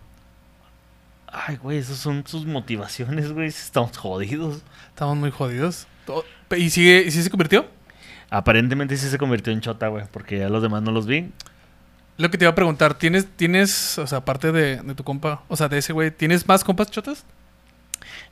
Ay, 1.27 1.57
güey, 1.57 1.77
esas 1.77 1.99
son 1.99 2.27
sus 2.27 2.47
motivaciones, 2.47 3.33
güey. 3.33 3.49
Estamos 3.49 3.97
jodidos. 3.99 4.63
Estamos 4.89 5.17
muy 5.19 5.31
jodidos. 5.31 5.87
¿Y 6.57 6.71
sigue, 6.71 7.05
y 7.07 7.11
sí 7.11 7.23
se 7.23 7.29
convirtió? 7.29 7.67
Aparentemente 8.31 8.97
sí 8.97 9.09
se 9.09 9.19
convirtió 9.19 9.53
en 9.53 9.61
chota, 9.61 9.89
güey, 9.89 10.05
porque 10.13 10.39
ya 10.39 10.49
los 10.49 10.63
demás 10.63 10.83
no 10.83 10.93
los 10.93 11.07
vi. 11.07 11.31
Lo 12.19 12.31
que 12.31 12.37
te 12.39 12.45
iba 12.45 12.51
a 12.51 12.55
preguntar, 12.55 12.95
¿tienes, 12.95 13.27
tienes, 13.37 13.97
o 13.99 14.07
sea, 14.07 14.19
aparte 14.19 14.51
de, 14.53 14.77
de 14.83 14.95
tu 14.95 15.05
compa, 15.05 15.43
o 15.49 15.57
sea, 15.57 15.69
de 15.69 15.79
ese 15.79 15.93
güey, 15.93 16.11
¿tienes 16.11 16.47
más 16.49 16.65
compas 16.65 16.91
chotas? 16.91 17.25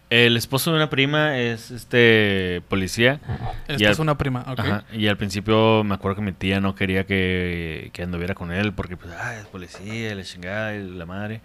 El 0.08 0.36
esposo 0.36 0.70
de 0.70 0.76
una 0.76 0.88
prima 0.90 1.36
es 1.38 1.70
este 1.72 2.62
policía. 2.68 3.20
Esta 3.66 3.76
Ya- 3.76 3.90
es 3.90 3.98
una 3.98 4.16
prima, 4.16 4.44
ok. 4.48 4.58
Ajá, 4.60 4.84
Y 4.92 5.08
al 5.08 5.16
principio 5.16 5.82
me 5.82 5.94
acuerdo 5.94 6.16
que 6.16 6.22
mi 6.22 6.32
tía 6.32 6.60
no 6.60 6.74
quería 6.76 7.06
que, 7.06 7.90
que 7.92 8.02
anduviera 8.04 8.34
con 8.34 8.52
él 8.52 8.72
porque, 8.72 8.96
pues, 8.96 9.12
ah, 9.18 9.36
es 9.36 9.46
policía, 9.46 10.14
la 10.14 10.22
chingada, 10.22 10.74
y 10.76 10.88
la 10.90 11.06
madre. 11.06 11.40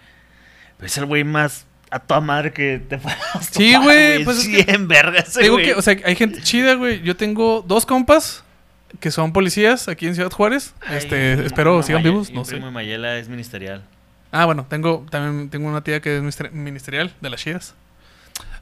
Pero 0.78 0.86
es 0.88 0.98
el 0.98 1.06
güey 1.06 1.24
más 1.24 1.66
a 1.92 2.00
toda 2.00 2.22
madre 2.22 2.52
que 2.54 2.80
te 2.80 2.98
puedas 2.98 3.20
Sí, 3.52 3.76
güey, 3.76 4.24
pues 4.24 4.40
es 4.40 4.48
que- 4.66 4.78
digo 5.42 5.58
que, 5.58 5.74
o 5.76 5.82
sea, 5.82 5.96
hay 6.06 6.16
gente 6.16 6.42
chida, 6.42 6.74
güey. 6.76 7.02
Yo 7.02 7.16
tengo 7.16 7.64
dos 7.68 7.86
compas 7.86 8.44
que 9.00 9.12
son 9.12 9.32
policías 9.34 9.88
aquí 9.88 10.08
en 10.08 10.16
Ciudad 10.16 10.32
Juárez. 10.32 10.74
Ay, 10.82 10.98
este, 10.98 11.38
mi 11.38 11.46
espero 11.46 11.84
sigan 11.84 12.02
vivos, 12.04 12.30
mi 12.30 12.36
no 12.38 12.46
sé. 12.46 12.60
Mayela 12.60 13.18
es 13.18 13.30
ministerial. 13.30 13.84
Ah, 14.32 14.46
bueno, 14.46 14.66
tengo 14.70 15.06
también 15.10 15.50
tengo 15.50 15.68
una 15.68 15.82
tía 15.84 16.00
que 16.02 16.16
es 16.18 16.22
minister- 16.24 16.52
ministerial 16.52 17.14
de 17.22 17.30
las 17.30 17.42
chidas. 17.42 17.76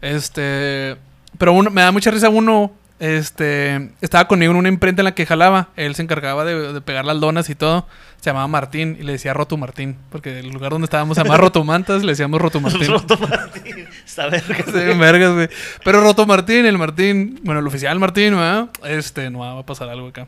Este, 0.02 0.96
pero 1.38 1.54
uno, 1.54 1.70
me 1.70 1.82
da 1.82 1.92
mucha 1.92 2.12
risa 2.12 2.30
uno, 2.30 2.72
este, 3.00 3.92
estaba 4.02 4.28
conmigo 4.28 4.52
en 4.52 4.58
una 4.58 4.70
imprenta 4.70 5.02
en 5.02 5.06
la 5.06 5.14
que 5.16 5.26
jalaba, 5.26 5.70
él 5.76 5.96
se 5.96 6.02
encargaba 6.02 6.46
de, 6.46 6.74
de 6.74 6.82
pegar 6.82 7.06
las 7.06 7.20
donas 7.20 7.50
y 7.50 7.56
todo. 7.56 7.88
Se 8.20 8.30
llamaba 8.32 8.48
Martín 8.50 8.98
y 9.00 9.04
le 9.04 9.14
decía 9.14 9.34
Roto 9.34 9.56
Martín, 9.56 9.96
porque 10.10 10.40
el 10.40 10.50
lugar 10.50 10.72
donde 10.72 10.86
estábamos 10.86 11.16
se 11.16 11.24
llamaba 11.24 11.38
Rotomantas, 11.38 12.04
le 12.04 12.12
decíamos 12.12 12.42
Roto 12.42 12.60
Martín. 12.62 12.88
Roto 12.88 13.18
Martín. 13.18 13.88
Está 14.06 14.28
verga. 14.28 14.56
Sí, 14.66 14.98
vergas, 15.00 15.34
güey. 15.34 15.50
Pero 15.86 16.02
Roto 16.02 16.26
Martín, 16.26 16.66
el 16.66 16.78
Martín, 16.78 17.40
bueno, 17.44 17.62
el 17.62 17.68
oficial 17.68 17.98
Martín, 18.00 18.32
¿verdad? 18.36 18.70
Este, 18.84 19.30
no 19.30 19.40
va 19.40 19.58
a 19.60 19.66
pasar 19.66 19.88
algo 19.90 20.08
acá. 20.10 20.28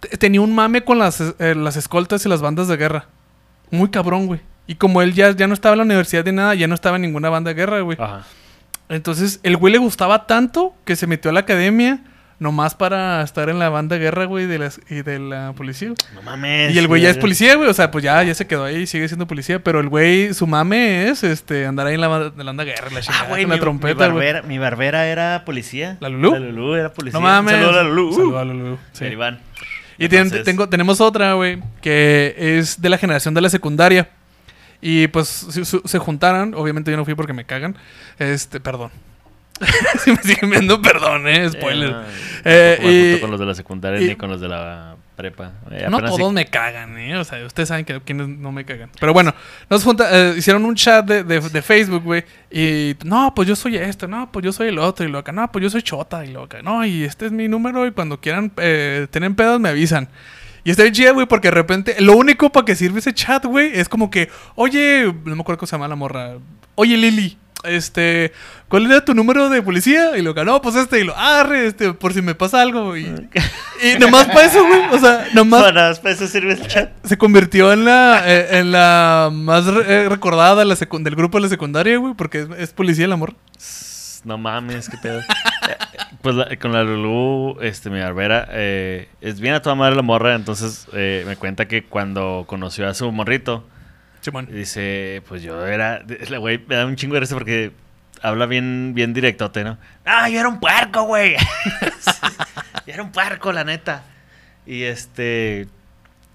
Te- 0.00 0.16
Tenía 0.18 0.42
un 0.42 0.54
mame 0.54 0.82
con 0.84 0.98
las, 0.98 1.20
eh, 1.38 1.54
las 1.56 1.76
escoltas 1.76 2.26
y 2.26 2.28
las 2.28 2.42
bandas 2.42 2.68
de 2.68 2.76
guerra. 2.76 3.06
Muy 3.70 3.88
cabrón, 3.88 4.26
güey. 4.26 4.40
Y 4.66 4.74
como 4.74 5.00
él 5.00 5.14
ya, 5.14 5.30
ya 5.30 5.46
no 5.46 5.54
estaba 5.54 5.72
en 5.72 5.78
la 5.78 5.84
universidad 5.84 6.24
de 6.24 6.32
nada, 6.32 6.54
ya 6.54 6.66
no 6.66 6.74
estaba 6.74 6.96
en 6.96 7.02
ninguna 7.02 7.30
banda 7.30 7.48
de 7.48 7.54
guerra, 7.54 7.80
güey. 7.80 7.96
Ajá. 7.98 8.26
Entonces, 8.88 9.40
el 9.42 9.56
güey 9.56 9.72
le 9.72 9.78
gustaba 9.78 10.26
tanto 10.26 10.74
que 10.84 10.96
se 10.96 11.06
metió 11.06 11.30
a 11.30 11.34
la 11.34 11.40
academia 11.40 12.00
nomás 12.38 12.74
para 12.74 13.22
estar 13.22 13.48
en 13.48 13.58
la 13.58 13.70
banda 13.70 13.96
guerra, 13.96 14.26
güey, 14.26 14.44
de 14.46 14.58
las, 14.58 14.78
y 14.90 14.96
de 15.02 15.18
la 15.18 15.54
policía. 15.56 15.94
No 16.14 16.20
mames. 16.22 16.74
Y 16.74 16.78
el 16.78 16.86
güey 16.86 17.00
ya 17.02 17.08
es 17.10 17.16
policía, 17.16 17.54
güey. 17.56 17.68
O 17.68 17.72
sea, 17.74 17.90
pues 17.90 18.04
ya, 18.04 18.22
ya 18.22 18.34
se 18.34 18.46
quedó 18.46 18.64
ahí 18.64 18.82
y 18.82 18.86
sigue 18.86 19.08
siendo 19.08 19.26
policía. 19.26 19.58
Pero 19.64 19.80
el 19.80 19.88
güey, 19.88 20.34
su 20.34 20.46
mame 20.46 21.08
es 21.08 21.24
este, 21.24 21.64
andar 21.66 21.86
ahí 21.86 21.94
en 21.94 22.00
la, 22.02 22.08
banda- 22.08 22.32
en 22.32 22.38
la 22.38 22.44
banda 22.44 22.64
guerra, 22.64 22.88
la 22.92 23.00
chingada, 23.00 23.24
Ah, 23.24 23.28
güey, 23.30 23.42
con 23.44 23.50
mi, 23.50 23.56
la 23.56 23.60
trompeta, 23.60 23.94
mi 24.08 24.12
güey. 24.12 24.26
barbera, 24.26 24.42
mi 24.42 24.58
barbera 24.58 25.06
era 25.08 25.44
policía. 25.46 25.96
¿La 26.00 26.10
Lulú? 26.10 26.32
La 26.32 26.38
Lulú 26.38 26.74
era 26.74 26.92
policía. 26.92 27.18
No 27.18 27.24
mames. 27.26 27.54
Un 27.54 27.60
saludo 27.60 27.80
a 27.80 27.82
la 27.82 27.88
Lulú. 27.88 28.12
Saludo 28.12 28.38
a 28.38 28.44
la 28.44 28.52
Lulú, 28.54 28.78
sí. 28.92 29.04
Iván. 29.06 29.40
Y 29.98 30.08
tengo, 30.10 30.68
tenemos 30.68 31.00
otra, 31.00 31.32
güey, 31.32 31.58
que 31.80 32.34
es 32.36 32.82
de 32.82 32.90
la 32.90 32.98
generación 32.98 33.32
de 33.32 33.40
la 33.40 33.48
secundaria. 33.48 34.10
Y 34.80 35.06
pues 35.08 35.28
se, 35.28 35.64
su- 35.64 35.82
se 35.84 35.98
juntaron. 35.98 36.54
Obviamente 36.54 36.90
yo 36.90 36.96
no 36.96 37.04
fui 37.04 37.14
porque 37.14 37.32
me 37.32 37.44
cagan. 37.44 37.76
Este, 38.18 38.60
perdón. 38.60 38.90
si 40.04 40.10
me 40.10 40.18
siguen 40.18 40.50
viendo, 40.50 40.82
perdón, 40.82 41.26
eh. 41.28 41.48
Spoiler. 41.50 41.88
Eh, 41.90 41.94
no, 41.94 42.04
Eh, 42.44 42.76
junto 42.82 43.16
y- 43.16 43.20
con 43.20 43.30
los 43.30 43.40
de 43.40 43.46
la 43.46 43.54
secundaria 43.54 44.00
y- 44.02 44.08
ni 44.08 44.16
con 44.16 44.28
los 44.30 44.40
de 44.40 44.48
la 44.48 44.96
prepa. 45.16 45.52
Eh, 45.70 45.86
no 45.90 45.98
todos 46.00 46.28
sí- 46.28 46.34
me 46.34 46.44
cagan, 46.44 46.98
¿eh? 46.98 47.16
O 47.16 47.24
sea, 47.24 47.42
ustedes 47.46 47.70
saben 47.70 47.86
que 47.86 47.98
quienes 48.02 48.28
no 48.28 48.52
me 48.52 48.66
cagan. 48.66 48.90
Pero 49.00 49.14
bueno, 49.14 49.34
nos 49.70 49.82
junta, 49.82 50.08
eh, 50.12 50.34
hicieron 50.36 50.62
un 50.66 50.74
chat 50.74 51.06
de, 51.06 51.24
de- 51.24 51.40
de 51.40 51.62
Facebook, 51.62 52.02
güey. 52.02 52.22
Y 52.50 52.96
no, 53.02 53.32
pues 53.34 53.48
yo 53.48 53.56
soy 53.56 53.76
esto, 53.78 54.06
no, 54.06 54.30
pues 54.30 54.44
yo 54.44 54.52
soy 54.52 54.68
el 54.68 54.78
otro. 54.78 55.06
Y 55.06 55.10
lo 55.10 55.16
acá, 55.18 55.32
no, 55.32 55.50
pues 55.50 55.62
yo 55.62 55.70
soy 55.70 55.80
Chota. 55.80 56.22
Y 56.26 56.32
lo 56.32 56.42
acá, 56.42 56.60
no, 56.60 56.84
y 56.84 57.04
este 57.04 57.24
es 57.24 57.32
mi 57.32 57.48
número. 57.48 57.86
Y 57.86 57.92
cuando 57.92 58.20
quieran 58.20 58.52
eh, 58.58 59.06
tener 59.10 59.34
pedos, 59.34 59.58
me 59.58 59.70
avisan. 59.70 60.08
Y 60.66 60.70
está 60.72 60.82
bien 60.82 60.94
chida, 60.94 61.12
güey, 61.12 61.26
porque 61.26 61.46
de 61.46 61.52
repente, 61.54 61.94
lo 62.00 62.16
único 62.16 62.50
para 62.50 62.64
que 62.64 62.74
sirve 62.74 62.98
ese 62.98 63.14
chat, 63.14 63.44
güey, 63.44 63.70
es 63.78 63.88
como 63.88 64.10
que, 64.10 64.28
oye, 64.56 65.04
no 65.24 65.36
me 65.36 65.40
acuerdo 65.42 65.60
cómo 65.60 65.68
se 65.68 65.76
llama 65.76 65.86
la 65.86 65.94
morra. 65.94 66.38
Oye, 66.74 66.96
Lili, 66.96 67.38
este, 67.62 68.32
¿cuál 68.68 68.86
era 68.86 69.04
tu 69.04 69.14
número 69.14 69.48
de 69.48 69.62
policía? 69.62 70.18
Y 70.18 70.22
lo 70.22 70.34
que, 70.34 70.44
no, 70.44 70.60
pues 70.60 70.74
este, 70.74 71.00
y 71.00 71.04
lo, 71.04 71.16
arre, 71.16 71.68
este, 71.68 71.92
por 71.92 72.12
si 72.12 72.20
me 72.20 72.34
pasa 72.34 72.62
algo. 72.62 72.96
Y, 72.96 73.04
y 73.04 73.96
nomás 74.00 74.26
para 74.26 74.44
eso, 74.44 74.66
güey, 74.66 74.80
o 74.90 74.98
sea, 74.98 75.28
nomás 75.34 75.62
Para 75.62 75.94
para 75.94 76.14
eso 76.14 76.26
sirve 76.26 76.54
el 76.54 76.66
chat. 76.66 76.90
se 77.04 77.16
convirtió 77.16 77.72
en 77.72 77.84
la, 77.84 78.24
eh, 78.26 78.58
en 78.58 78.72
la 78.72 79.30
más 79.32 79.66
re- 79.66 79.84
eh, 79.86 80.08
recordada 80.08 80.64
la 80.64 80.74
del 80.74 81.14
grupo 81.14 81.38
de 81.38 81.42
la 81.42 81.48
secundaria, 81.48 81.96
güey, 81.98 82.14
porque 82.14 82.40
es, 82.40 82.48
es 82.58 82.72
policía 82.72 83.04
el 83.04 83.12
amor. 83.12 83.36
No 84.24 84.38
mames, 84.38 84.88
qué 84.88 84.96
pedo. 84.98 85.20
Eh, 85.68 85.76
pues 86.22 86.36
la- 86.36 86.54
con 86.58 86.72
la 86.72 86.84
Lulú, 86.84 87.58
este, 87.60 87.90
mi 87.90 87.98
barbera, 87.98 88.46
eh, 88.52 89.08
es 89.20 89.40
bien 89.40 89.54
a 89.54 89.62
toda 89.62 89.74
madre 89.74 89.96
la 89.96 90.02
morra, 90.02 90.34
entonces 90.36 90.86
eh, 90.92 91.24
me 91.26 91.34
cuenta 91.34 91.66
que 91.66 91.82
cuando 91.84 92.44
conoció 92.46 92.86
a 92.88 92.94
su 92.94 93.10
morrito, 93.10 93.66
Simón. 94.20 94.46
dice, 94.52 95.22
pues 95.26 95.42
yo 95.42 95.66
era, 95.66 96.02
la 96.28 96.38
güey 96.38 96.58
me 96.68 96.76
da 96.76 96.86
un 96.86 96.94
chingo 96.94 97.14
de 97.14 97.20
risa 97.20 97.34
porque 97.34 97.72
habla 98.22 98.46
bien, 98.46 98.92
bien 98.94 99.12
directote, 99.12 99.64
¿no? 99.64 99.76
Ah, 100.04 100.28
yo 100.28 100.38
era 100.38 100.48
un 100.48 100.60
puerco, 100.60 101.02
güey. 101.02 101.34
yo 102.86 102.92
era 102.94 103.02
un 103.02 103.10
puerco, 103.10 103.52
la 103.52 103.64
neta. 103.64 104.04
Y 104.66 104.82
este, 104.84 105.66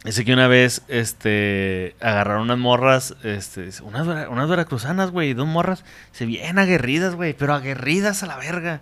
dice 0.03 0.25
que 0.25 0.33
una 0.33 0.47
vez, 0.47 0.81
este, 0.87 1.95
agarraron 2.01 2.43
unas 2.43 2.57
morras, 2.57 3.15
este, 3.23 3.69
unas, 3.83 4.07
unas 4.27 4.49
veracruzanas, 4.49 5.11
güey, 5.11 5.33
dos 5.33 5.47
morras, 5.47 5.83
se 6.11 6.25
bien 6.25 6.57
aguerridas, 6.59 7.15
güey, 7.15 7.33
pero 7.33 7.53
aguerridas 7.53 8.23
a 8.23 8.27
la 8.27 8.37
verga. 8.37 8.81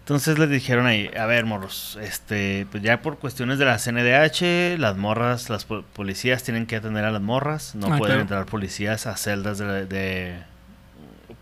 Entonces 0.00 0.36
les 0.40 0.50
dijeron 0.50 0.86
ahí, 0.86 1.08
a 1.16 1.26
ver, 1.26 1.44
morros, 1.46 1.96
este, 2.02 2.66
pues 2.72 2.82
ya 2.82 3.02
por 3.02 3.18
cuestiones 3.18 3.60
de 3.60 3.66
la 3.66 3.78
CNDH, 3.78 4.76
las 4.80 4.96
morras, 4.96 5.48
las 5.48 5.64
po- 5.64 5.82
policías 5.92 6.42
tienen 6.42 6.66
que 6.66 6.74
atender 6.74 7.04
a 7.04 7.12
las 7.12 7.22
morras, 7.22 7.76
no 7.76 7.86
Ah, 7.86 7.90
pueden 7.98 8.06
claro. 8.06 8.20
entrar 8.22 8.46
policías 8.46 9.06
a 9.06 9.16
celdas 9.16 9.58
de, 9.58 9.86
de- 9.86 10.42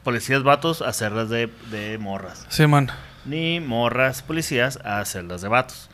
policías 0.05 0.43
vatos 0.43 0.83
a 0.83 0.93
celdas 0.93 1.29
de, 1.31 1.51
de 1.71 1.97
morras, 1.99 2.47
Simón. 2.51 2.91
ni 3.25 3.61
morras 3.61 4.23
policías 4.23 4.79
a 4.85 5.05
celdas 5.05 5.41
de 5.43 5.49
vatos. 5.49 5.90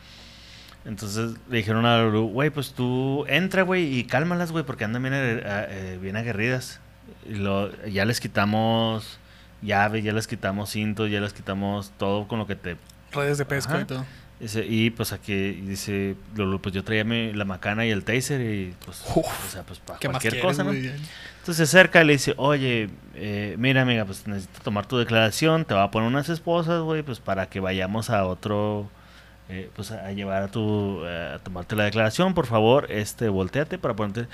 Entonces 0.87 1.33
le 1.49 1.57
dijeron 1.57 1.85
a 1.85 2.01
Lulu, 2.01 2.27
güey, 2.29 2.49
pues 2.49 2.71
tú 2.73 3.25
entra, 3.27 3.63
güey, 3.63 3.99
y 3.99 4.05
cálmalas, 4.05 4.51
güey, 4.51 4.63
porque 4.63 4.85
andan 4.85 5.03
bien, 5.03 5.13
aguer- 5.13 5.45
a- 5.45 5.65
eh, 5.69 5.99
bien 6.01 6.15
aguerridas. 6.15 6.79
Y 7.29 7.35
lo, 7.35 7.69
ya 7.85 8.05
les 8.05 8.19
quitamos 8.21 9.19
llaves, 9.61 10.03
ya 10.03 10.13
les 10.13 10.27
quitamos 10.27 10.69
cintos, 10.69 11.11
ya 11.11 11.19
les 11.19 11.33
quitamos 11.33 11.91
todo 11.97 12.27
con 12.27 12.39
lo 12.39 12.47
que 12.47 12.55
te 12.55 12.77
Redes 13.11 13.37
de 13.37 13.45
pesca 13.45 13.73
Ajá. 13.73 13.81
y 13.81 13.85
todo. 13.85 14.05
Dice, 14.39 14.65
y 14.67 14.91
pues 14.91 15.13
aquí 15.13 15.33
dice, 15.33 16.15
Lulu, 16.35 16.61
pues 16.61 16.73
yo 16.75 16.83
traía 16.83 17.03
mi- 17.03 17.33
la 17.33 17.43
macana 17.43 17.85
y 17.85 17.89
el 17.89 18.03
taser 18.03 18.39
y 18.39 18.73
pues, 18.85 19.01
Uf, 19.15 19.25
o 19.25 19.49
sea, 19.49 19.63
pues 19.63 19.79
para 19.79 19.97
¿Qué 19.99 20.07
más 20.07 20.21
cualquier 20.21 20.41
cosa, 20.41 20.63
¿no? 20.63 20.71
Entonces 20.71 21.55
se 21.57 21.63
acerca 21.63 22.01
y 22.03 22.05
le 22.05 22.13
dice, 22.13 22.33
oye, 22.37 22.89
eh, 23.15 23.55
mira 23.57 23.81
amiga, 23.81 24.05
pues 24.05 24.27
necesito 24.27 24.59
tomar 24.61 24.85
tu 24.85 24.97
declaración, 24.97 25.65
te 25.65 25.73
va 25.73 25.83
a 25.83 25.91
poner 25.91 26.07
unas 26.07 26.29
esposas, 26.29 26.81
güey, 26.83 27.01
pues 27.01 27.19
para 27.19 27.47
que 27.49 27.59
vayamos 27.59 28.09
a 28.11 28.25
otro, 28.25 28.89
eh, 29.49 29.69
pues 29.75 29.91
a, 29.91 30.11
llevar 30.11 30.43
a 30.43 30.47
tu, 30.49 31.03
eh, 31.05 31.33
a 31.35 31.39
tomarte 31.39 31.75
la 31.75 31.85
declaración, 31.85 32.33
por 32.33 32.47
favor, 32.47 32.91
este, 32.91 33.29
volteate 33.29 33.77
para 33.77 33.95
ponerte... 33.95 34.27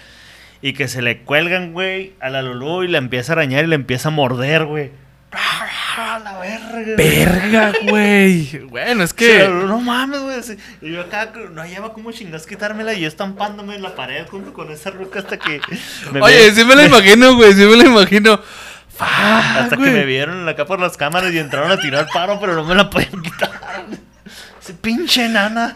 Y 0.62 0.72
que 0.72 0.88
se 0.88 1.02
le 1.02 1.24
cuelgan, 1.24 1.74
güey, 1.74 2.14
a 2.22 2.30
la 2.30 2.42
Lulu 2.42 2.84
y 2.84 2.88
la 2.88 2.98
empieza 2.98 3.34
a 3.34 3.36
arañar 3.36 3.66
y 3.66 3.68
la 3.68 3.76
empieza 3.76 4.08
a 4.08 4.12
morder, 4.12 4.64
güey. 4.64 4.92
¡Ah, 5.34 6.20
la 6.24 6.40
verga! 6.40 6.96
Verga, 6.96 7.74
güey. 7.90 8.60
Bueno, 8.70 9.04
es 9.04 9.14
que. 9.14 9.48
no 9.48 9.80
mames, 9.82 10.22
güey. 10.22 10.40
Y 10.82 10.94
yo 10.94 11.02
acá 11.02 11.32
no 11.52 11.62
hallaba 11.62 11.94
cómo 11.94 12.12
chingas 12.12 12.46
quitármela 12.46 12.94
y 12.94 13.02
yo 13.02 13.08
estampándome 13.08 13.76
en 13.76 13.82
la 13.82 13.96
pared 13.96 14.26
junto 14.28 14.54
con 14.54 14.72
esa 14.72 14.92
ruca 14.92 15.20
hasta 15.20 15.38
que 15.38 15.60
me, 16.12 16.22
Oye, 16.22 16.52
sí 16.52 16.64
me 16.64 16.76
la 16.76 16.86
imagino, 16.86 17.36
güey. 17.36 17.54
Sí 17.54 17.66
me 17.66 17.76
la 17.76 17.86
imagino. 17.86 18.40
Fuck, 18.90 19.08
hasta 19.08 19.76
que 19.76 19.90
me 19.90 20.06
vieron 20.06 20.48
acá 20.48 20.66
por 20.66 20.80
las 20.80 20.98
cámaras 20.98 21.34
y 21.34 21.40
entraron 21.40 21.72
a 21.72 21.78
tirar 21.78 22.08
paro, 22.14 22.40
pero 22.40 22.54
no 22.54 22.64
me 22.64 22.76
la 22.76 22.90
podían 22.90 23.22
quitar. 23.24 23.52
Ese 24.64 24.74
pinche 24.74 25.28
nana. 25.28 25.76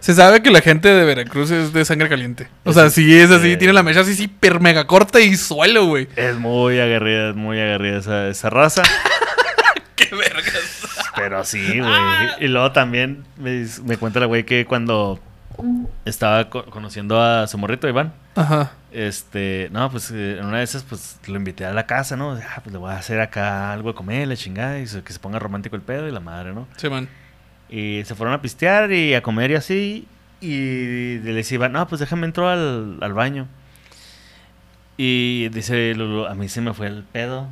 Se 0.00 0.14
sabe 0.14 0.42
que 0.42 0.50
la 0.50 0.60
gente 0.60 0.88
de 0.88 1.04
Veracruz 1.04 1.50
es 1.52 1.72
de 1.72 1.84
sangre 1.84 2.08
caliente. 2.08 2.48
O 2.64 2.72
sea, 2.72 2.90
si 2.90 3.16
es 3.16 3.30
así, 3.30 3.52
Eh. 3.52 3.56
tiene 3.56 3.72
la 3.72 3.82
mecha 3.84 4.00
así 4.00 4.20
hiper 4.20 4.60
mega 4.60 4.86
corta 4.86 5.20
y 5.20 5.36
suelo, 5.36 5.86
güey. 5.86 6.08
Es 6.16 6.34
muy 6.36 6.80
aguerrida, 6.80 7.30
es 7.30 7.36
muy 7.36 7.60
aguerrida 7.60 7.98
esa, 7.98 8.28
esa 8.28 8.50
raza. 8.50 8.82
Qué 9.96 10.08
vergas. 10.14 10.82
Pero 11.14 11.44
sí, 11.44 11.78
güey. 11.78 11.92
Y 12.40 12.48
luego 12.48 12.72
también 12.72 13.24
me, 13.36 13.64
me 13.84 13.96
cuenta 13.98 14.18
la 14.20 14.26
güey 14.26 14.44
que 14.44 14.64
cuando 14.66 15.20
estaba 16.04 16.50
co- 16.50 16.64
conociendo 16.66 17.20
a 17.22 17.46
su 17.46 17.56
morrito, 17.58 17.88
Iván, 17.88 18.12
Ajá. 18.34 18.72
este, 18.92 19.68
no, 19.72 19.90
pues 19.90 20.10
eh, 20.10 20.38
en 20.38 20.46
una 20.46 20.58
de 20.58 20.64
esas, 20.64 20.82
pues 20.82 21.18
lo 21.26 21.36
invité 21.36 21.64
a 21.64 21.72
la 21.72 21.86
casa, 21.86 22.16
¿no? 22.16 22.32
Ah, 22.32 22.60
pues 22.62 22.72
le 22.72 22.78
voy 22.78 22.90
a 22.90 22.96
hacer 22.96 23.20
acá 23.20 23.72
algo 23.72 23.90
de 23.90 23.94
comer, 23.94 24.28
la 24.28 24.36
chingada, 24.36 24.78
y 24.78 24.84
que 24.84 25.12
se 25.12 25.18
ponga 25.18 25.38
romántico 25.38 25.76
el 25.76 25.82
pedo 25.82 26.08
y 26.08 26.12
la 26.12 26.20
madre, 26.20 26.52
¿no? 26.52 26.66
Sí, 26.76 26.88
man. 26.88 27.08
Y 27.68 28.02
se 28.04 28.14
fueron 28.14 28.34
a 28.34 28.42
pistear 28.42 28.92
y 28.92 29.14
a 29.14 29.22
comer 29.22 29.50
y 29.50 29.54
así. 29.54 30.08
Y 30.40 31.18
le 31.18 31.32
decía, 31.34 31.56
Iván, 31.56 31.72
no, 31.72 31.86
pues 31.86 32.00
déjame 32.00 32.26
entrar 32.26 32.58
al, 32.58 32.98
al 33.00 33.12
baño. 33.12 33.46
Y 34.96 35.48
dice, 35.48 35.94
Lulu, 35.94 36.26
a 36.26 36.34
mí 36.34 36.48
se 36.48 36.60
me 36.60 36.74
fue 36.74 36.86
el 36.88 37.02
pedo. 37.04 37.48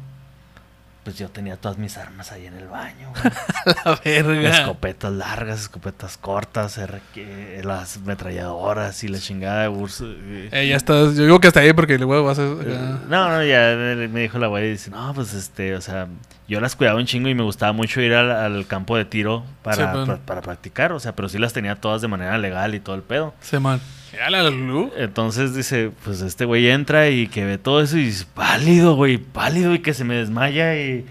Pues 1.10 1.18
yo 1.18 1.28
tenía 1.28 1.56
todas 1.56 1.76
mis 1.76 1.98
armas 1.98 2.30
ahí 2.30 2.46
en 2.46 2.54
el 2.54 2.68
baño. 2.68 3.12
La 3.84 4.00
verga. 4.04 4.48
Escopetas 4.48 5.12
largas, 5.12 5.62
escopetas 5.62 6.16
cortas, 6.16 6.78
RQ, 6.78 7.64
las 7.64 7.96
ametralladoras 7.96 9.02
y 9.02 9.08
la 9.08 9.18
chingada 9.18 9.62
de 9.62 9.68
Urs. 9.70 10.04
eh. 10.04 10.68
Ya 10.68 10.76
estás. 10.76 11.16
Yo 11.16 11.24
digo 11.24 11.40
que 11.40 11.48
hasta 11.48 11.58
ahí 11.58 11.72
porque 11.72 11.98
luego 11.98 12.22
vas 12.24 12.38
a. 12.38 12.42
No, 12.42 13.28
no, 13.28 13.42
ya 13.44 13.74
me 14.08 14.20
dijo 14.20 14.38
la 14.38 14.46
güey, 14.46 14.70
dice, 14.70 14.90
no, 14.92 15.12
pues 15.12 15.34
este, 15.34 15.74
o 15.74 15.80
sea, 15.80 16.06
yo 16.46 16.60
las 16.60 16.76
cuidaba 16.76 16.96
un 16.96 17.06
chingo 17.06 17.28
y 17.28 17.34
me 17.34 17.42
gustaba 17.42 17.72
mucho 17.72 18.00
ir 18.00 18.14
al, 18.14 18.30
al 18.30 18.68
campo 18.68 18.96
de 18.96 19.04
tiro 19.04 19.42
para, 19.62 20.04
Sí, 20.04 20.12
para 20.24 20.42
practicar, 20.42 20.92
o 20.92 21.00
sea, 21.00 21.16
pero 21.16 21.28
sí 21.28 21.38
las 21.38 21.52
tenía 21.52 21.74
todas 21.74 22.02
de 22.02 22.06
manera 22.06 22.38
legal 22.38 22.72
y 22.76 22.78
todo 22.78 22.94
el 22.94 23.02
pedo. 23.02 23.34
Sí, 23.40 23.58
man. 23.58 23.80
La. 24.20 24.90
Entonces 24.96 25.54
dice, 25.54 25.90
pues 26.04 26.20
este 26.20 26.44
güey 26.44 26.68
entra 26.68 27.08
y 27.08 27.26
que 27.28 27.44
ve 27.44 27.58
todo 27.58 27.80
eso 27.82 27.96
y 27.96 28.04
dice, 28.04 28.26
pálido, 28.34 28.94
güey, 28.94 29.18
pálido 29.18 29.74
y 29.74 29.78
que 29.80 29.94
se 29.94 30.04
me 30.04 30.16
desmaya 30.16 30.76
y 30.76 31.06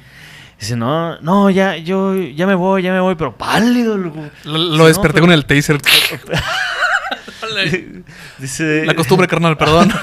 dice, 0.59 0.75
no, 0.75 1.19
no, 1.21 1.49
ya, 1.49 1.75
yo, 1.77 2.15
ya 2.15 2.45
me 2.45 2.55
voy, 2.55 2.83
ya 2.83 2.91
me 2.91 2.99
voy, 2.99 3.15
pero 3.15 3.35
pálido, 3.35 3.97
loco". 3.97 4.23
Lo, 4.43 4.57
lo 4.57 4.77
no, 4.77 4.85
desperté 4.85 5.15
pero- 5.15 5.25
con 5.25 5.31
el 5.33 5.45
taser. 5.45 5.79
dice, 8.37 8.85
La 8.85 8.93
costumbre, 8.93 9.27
carnal, 9.27 9.57
perdón. 9.57 9.91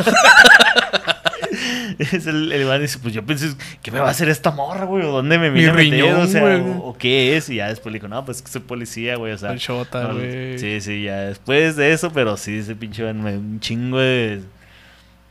Es 1.99 2.27
el, 2.27 2.53
el 2.53 2.63
Iván 2.63 2.81
dice, 2.81 2.99
pues 3.01 3.15
yo 3.15 3.25
pensé, 3.25 3.55
¿qué 3.83 3.91
me 3.91 4.01
va 4.01 4.09
a 4.09 4.11
hacer 4.11 4.29
esta 4.29 4.51
morra, 4.51 4.85
güey? 4.85 5.05
¿O 5.05 5.11
dónde 5.11 5.39
me 5.39 5.51
Mi 5.51 5.65
a 5.65 5.73
meter? 5.73 5.77
riñón, 5.77 6.21
o 6.21 6.27
sea, 6.27 6.41
güey. 6.43 6.61
o, 6.61 6.79
o 6.85 6.97
qué 6.99 7.37
es? 7.37 7.49
Y 7.49 7.57
ya 7.57 7.69
después 7.69 7.93
le 7.93 7.99
dijo, 7.99 8.09
no, 8.09 8.25
pues 8.25 8.43
que 8.43 8.49
soy 8.49 8.61
policía, 8.63 9.17
güey, 9.17 9.33
o 9.33 9.39
sea. 9.39 9.53
El 9.53 9.61
no, 9.69 10.15
güey. 10.15 10.59
Sí, 10.59 10.81
sí, 10.81 11.03
ya 11.05 11.21
después 11.23 11.77
de 11.77 11.93
eso, 11.93 12.13
pero 12.13 12.37
sí, 12.37 12.59
ese 12.59 12.75
pinche 12.75 13.03
dio 13.03 13.13
un 13.13 13.61
chingo 13.61 13.99
de... 13.99 14.41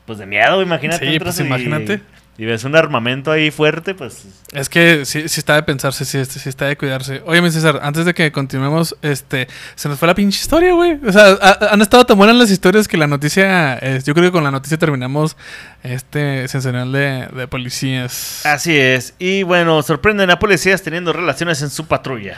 Pues 0.05 0.19
de 0.19 0.25
miedo, 0.27 0.61
imagínate. 0.61 1.11
Sí, 1.11 1.19
pues, 1.19 1.39
imagínate. 1.39 1.93
Y 1.95 2.14
ves 2.43 2.65
un 2.65 2.75
armamento 2.75 3.31
ahí 3.31 3.49
fuerte, 3.49 3.95
pues... 3.95 4.25
Es 4.51 4.67
que 4.67 5.05
sí, 5.05 5.29
sí 5.29 5.39
está 5.39 5.55
de 5.55 5.63
pensarse, 5.63 6.03
sí, 6.03 6.25
sí 6.25 6.49
está 6.49 6.65
de 6.65 6.75
cuidarse. 6.75 7.21
Oye, 7.25 7.41
mi 7.41 7.49
César, 7.49 7.79
antes 7.81 8.03
de 8.03 8.13
que 8.13 8.29
continuemos, 8.33 8.97
este, 9.01 9.47
se 9.75 9.87
nos 9.87 9.97
fue 9.97 10.09
la 10.09 10.15
pinche 10.15 10.41
historia, 10.41 10.73
güey. 10.73 10.99
O 11.07 11.13
sea, 11.13 11.27
ha- 11.41 11.69
han 11.71 11.81
estado 11.81 12.05
tan 12.05 12.17
buenas 12.17 12.35
las 12.35 12.51
historias 12.51 12.89
que 12.89 12.97
la 12.97 13.07
noticia, 13.07 13.77
eh, 13.81 14.01
yo 14.03 14.13
creo 14.13 14.25
que 14.25 14.31
con 14.33 14.43
la 14.43 14.51
noticia 14.51 14.77
terminamos 14.77 15.37
este 15.81 16.49
sensacional 16.49 16.91
de, 16.91 17.27
de 17.33 17.47
policías. 17.47 18.45
Así 18.45 18.77
es. 18.77 19.13
Y 19.17 19.43
bueno, 19.43 19.81
sorprenden 19.81 20.29
a 20.29 20.37
policías 20.37 20.81
teniendo 20.81 21.13
relaciones 21.13 21.61
en 21.61 21.69
su 21.69 21.87
patrulla. 21.87 22.37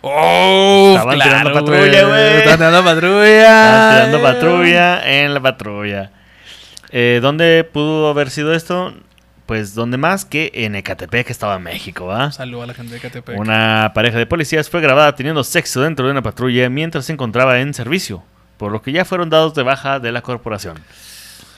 ¡Oh! 0.00 0.92
Estaban 0.94 1.14
claro, 1.16 1.30
tirando 1.30 1.52
patrulla, 1.52 2.04
güey. 2.04 2.36
Estaban 2.38 2.58
tirando 2.58 2.84
patrulla. 2.84 3.42
Estaban 3.42 4.06
tirando 4.06 4.22
patrulla 4.22 5.12
en 5.22 5.34
la 5.34 5.40
patrulla. 5.40 6.10
Eh, 6.90 7.18
¿Dónde 7.20 7.68
pudo 7.70 8.08
haber 8.08 8.30
sido 8.30 8.54
esto? 8.54 8.94
Pues 9.46 9.74
donde 9.74 9.96
más 9.96 10.24
que 10.24 10.50
en 10.54 10.74
Ecatepec, 10.74 11.30
Estado 11.30 11.52
de 11.52 11.60
México, 11.60 12.06
¿va? 12.06 12.32
Saludos 12.32 12.64
a 12.64 12.66
la 12.66 12.74
gente 12.74 12.94
de 12.94 13.00
Catepec. 13.00 13.38
Una 13.38 13.92
pareja 13.94 14.18
de 14.18 14.26
policías 14.26 14.68
fue 14.68 14.80
grabada 14.80 15.14
teniendo 15.14 15.44
sexo 15.44 15.82
dentro 15.82 16.04
de 16.04 16.10
una 16.10 16.22
patrulla 16.22 16.68
mientras 16.68 17.06
se 17.06 17.12
encontraba 17.12 17.60
en 17.60 17.72
servicio, 17.72 18.24
por 18.56 18.72
lo 18.72 18.82
que 18.82 18.90
ya 18.90 19.04
fueron 19.04 19.30
dados 19.30 19.54
de 19.54 19.62
baja 19.62 20.00
de 20.00 20.10
la 20.10 20.22
corporación. 20.22 20.78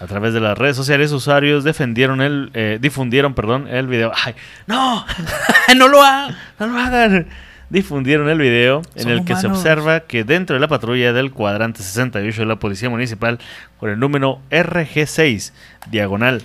A 0.00 0.06
través 0.06 0.34
de 0.34 0.40
las 0.40 0.56
redes 0.56 0.76
sociales, 0.76 1.10
usuarios 1.12 1.64
defendieron 1.64 2.20
el, 2.20 2.50
eh, 2.52 2.78
difundieron 2.80 3.34
perdón, 3.34 3.66
el 3.68 3.86
video. 3.86 4.12
¡Ay, 4.22 4.34
no! 4.66 5.04
no 5.76 5.88
lo 5.88 6.02
hagan. 6.02 6.36
¡No 6.60 6.66
lo 6.66 6.78
hagan! 6.78 7.26
Difundieron 7.70 8.28
el 8.28 8.38
video 8.38 8.82
en 8.94 9.08
el 9.08 9.24
que 9.24 9.36
se 9.36 9.46
observa 9.46 10.00
que 10.00 10.24
dentro 10.24 10.54
de 10.54 10.60
la 10.60 10.68
patrulla 10.68 11.12
del 11.12 11.32
cuadrante 11.32 11.82
68 11.82 12.42
de 12.42 12.46
la 12.46 12.56
Policía 12.56 12.88
Municipal, 12.88 13.38
con 13.78 13.90
el 13.90 13.98
número 13.98 14.40
RG6, 14.50 15.52
diagonal. 15.90 16.42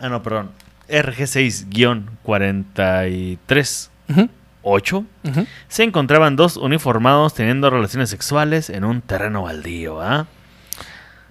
Ah, 0.00 0.08
no, 0.08 0.22
perdón. 0.22 0.50
RG6-43. 0.88 3.88
Ujú, 4.10 4.28
8, 4.62 5.04
ujú. 5.24 5.46
se 5.68 5.82
encontraban 5.84 6.36
dos 6.36 6.56
uniformados 6.56 7.34
teniendo 7.34 7.70
relaciones 7.70 8.10
sexuales 8.10 8.68
en 8.70 8.84
un 8.84 9.00
terreno 9.02 9.42
baldío, 9.42 10.00
¿ah? 10.02 10.26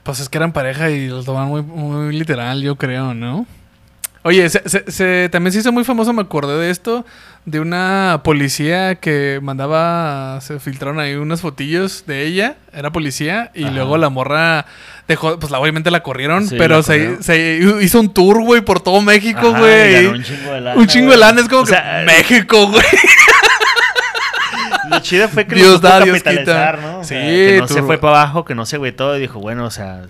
Pues 0.03 0.19
es 0.21 0.29
que 0.29 0.37
eran 0.37 0.53
pareja 0.53 0.89
y 0.89 1.07
los 1.09 1.25
tomaban 1.25 1.49
muy, 1.49 1.61
muy 1.61 2.17
literal, 2.17 2.61
yo 2.61 2.77
creo, 2.77 3.13
¿no? 3.13 3.45
Oye, 4.23 4.49
se, 4.49 4.67
se- 4.67 4.89
se- 4.91 5.29
también 5.31 5.51
se 5.53 5.59
hizo 5.59 5.71
muy 5.71 5.83
famoso, 5.83 6.11
me 6.13 6.21
acordé 6.21 6.57
de 6.57 6.69
esto, 6.71 7.05
de 7.45 7.59
una 7.59 8.21
policía 8.23 8.95
que 8.95 9.39
mandaba, 9.41 10.39
se 10.41 10.59
filtraron 10.59 10.99
ahí 10.99 11.15
unas 11.15 11.41
fotillos 11.41 12.05
de 12.05 12.25
ella, 12.25 12.57
era 12.73 12.91
policía, 12.91 13.51
y 13.55 13.63
Ajá. 13.63 13.73
luego 13.73 13.97
la 13.97 14.09
morra 14.09 14.65
dejó, 15.07 15.39
pues 15.39 15.51
la, 15.51 15.59
obviamente 15.59 15.89
la 15.89 16.03
corrieron, 16.03 16.47
Sí, 16.47 16.55
pero 16.57 16.77
la 16.77 16.83
se, 16.83 17.59
hizo 17.81 17.99
un 17.99 18.13
tour, 18.13 18.41
güey, 18.41 18.61
por 18.61 18.81
todo 18.81 19.01
México, 19.01 19.51
güey. 19.53 20.05
un 20.05 20.23
chingo 20.23 20.53
de 20.53 20.61
lana. 20.61 20.79
Un 20.79 20.87
chingo 20.87 21.11
de 21.11 21.17
güey. 21.17 21.19
lana, 21.19 21.41
es 21.41 21.47
como 21.49 21.61
O 21.63 21.65
que 21.65 21.75
México, 22.05 22.67
güey. 22.67 22.85
Lo 24.89 24.99
chido 24.99 25.29
fue 25.29 25.45
que 25.45 25.55
Dios 25.55 25.73
lo 25.73 25.79
da, 25.79 25.99
capitalizar. 26.05 26.79
¿no? 26.79 26.99
O 26.99 27.03
Sí, 27.03 27.15
que 27.15 27.57
no 27.61 27.67
se 27.67 27.81
fue 27.83 27.97
para 27.97 28.21
abajo, 28.21 28.45
que 28.45 28.55
no 28.55 28.65
se 28.65 28.75
agüitó 28.75 29.15
y 29.17 29.21
dijo, 29.21 29.39
bueno, 29.39 29.65
o 29.65 29.71
sea... 29.71 30.01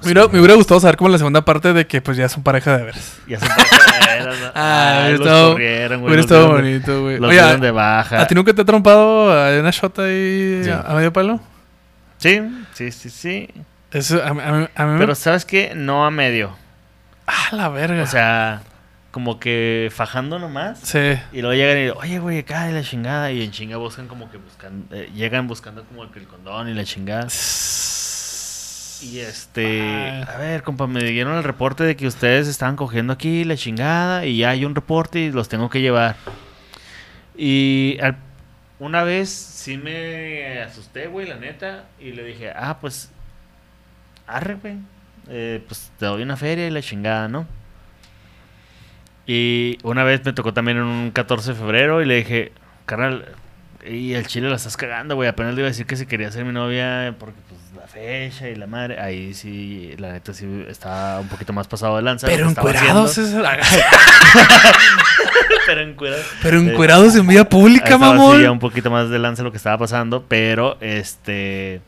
Me 0.00 0.06
hubiera, 0.12 0.28
me 0.28 0.38
hubiera 0.38 0.54
gustado 0.54 0.78
saber 0.80 0.96
como 0.96 1.10
la 1.10 1.18
segunda 1.18 1.44
parte 1.44 1.72
de 1.72 1.86
que 1.86 2.00
pues 2.00 2.16
ya 2.16 2.28
son 2.28 2.42
pareja 2.42 2.76
de 2.76 2.84
veras. 2.84 3.18
Ya. 3.26 3.38
Ah, 4.54 5.04
Ay, 5.04 5.14
hubiera 5.14 5.18
los 5.18 5.20
estado- 5.20 5.52
corrieron, 5.52 6.00
güey. 6.00 6.08
Hubiera 6.08 6.20
estado 6.22 6.42
de- 6.48 6.52
bonito, 6.54 7.02
güey. 7.02 7.18
Los 7.18 7.30
dieron 7.30 7.60
de 7.60 7.68
¿a, 7.68 7.72
baja. 7.72 8.20
a 8.22 8.26
ti 8.26 8.34
nunca 8.34 8.52
te 8.52 8.62
ha 8.62 8.64
trompado 8.64 9.32
a 9.32 9.60
una 9.60 9.70
shot 9.70 9.98
ahí 10.00 10.62
Sí. 10.64 10.70
a, 10.70 10.80
a 10.80 10.94
medio 10.94 11.12
palo? 11.12 11.40
Sí, 12.18 12.40
sí, 12.74 12.90
sí, 12.90 13.10
sí. 13.10 13.48
Eso, 13.92 14.22
a, 14.24 14.34
mí- 14.34 14.40
a 14.74 14.84
mí 14.86 14.92
me- 14.92 14.98
Pero 14.98 15.14
¿sabes 15.14 15.44
qué? 15.44 15.72
No 15.76 16.04
a 16.04 16.10
medio. 16.10 16.56
Ah, 17.26 17.48
la 17.52 17.68
verga. 17.68 18.02
O 18.02 18.06
sea, 18.06 18.62
como 19.12 19.38
que 19.38 19.90
fajando 19.94 20.38
nomás. 20.40 20.80
Sí. 20.82 20.98
Y 21.32 21.40
luego 21.42 21.54
llegan 21.54 21.78
y, 21.78 21.88
oye, 21.90 22.18
güey, 22.18 22.38
acá 22.40 22.68
y 22.68 22.72
la 22.72 22.82
chingada. 22.82 23.30
Y 23.30 23.42
en 23.44 23.52
chinga 23.52 23.76
buscan 23.76 24.08
como 24.08 24.30
que 24.30 24.38
buscan, 24.38 24.84
eh, 24.90 25.10
llegan 25.14 25.46
buscando 25.46 25.84
como 25.84 26.10
que 26.10 26.18
el 26.18 26.26
condón 26.26 26.68
y 26.68 26.74
la 26.74 26.84
chingada. 26.84 27.28
Y 29.02 29.20
este, 29.20 29.80
Ah. 30.26 30.34
a 30.34 30.38
ver, 30.38 30.62
compa, 30.62 30.86
me 30.86 31.02
dieron 31.04 31.36
el 31.36 31.44
reporte 31.44 31.84
de 31.84 31.94
que 31.96 32.06
ustedes 32.06 32.48
estaban 32.48 32.76
cogiendo 32.76 33.12
aquí 33.12 33.44
la 33.44 33.56
chingada. 33.56 34.26
Y 34.26 34.38
ya 34.38 34.50
hay 34.50 34.64
un 34.64 34.74
reporte 34.74 35.20
y 35.20 35.30
los 35.32 35.48
tengo 35.48 35.70
que 35.70 35.80
llevar. 35.80 36.16
Y 37.36 37.98
al- 38.02 38.16
una 38.80 39.02
vez 39.04 39.28
sí 39.30 39.76
me 39.78 40.60
asusté, 40.62 41.06
güey, 41.06 41.26
la 41.28 41.36
neta. 41.36 41.84
Y 42.00 42.12
le 42.12 42.24
dije, 42.24 42.50
ah, 42.54 42.78
pues, 42.80 43.10
arre, 44.26 44.54
güey. 44.56 44.76
eh, 45.30 45.62
pues 45.68 45.90
te 45.98 46.06
doy 46.06 46.22
una 46.22 46.36
feria 46.38 46.66
y 46.66 46.70
la 46.70 46.80
chingada, 46.80 47.28
¿no? 47.28 47.46
Y 49.26 49.76
una 49.82 50.04
vez 50.04 50.24
me 50.24 50.32
tocó 50.32 50.54
también 50.54 50.78
en 50.78 50.84
un 50.84 51.10
14 51.10 51.50
de 51.52 51.58
febrero 51.58 52.00
y 52.00 52.06
le 52.06 52.16
dije, 52.16 52.52
carnal, 52.86 53.26
y 53.86 54.14
el 54.14 54.26
chile 54.26 54.48
la 54.48 54.56
estás 54.56 54.76
cagando, 54.76 55.14
güey. 55.14 55.28
Apenas 55.28 55.54
le 55.54 55.60
iba 55.60 55.66
a 55.68 55.70
decir 55.70 55.86
que 55.86 55.96
si 55.96 56.06
quería 56.06 56.30
ser 56.32 56.44
mi 56.44 56.52
novia 56.52 57.14
porque 57.18 57.38
pues 57.48 57.60
la 57.80 57.86
fecha 57.86 58.48
y 58.48 58.54
la 58.56 58.66
madre. 58.66 59.00
Ahí 59.00 59.34
sí, 59.34 59.94
la 59.98 60.12
neta 60.12 60.32
sí 60.34 60.64
estaba 60.68 61.20
un 61.20 61.28
poquito 61.28 61.52
más 61.52 61.68
pasado 61.68 61.96
de 61.96 62.02
lanza. 62.02 62.26
Pero 62.26 62.48
encuerados, 62.48 63.10
haciendo. 63.16 63.38
César. 63.42 63.60
Pero 65.66 65.80
encuerados. 65.82 66.26
Pero 66.42 66.58
encuerados 66.60 67.14
en 67.16 67.26
vía 67.26 67.48
pública, 67.48 67.98
mamón. 67.98 68.42
ya 68.42 68.50
un 68.50 68.58
poquito 68.58 68.90
más 68.90 69.10
de 69.10 69.18
lanza 69.18 69.42
lo 69.42 69.50
que 69.50 69.58
estaba 69.58 69.76
pasando, 69.78 70.24
pero 70.26 70.78
este... 70.80 71.80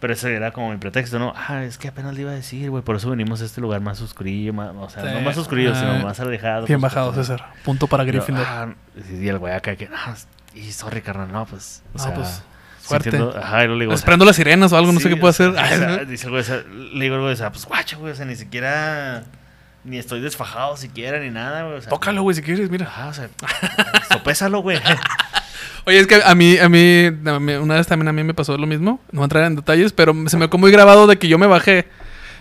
Pero 0.00 0.12
eso 0.12 0.28
era 0.28 0.52
como 0.52 0.70
mi 0.70 0.76
pretexto, 0.76 1.18
¿no? 1.18 1.34
Ah, 1.36 1.64
es 1.64 1.76
que 1.76 1.88
apenas 1.88 2.14
le 2.14 2.20
iba 2.20 2.30
a 2.30 2.34
decir, 2.34 2.70
güey, 2.70 2.84
por 2.84 2.94
eso 2.94 3.10
venimos 3.10 3.42
a 3.42 3.44
este 3.44 3.60
lugar 3.60 3.80
más 3.80 4.00
oscurillo, 4.00 4.52
más, 4.52 4.70
o 4.76 4.88
sea, 4.88 5.02
Sí. 5.02 5.08
no 5.12 5.20
más 5.22 5.36
oscurillo, 5.36 5.72
Ah, 5.74 5.78
sino 5.78 6.04
más 6.06 6.20
alejado. 6.20 6.66
Bien 6.66 6.80
pues, 6.80 6.94
bajado, 6.94 7.12
César. 7.14 7.46
Punto 7.64 7.88
para 7.88 8.04
Yo, 8.04 8.12
Gryffindor. 8.12 8.46
ah, 8.48 8.68
y 9.20 9.26
el 9.26 9.38
güey 9.38 9.52
acá 9.52 9.74
que, 9.74 9.88
ah, 9.92 10.14
y 10.58 10.72
sorry, 10.72 11.00
carnal, 11.02 11.30
no, 11.32 11.46
pues, 11.46 11.82
o 11.94 11.98
No, 11.98 12.04
sea, 12.04 12.14
pues, 12.14 12.28
sí 12.28 12.88
suerte. 12.88 13.08
entiendo, 13.10 13.36
ajá, 13.38 13.64
y 13.64 13.68
le 13.68 13.74
digo, 13.74 13.92
o 13.92 13.96
sea, 13.96 14.00
Esperando 14.00 14.24
las 14.24 14.36
sirenas 14.36 14.72
o 14.72 14.76
algo, 14.76 14.92
no 14.92 15.00
sé 15.00 15.08
qué 15.08 15.16
puedo 15.16 15.30
o 15.30 15.32
sea, 15.32 15.48
hacer. 15.48 15.80
o 15.90 15.94
sea, 15.94 16.04
dice 16.04 16.26
el 16.26 16.32
güey, 16.32 16.44
o 16.44 16.94
le 16.94 17.04
digo 17.04 17.14
al 17.16 17.20
güey, 17.22 17.32
o 17.32 17.36
sea, 17.36 17.50
pues 17.52 17.64
guacho, 17.66 17.98
güey, 17.98 18.12
o 18.12 18.16
sea, 18.16 18.24
ni 18.26 18.36
siquiera, 18.36 19.24
ni 19.84 19.98
estoy 19.98 20.20
desfajado 20.20 20.76
siquiera, 20.76 21.18
ni 21.20 21.30
nada, 21.30 21.62
güey, 21.64 21.78
o 21.78 21.80
sea. 21.80 21.90
Tócalo, 21.90 22.22
güey, 22.22 22.34
si 22.36 22.42
quieres, 22.42 22.70
mira. 22.70 22.86
Ajá, 22.86 23.08
o 23.08 23.14
sea, 23.14 23.28
sopésalo, 24.10 24.60
güey. 24.60 24.78
Oye, 25.86 25.98
es 26.00 26.06
que 26.06 26.20
a 26.22 26.34
mí, 26.34 26.58
a 26.58 26.68
mí, 26.68 27.06
a 27.06 27.38
mí- 27.40 27.54
una 27.54 27.74
vez 27.76 27.86
también 27.86 28.08
a 28.08 28.12
mí 28.12 28.22
me 28.22 28.34
pasó 28.34 28.56
lo 28.58 28.66
mismo. 28.66 29.00
No 29.10 29.18
voy 29.20 29.22
a 29.22 29.24
entrar 29.24 29.44
en 29.44 29.56
detalles, 29.56 29.92
pero 29.92 30.12
se 30.28 30.36
me 30.36 30.48
quedó 30.48 30.58
muy 30.58 30.70
grabado 30.70 31.06
de 31.06 31.18
que 31.18 31.28
yo 31.28 31.38
me 31.38 31.46
bajé. 31.46 31.88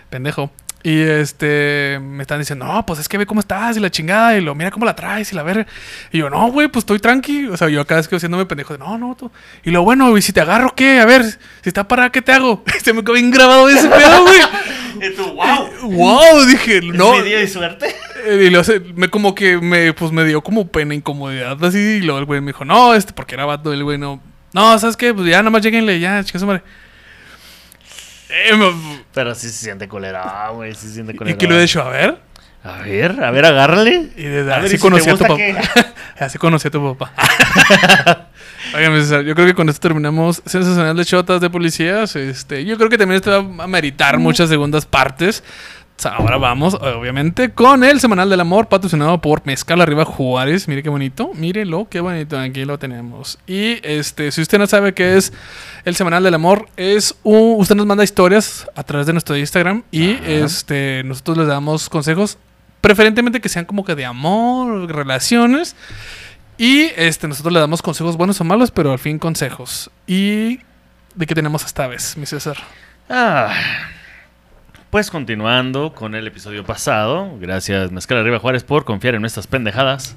Pendejo. 0.09 0.51
Y 0.87 1.01
este, 1.01 1.99
me 2.01 2.21
están 2.21 2.39
diciendo, 2.39 2.63
no, 2.65 2.85
pues 2.85 2.99
es 2.99 3.09
que 3.09 3.17
ve 3.17 3.25
cómo 3.25 3.41
estás 3.41 3.75
y 3.75 3.81
la 3.81 3.91
chingada 3.91 4.37
y 4.37 4.41
lo 4.41 4.55
mira 4.55 4.71
cómo 4.71 4.85
la 4.85 4.95
traes 4.95 5.29
y 5.33 5.35
la 5.35 5.43
verga. 5.43 5.67
Y 6.13 6.19
yo, 6.19 6.29
no, 6.29 6.49
güey, 6.49 6.69
pues 6.69 6.83
estoy 6.83 6.97
tranqui. 6.97 7.47
O 7.47 7.57
sea, 7.57 7.67
yo 7.67 7.81
acá 7.81 7.99
es 7.99 8.07
que 8.07 8.15
haciéndome 8.15 8.45
pendejo 8.45 8.71
de, 8.71 8.79
no, 8.79 8.97
no, 8.97 9.13
tú. 9.13 9.29
Y 9.65 9.71
lo 9.71 9.83
bueno, 9.83 10.09
güey, 10.11 10.21
si 10.21 10.31
te 10.31 10.39
agarro, 10.39 10.73
¿qué? 10.73 11.01
A 11.01 11.05
ver, 11.05 11.25
si 11.25 11.37
está 11.65 11.89
parada, 11.89 12.09
¿qué 12.09 12.21
te 12.21 12.31
hago? 12.31 12.63
se 12.81 12.93
me 12.93 13.03
quedó 13.03 13.15
bien 13.15 13.31
grabado 13.31 13.67
ese 13.67 13.89
pedo, 13.89 14.21
güey. 14.21 14.39
Y 15.05 15.13
tú, 15.13 15.25
wow. 15.25 15.91
wow, 15.91 16.45
dije, 16.47 16.79
no. 16.81 17.15
¿Es 17.15 17.21
mi 17.21 17.27
día 17.27 17.39
de 17.39 17.47
suerte? 17.49 17.93
Eh, 18.25 18.45
Y 18.45 18.49
luego 18.49 18.71
me 18.95 19.09
como 19.09 19.35
que 19.35 19.57
me, 19.57 19.91
pues 19.91 20.13
me 20.13 20.23
dio 20.23 20.41
como 20.41 20.69
pena, 20.69 20.95
incomodidad 20.95 21.61
así. 21.65 21.77
Y 21.77 22.01
luego 22.01 22.19
el 22.19 22.25
güey 22.25 22.39
me 22.39 22.53
dijo, 22.53 22.63
no, 22.63 22.95
este, 22.95 23.11
porque 23.11 23.35
era 23.35 23.43
vato, 23.45 23.73
el 23.73 23.83
güey 23.83 23.97
no. 23.97 24.21
No, 24.53 24.79
¿sabes 24.79 24.95
qué? 24.95 25.13
Pues 25.13 25.27
ya 25.27 25.43
nomás 25.43 25.61
lleguenle, 25.63 25.99
ya, 25.99 26.23
chicas, 26.23 26.43
madre. 26.45 26.63
Eh, 28.29 28.51
Pero 29.13 29.35
sí 29.35 29.47
se 29.47 29.53
siente 29.65 29.87
colera, 29.87 30.49
güey. 30.53 30.73
Sí 30.75 30.87
se 30.87 30.93
siente 30.95 31.13
y 31.13 31.15
colera. 31.15 31.37
que 31.37 31.47
lo 31.47 31.59
he 31.59 31.63
hecho, 31.63 31.81
a 31.81 31.89
ver. 31.89 32.17
A 32.63 32.79
ver, 32.79 33.23
a 33.23 33.31
ver, 33.31 33.45
agárrale. 33.45 34.09
Y 34.17 34.23
desde 34.23 34.53
así 34.53 34.65
¿y 34.65 34.69
si 34.71 34.77
conocí 34.79 35.09
a 35.09 35.13
tu 35.13 35.19
papá. 35.19 35.37
qué? 35.37 35.55
así 36.19 36.37
conocí 36.37 36.67
a 36.67 36.71
tu 36.71 36.95
papá. 36.97 37.13
Óigame, 38.75 38.99
César, 38.99 39.21
yo 39.21 39.33
creo 39.35 39.47
que 39.47 39.53
con 39.53 39.69
esto 39.69 39.79
terminamos 39.79 40.41
Sensacional 40.45 40.97
de 40.97 41.05
Chotas 41.05 41.39
de 41.39 41.49
Policías. 41.49 42.15
Este, 42.17 42.65
yo 42.65 42.77
creo 42.77 42.89
que 42.89 42.97
también 42.97 43.17
esto 43.17 43.31
va 43.55 43.63
a 43.63 43.67
meritar 43.67 44.17
muchas 44.17 44.49
segundas 44.49 44.85
partes. 44.85 45.43
Ahora 46.05 46.37
vamos, 46.37 46.75
obviamente, 46.75 47.49
con 47.51 47.83
el 47.83 47.99
Semanal 47.99 48.29
del 48.29 48.39
Amor, 48.39 48.67
patrocinado 48.67 49.19
por 49.19 49.43
Mezcal 49.45 49.81
Arriba 49.81 50.05
Juárez. 50.05 50.67
Mire 50.67 50.83
qué 50.83 50.89
bonito, 50.89 51.31
mírelo, 51.33 51.87
qué 51.89 52.01
bonito. 52.01 52.39
Aquí 52.39 52.65
lo 52.65 52.77
tenemos. 52.77 53.39
Y 53.47 53.79
este, 53.81 54.31
si 54.31 54.41
usted 54.41 54.59
no 54.59 54.67
sabe 54.67 54.93
qué 54.93 55.17
es 55.17 55.33
el 55.85 55.95
Semanal 55.95 56.23
del 56.23 56.35
Amor, 56.35 56.69
es 56.77 57.15
un. 57.23 57.59
Usted 57.59 57.75
nos 57.75 57.87
manda 57.87 58.03
historias 58.03 58.67
a 58.75 58.83
través 58.83 59.07
de 59.07 59.13
nuestro 59.13 59.35
Instagram 59.35 59.83
y 59.91 60.13
Ajá. 60.13 60.27
este, 60.27 61.01
nosotros 61.03 61.37
les 61.39 61.47
damos 61.47 61.89
consejos, 61.89 62.37
preferentemente 62.81 63.41
que 63.41 63.49
sean 63.49 63.65
como 63.65 63.83
que 63.83 63.95
de 63.95 64.05
amor, 64.05 64.93
relaciones. 64.93 65.75
Y 66.59 66.91
este, 66.95 67.27
nosotros 67.27 67.53
le 67.53 67.59
damos 67.59 67.81
consejos 67.81 68.17
buenos 68.17 68.39
o 68.39 68.43
malos, 68.43 68.69
pero 68.69 68.91
al 68.91 68.99
fin 68.99 69.17
consejos. 69.17 69.89
¿Y 70.05 70.59
de 71.15 71.25
qué 71.25 71.33
tenemos 71.33 71.65
esta 71.65 71.87
vez, 71.87 72.15
mi 72.17 72.25
César? 72.27 72.57
Ah, 73.09 73.53
pues 74.89 75.11
continuando 75.11 75.93
con 75.93 76.15
el 76.15 76.27
episodio 76.27 76.63
pasado, 76.65 77.37
gracias 77.39 77.91
Mezcal 77.91 78.19
Arriba 78.19 78.39
Juárez 78.39 78.63
por 78.63 78.85
confiar 78.85 79.15
en 79.15 79.21
nuestras 79.21 79.47
pendejadas. 79.47 80.15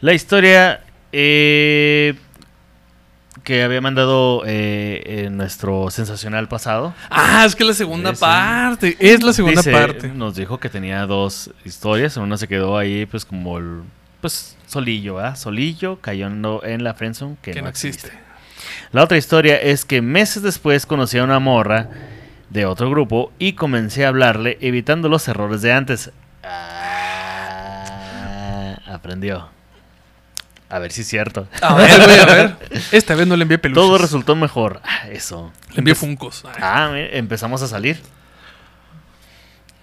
La 0.00 0.12
historia 0.14 0.80
eh, 1.12 2.14
que 3.42 3.62
había 3.64 3.80
mandado 3.80 4.42
eh, 4.46 5.24
en 5.24 5.36
nuestro 5.36 5.90
sensacional 5.90 6.48
pasado. 6.48 6.94
Ah, 7.10 7.44
es 7.46 7.56
que 7.56 7.64
la 7.64 7.74
segunda 7.74 8.12
parte. 8.12 8.96
Es 9.00 9.22
la 9.22 9.32
segunda 9.32 9.60
Dice- 9.60 9.72
parte. 9.72 10.08
Nos 10.08 10.36
dijo 10.36 10.58
que 10.60 10.68
tenía 10.68 11.04
dos 11.06 11.50
historias, 11.64 12.16
una 12.16 12.36
se 12.36 12.46
quedó 12.46 12.78
ahí 12.78 13.06
pues 13.06 13.24
como 13.24 13.58
el 13.58 13.80
pues 14.20 14.56
solillo, 14.66 15.16
¿verdad? 15.16 15.36
Solillo 15.36 16.00
cayendo 16.00 16.62
en 16.64 16.84
la 16.84 16.94
friendzone 16.94 17.36
que, 17.42 17.52
Que 17.52 17.58
no 17.60 17.64
no 17.64 17.70
existe. 17.70 18.08
existe. 18.08 18.28
La 18.92 19.02
otra 19.04 19.16
historia 19.18 19.56
es 19.60 19.84
que 19.84 20.00
meses 20.02 20.42
después 20.42 20.86
conocí 20.86 21.18
a 21.18 21.24
una 21.24 21.38
morra 21.38 21.88
de 22.50 22.66
otro 22.66 22.90
grupo 22.90 23.32
y 23.38 23.52
comencé 23.54 24.04
a 24.04 24.08
hablarle 24.08 24.58
evitando 24.60 25.08
los 25.08 25.26
errores 25.28 25.62
de 25.62 25.72
antes. 25.72 26.10
Ah, 26.42 27.84
aprendió. 28.86 29.48
A 30.70 30.78
ver 30.78 30.92
si 30.92 31.00
es 31.00 31.08
cierto. 31.08 31.48
A 31.62 31.74
ver, 31.76 31.90
güey, 32.04 32.18
a 32.20 32.26
ver. 32.26 32.56
Esta 32.92 33.14
vez 33.14 33.26
no 33.26 33.36
le 33.36 33.42
envié 33.42 33.56
peluches. 33.58 33.82
Todo 33.82 33.96
resultó 33.98 34.36
mejor. 34.36 34.80
Ah, 34.84 35.08
eso. 35.10 35.50
Le 35.72 35.78
envié 35.78 35.94
funcos. 35.94 36.44
Ah, 36.60 36.90
mira, 36.92 37.08
empezamos 37.12 37.62
a 37.62 37.68
salir. 37.68 37.98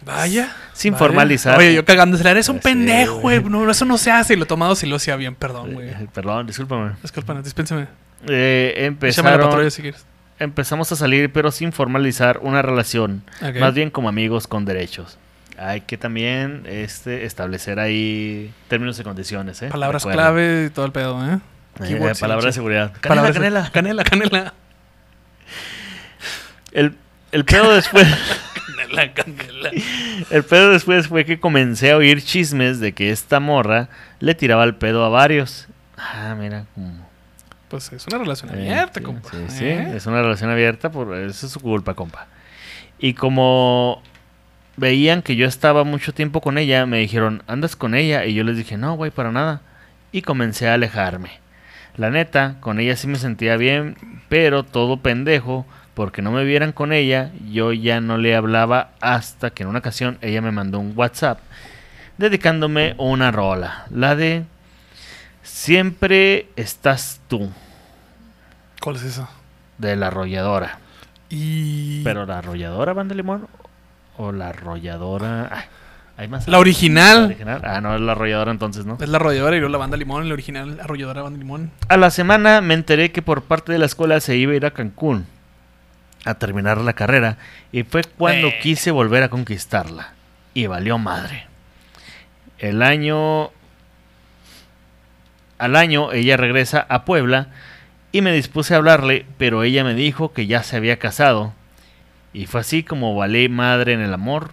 Vaya. 0.05 0.55
Sin 0.73 0.93
vaya. 0.93 0.99
formalizar. 0.99 1.57
Oye, 1.57 1.73
yo 1.73 1.83
cagándose. 1.83 2.29
Eres 2.29 2.47
un 2.49 2.57
Sí. 2.57 2.61
pendejo, 2.63 3.15
güey. 3.21 3.43
No, 3.43 3.67
eso 3.69 3.85
no 3.85 3.97
se 3.97 4.11
hace. 4.11 4.33
Y 4.33 4.37
lo 4.37 4.43
he 4.43 4.47
tomado 4.47 4.75
si 4.75 4.85
lo 4.85 4.97
hacía 4.97 5.15
bien. 5.15 5.33
Perdón, 5.33 5.73
güey. 5.73 5.89
Eh, 5.89 6.07
Perdón, 6.13 6.45
discúlpame. 6.45 6.91
Disculpa, 7.01 7.33
dispénsame. 7.41 7.87
Eh, 8.27 8.73
Échame 8.75 8.81
la 8.81 8.87
empezaron, 8.87 9.49
patrulla 9.49 9.71
si 9.71 9.81
quieres. 9.81 10.05
Empezamos 10.39 10.91
a 10.91 10.95
salir, 10.95 11.31
pero 11.31 11.51
sin 11.51 11.71
formalizar 11.71 12.39
una 12.41 12.61
relación. 12.61 13.23
Más 13.59 13.73
bien 13.73 13.89
como 13.89 14.09
amigos 14.09 14.47
con 14.47 14.65
derechos. 14.65 15.17
Hay 15.57 15.81
que 15.81 15.97
también 15.97 16.63
este, 16.65 17.23
establecer 17.25 17.79
ahí 17.79 18.53
términos 18.67 18.99
y 18.99 19.03
condiciones. 19.03 19.61
¿eh? 19.61 19.69
Palabras 19.69 20.03
Recuerda. 20.03 20.21
clave 20.23 20.65
y 20.67 20.69
todo 20.69 20.85
el 20.85 20.91
pedo, 20.91 21.25
¿eh? 21.25 21.39
Eh, 21.81 22.13
palabras 22.19 22.45
de 22.45 22.51
seguridad. 22.53 22.91
Canela. 23.01 23.69
Canela, 23.71 24.03
canela. 24.03 24.53
El, 26.71 26.95
el 27.31 27.45
pedo 27.45 27.73
después. 27.73 28.07
Canela, 28.77 29.13
canela. 29.13 29.71
el 30.29 30.43
pedo 30.43 30.71
después 30.71 31.07
fue 31.07 31.25
que 31.25 31.39
comencé 31.39 31.91
a 31.91 31.97
oír 31.97 32.21
chismes 32.21 32.79
de 32.79 32.93
que 32.93 33.11
esta 33.11 33.39
morra 33.39 33.87
le 34.19 34.35
tiraba 34.35 34.63
el 34.63 34.75
pedo 34.75 35.03
a 35.05 35.09
varios. 35.09 35.67
Ah, 35.97 36.35
mira. 36.37 36.65
como- 36.75 37.04
Pues 37.69 37.91
es 37.91 38.05
una 38.07 38.19
relación 38.19 38.51
Eh, 38.51 38.71
abierta, 38.71 39.01
compa. 39.01 39.29
Sí, 39.31 39.37
sí, 39.49 39.65
¿eh? 39.65 39.93
es 39.95 40.05
una 40.05 40.21
relación 40.21 40.49
abierta, 40.49 40.91
por 40.91 41.15
eso 41.15 41.45
es 41.45 41.51
su 41.51 41.59
culpa, 41.59 41.93
compa. 41.93 42.27
Y 42.99 43.13
como 43.13 44.01
veían 44.77 45.21
que 45.21 45.35
yo 45.35 45.47
estaba 45.47 45.83
mucho 45.83 46.13
tiempo 46.13 46.41
con 46.41 46.57
ella, 46.57 46.85
me 46.85 46.99
dijeron, 46.99 47.43
¿andas 47.47 47.75
con 47.75 47.95
ella? 47.95 48.25
Y 48.25 48.33
yo 48.33 48.43
les 48.43 48.57
dije, 48.57 48.77
no, 48.77 48.95
güey, 48.95 49.11
para 49.11 49.31
nada. 49.31 49.61
Y 50.11 50.21
comencé 50.21 50.67
a 50.69 50.75
alejarme. 50.75 51.31
La 51.97 52.09
neta, 52.09 52.57
con 52.59 52.79
ella 52.79 52.95
sí 52.95 53.07
me 53.07 53.15
sentía 53.17 53.57
bien, 53.57 53.95
pero 54.29 54.63
todo 54.63 54.97
pendejo, 54.97 55.65
porque 55.93 56.21
no 56.21 56.31
me 56.31 56.43
vieran 56.43 56.73
con 56.73 56.91
ella, 56.91 57.31
yo 57.49 57.71
ya 57.71 58.01
no 58.01 58.17
le 58.17 58.35
hablaba 58.35 58.89
hasta 58.99 59.49
que 59.49 59.63
en 59.63 59.69
una 59.69 59.79
ocasión 59.79 60.17
ella 60.21 60.41
me 60.41 60.51
mandó 60.51 60.79
un 60.79 60.93
WhatsApp 60.95 61.39
dedicándome 62.17 62.95
una 62.97 63.31
rola, 63.31 63.85
la 63.91 64.15
de 64.15 64.43
Siempre 65.59 66.49
estás 66.57 67.21
tú 67.29 67.49
¿Cuál 68.81 68.97
es 68.97 69.03
eso? 69.03 69.25
de 69.77 69.95
la 69.95 70.07
arrolladora. 70.07 70.79
Y. 71.29 72.03
Pero 72.03 72.25
la 72.25 72.39
arrolladora 72.39 72.91
Banda 72.91 73.15
Limón 73.15 73.47
o 74.17 74.33
la 74.33 74.49
arrolladora. 74.49 75.47
Ay, 75.49 75.63
hay 76.17 76.27
más. 76.27 76.45
La 76.49 76.59
original. 76.59 77.19
¿La 77.21 77.25
original? 77.27 77.61
Ah, 77.63 77.79
no, 77.79 77.95
es 77.95 78.01
la 78.01 78.11
arrolladora 78.11 78.51
entonces, 78.51 78.85
¿no? 78.85 78.97
Es 78.99 79.07
la 79.07 79.15
arrolladora 79.15 79.55
y 79.55 79.59
luego 79.61 79.71
la 79.71 79.77
banda 79.77 79.95
limón, 79.95 80.27
la 80.27 80.33
original 80.33 80.77
arrolladora 80.83 81.21
banda 81.21 81.39
limón. 81.39 81.71
A 81.87 81.95
la 81.95 82.11
semana 82.11 82.59
me 82.59 82.73
enteré 82.73 83.13
que 83.13 83.21
por 83.21 83.41
parte 83.43 83.71
de 83.71 83.79
la 83.79 83.85
escuela 83.85 84.19
se 84.19 84.35
iba 84.35 84.51
a 84.51 84.55
ir 84.57 84.65
a 84.65 84.71
Cancún 84.71 85.25
a 86.25 86.33
terminar 86.33 86.79
la 86.81 86.91
carrera 86.91 87.37
y 87.71 87.83
fue 87.83 88.03
cuando 88.03 88.47
Eh. 88.49 88.59
quise 88.61 88.91
volver 88.91 89.23
a 89.23 89.29
conquistarla 89.29 90.09
y 90.53 90.67
valió 90.67 90.97
madre. 90.97 91.45
El 92.59 92.81
año 92.83 93.51
al 95.57 95.75
año 95.75 96.11
ella 96.11 96.37
regresa 96.37 96.85
a 96.89 97.05
Puebla 97.05 97.47
y 98.11 98.21
me 98.21 98.31
dispuse 98.33 98.73
a 98.73 98.77
hablarle, 98.77 99.25
pero 99.37 99.63
ella 99.63 99.83
me 99.83 99.93
dijo 99.93 100.31
que 100.33 100.47
ya 100.47 100.63
se 100.63 100.75
había 100.77 100.97
casado 100.99 101.53
y 102.33 102.45
fue 102.47 102.61
así 102.61 102.83
como 102.83 103.15
valé 103.15 103.47
madre 103.49 103.93
en 103.93 104.01
el 104.01 104.13
amor 104.13 104.51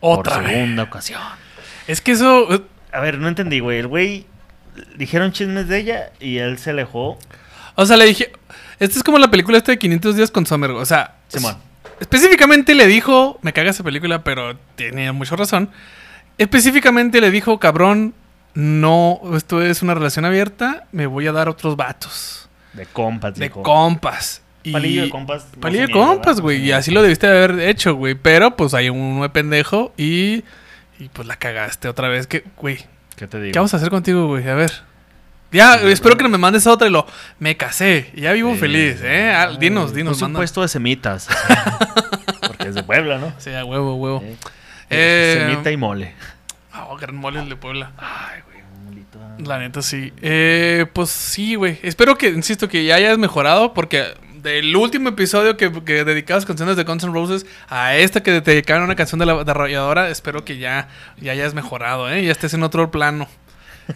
Otra 0.00 0.34
por 0.36 0.44
vez. 0.44 0.52
segunda 0.52 0.82
ocasión. 0.84 1.20
Es 1.86 2.00
que 2.00 2.12
eso. 2.12 2.52
eh, 2.54 2.60
A 2.92 3.00
ver, 3.00 3.18
no 3.18 3.28
entendí, 3.28 3.60
güey. 3.60 3.78
El 3.78 3.86
güey 3.86 4.26
dijeron 4.96 5.32
chismes 5.32 5.68
de 5.68 5.78
ella 5.78 6.10
y 6.20 6.38
él 6.38 6.58
se 6.58 6.70
alejó. 6.70 7.18
O 7.74 7.86
sea, 7.86 7.96
le 7.96 8.04
dije. 8.06 8.32
Esta 8.78 8.98
es 8.98 9.02
como 9.04 9.18
la 9.18 9.30
película 9.30 9.56
esta 9.58 9.72
de 9.72 9.78
500 9.78 10.16
días 10.16 10.30
con 10.30 10.44
Summer. 10.44 10.70
O 10.72 10.84
sea, 10.84 11.16
Simón. 11.28 11.56
específicamente 12.00 12.74
le 12.74 12.86
dijo. 12.86 13.38
Me 13.42 13.52
caga 13.52 13.70
esa 13.70 13.82
película, 13.84 14.22
pero 14.24 14.56
tenía 14.76 15.12
mucha 15.12 15.36
razón. 15.36 15.70
Específicamente 16.38 17.20
le 17.20 17.30
dijo, 17.30 17.58
cabrón, 17.58 18.14
no, 18.54 19.20
esto 19.34 19.62
es 19.62 19.82
una 19.82 19.94
relación 19.94 20.24
abierta, 20.24 20.86
me 20.92 21.06
voy 21.06 21.26
a 21.26 21.32
dar 21.32 21.48
otros 21.48 21.76
vatos. 21.76 22.48
De 22.72 22.86
compas, 22.86 23.34
De 23.34 23.46
dijo. 23.48 23.62
compas. 23.62 24.42
Y- 24.62 24.72
Palillo 24.72 25.02
de 25.02 25.10
compas. 25.10 25.46
no 25.54 25.60
Palillo 25.60 25.86
de 25.88 25.92
compas, 25.92 26.40
güey. 26.40 26.58
No 26.60 26.64
Y 26.66 26.72
así 26.72 26.90
lo 26.90 27.02
debiste 27.02 27.26
haber 27.26 27.58
hecho, 27.60 27.94
güey. 27.94 28.14
Pero 28.14 28.56
pues 28.56 28.74
hay 28.74 28.88
un 28.90 29.28
pendejo 29.32 29.92
y. 29.96 30.44
Y 30.98 31.08
pues 31.12 31.26
la 31.26 31.36
cagaste 31.36 31.88
otra 31.88 32.08
vez. 32.08 32.26
Que, 32.28 32.44
güey, 32.58 32.78
¿Qué 33.16 33.26
te 33.26 33.40
digo? 33.40 33.52
¿qué 33.52 33.58
vamos 33.58 33.74
a 33.74 33.78
hacer 33.78 33.90
contigo, 33.90 34.28
güey? 34.28 34.48
A 34.48 34.54
ver. 34.54 34.72
Ya, 35.50 35.78
Sí, 35.80 35.88
espero 35.88 36.16
que 36.16 36.26
me 36.28 36.38
mandes 36.38 36.66
otra 36.66 36.86
y 36.86 36.90
lo. 36.90 37.06
Me 37.40 37.56
casé. 37.56 38.10
y 38.14 38.20
Ya 38.22 38.32
vivo 38.32 38.52
Sí. 38.54 38.60
feliz, 38.60 39.00
¿eh? 39.02 39.32
Ah, 39.34 39.50
dinos, 39.58 39.92
dinos, 39.92 40.22
un 40.22 40.32
puesto 40.32 40.62
de 40.62 40.68
semitas. 40.68 41.28
Porque 42.46 42.68
es 42.68 42.74
de 42.74 42.82
Puebla, 42.84 43.18
¿no? 43.18 43.32
Sí, 43.38 43.50
a 43.50 43.64
huevo, 43.64 43.96
huevo. 43.96 44.22
Eh, 44.24 44.36
Eh, 44.90 45.44
Semita 45.48 45.70
y 45.70 45.76
mole. 45.76 46.14
Oh, 46.74 46.96
gran 46.96 47.16
mole 47.16 47.40
el 47.40 47.48
de 47.48 47.56
Puebla. 47.56 47.92
Ay, 47.98 48.40
güey, 48.46 48.62
un 48.62 48.84
molito. 48.84 49.18
La 49.38 49.58
neta, 49.58 49.82
sí. 49.82 50.12
Eh, 50.22 50.86
pues 50.92 51.10
sí, 51.10 51.54
güey. 51.54 51.78
Espero 51.82 52.16
que, 52.16 52.28
insisto, 52.28 52.68
que 52.68 52.84
ya 52.84 52.96
hayas 52.96 53.18
mejorado 53.18 53.74
porque 53.74 54.14
del 54.42 54.74
último 54.74 55.08
episodio 55.10 55.56
que, 55.56 55.70
que 55.84 56.04
dedicabas 56.04 56.44
canciones 56.44 56.76
de 56.76 56.84
Guns 56.84 57.04
N' 57.04 57.12
Roses 57.12 57.46
a 57.68 57.96
esta 57.96 58.22
que 58.22 58.40
te 58.40 58.50
dedicaron 58.50 58.84
una 58.84 58.96
canción 58.96 59.18
de 59.20 59.26
la 59.26 59.44
de 59.44 59.50
arrolladora, 59.50 60.10
espero 60.10 60.44
que 60.44 60.58
ya, 60.58 60.88
ya 61.20 61.32
hayas 61.32 61.54
mejorado, 61.54 62.10
¿eh? 62.10 62.24
Ya 62.24 62.32
estés 62.32 62.54
en 62.54 62.62
otro 62.62 62.90
plano. 62.90 63.28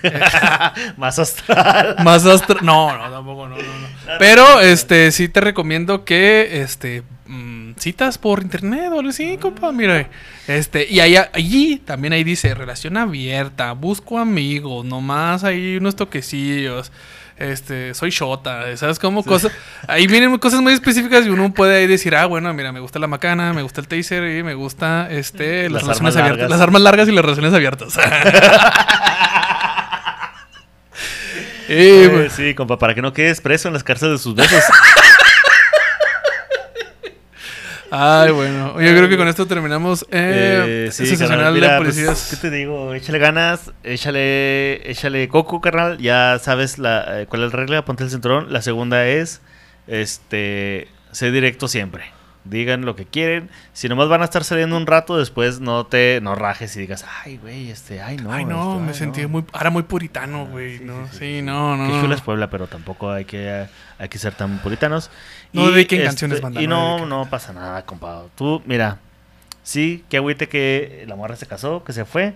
Más 0.96 1.18
astral. 1.18 1.96
Más 2.04 2.24
astral. 2.26 2.58
No, 2.62 2.96
no, 2.96 3.10
tampoco, 3.10 3.48
no, 3.48 3.56
no, 3.56 3.62
no. 3.62 3.88
Pero, 4.18 4.60
este, 4.60 5.10
sí 5.12 5.28
te 5.28 5.40
recomiendo 5.40 6.04
que, 6.04 6.60
este, 6.62 7.02
mm, 7.26 7.72
citas 7.78 8.18
por 8.18 8.42
internet 8.42 8.90
o 8.92 8.98
algo 8.98 9.10
así, 9.10 9.38
compa, 9.38 9.72
mira. 9.72 10.08
Este, 10.48 10.86
y 10.88 11.00
ahí, 11.00 11.16
allí 11.16 11.76
también 11.84 12.12
ahí 12.12 12.24
dice, 12.24 12.54
relación 12.54 12.96
abierta, 12.96 13.72
busco 13.72 14.18
amigos, 14.18 14.84
nomás 14.84 15.44
ahí 15.44 15.76
unos 15.76 15.96
toquecillos. 15.96 16.92
Este, 17.38 17.92
soy 17.92 18.08
shota, 18.08 18.74
¿sabes 18.78 18.98
cómo? 18.98 19.22
Cosas, 19.22 19.52
ahí 19.88 20.06
vienen 20.06 20.38
cosas 20.38 20.62
muy 20.62 20.72
específicas 20.72 21.26
y 21.26 21.28
uno 21.28 21.52
puede 21.52 21.76
ahí 21.76 21.86
decir, 21.86 22.16
ah, 22.16 22.24
bueno, 22.24 22.50
mira, 22.54 22.72
me 22.72 22.80
gusta 22.80 22.98
la 22.98 23.08
macana, 23.08 23.52
me 23.52 23.60
gusta 23.60 23.82
el 23.82 23.88
taser 23.88 24.38
y 24.38 24.42
me 24.42 24.54
gusta, 24.54 25.08
este, 25.10 25.68
las, 25.68 25.82
Las 25.86 25.98
relaciones 25.98 25.98
armas 25.98 26.16
abiertas. 26.16 26.38
largas. 26.38 26.50
Las 26.50 26.60
armas 26.62 26.80
largas 26.80 27.08
y 27.08 27.12
las 27.12 27.22
relaciones 27.22 27.52
abiertas. 27.52 27.98
Eh, 31.68 32.28
sí, 32.34 32.54
compa, 32.54 32.78
para 32.78 32.94
que 32.94 33.02
no 33.02 33.12
quedes 33.12 33.40
preso 33.40 33.68
en 33.68 33.74
las 33.74 33.84
cárceles 33.84 34.18
de 34.18 34.22
sus 34.22 34.34
besos. 34.34 34.62
Ay, 37.90 38.32
bueno. 38.32 38.80
Yo 38.80 38.88
creo 38.96 39.08
que 39.08 39.16
con 39.16 39.28
esto 39.28 39.46
terminamos. 39.46 40.02
Eh, 40.10 40.86
Eh, 40.86 40.92
sí, 40.92 41.06
sensacional 41.06 41.54
carnal, 41.54 41.78
pues, 41.78 41.94
policías. 41.94 42.28
¿Qué 42.30 42.36
te 42.36 42.50
digo? 42.54 42.92
Échale 42.94 43.18
ganas, 43.18 43.70
échale, 43.84 44.90
échale 44.90 45.28
coco, 45.28 45.60
carnal. 45.60 45.98
Ya 45.98 46.38
sabes 46.42 46.78
la, 46.78 47.20
eh, 47.22 47.26
cuál 47.26 47.44
es 47.44 47.52
la 47.52 47.56
regla, 47.58 47.84
ponte 47.84 48.02
el 48.04 48.10
cinturón. 48.10 48.52
La 48.52 48.60
segunda 48.60 49.06
es, 49.06 49.40
este, 49.86 50.88
sé 51.12 51.30
directo 51.30 51.68
siempre. 51.68 52.15
Digan 52.48 52.84
lo 52.84 52.94
que 52.94 53.04
quieren. 53.06 53.50
Si 53.72 53.88
nomás 53.88 54.08
van 54.08 54.22
a 54.22 54.24
estar 54.24 54.44
saliendo 54.44 54.76
un 54.76 54.86
rato, 54.86 55.16
después 55.18 55.60
no 55.60 55.86
te 55.86 56.20
no 56.22 56.34
rajes 56.34 56.76
y 56.76 56.80
digas, 56.80 57.04
ay, 57.24 57.38
güey, 57.38 57.70
este, 57.70 58.00
ay, 58.00 58.16
no. 58.18 58.32
ay, 58.32 58.44
no, 58.44 58.72
este, 58.74 58.82
me 58.84 58.88
ay, 58.88 58.94
sentí 58.94 59.22
no". 59.22 59.28
muy. 59.28 59.44
Ahora 59.52 59.70
muy 59.70 59.82
puritano, 59.82 60.46
güey. 60.46 60.78
sí, 60.78 60.84
no, 60.84 61.06
sí, 61.06 61.12
sí, 61.12 61.18
sí, 61.18 61.36
sí. 61.38 61.42
no, 61.42 61.76
no. 61.76 62.00
Chula 62.00 62.14
es 62.14 62.20
Puebla, 62.20 62.48
pero 62.50 62.66
tampoco 62.66 63.10
hay 63.10 63.24
que, 63.24 63.66
hay 63.98 64.08
que 64.08 64.18
ser 64.18 64.34
tan 64.34 64.58
puritanos. 64.58 65.10
No 65.52 65.70
dediquen 65.70 66.04
canciones, 66.04 66.40
banda, 66.40 66.62
Y 66.62 66.66
no 66.66 67.06
no, 67.06 67.28
pasa 67.28 67.52
nada, 67.52 67.84
compa. 67.84 68.22
Tú, 68.36 68.62
mira, 68.66 68.98
sí, 69.62 70.04
qué 70.08 70.18
agüite 70.18 70.48
que 70.48 71.04
la 71.08 71.16
morra 71.16 71.36
se 71.36 71.46
casó, 71.46 71.82
que 71.82 71.92
se 71.92 72.04
fue. 72.04 72.34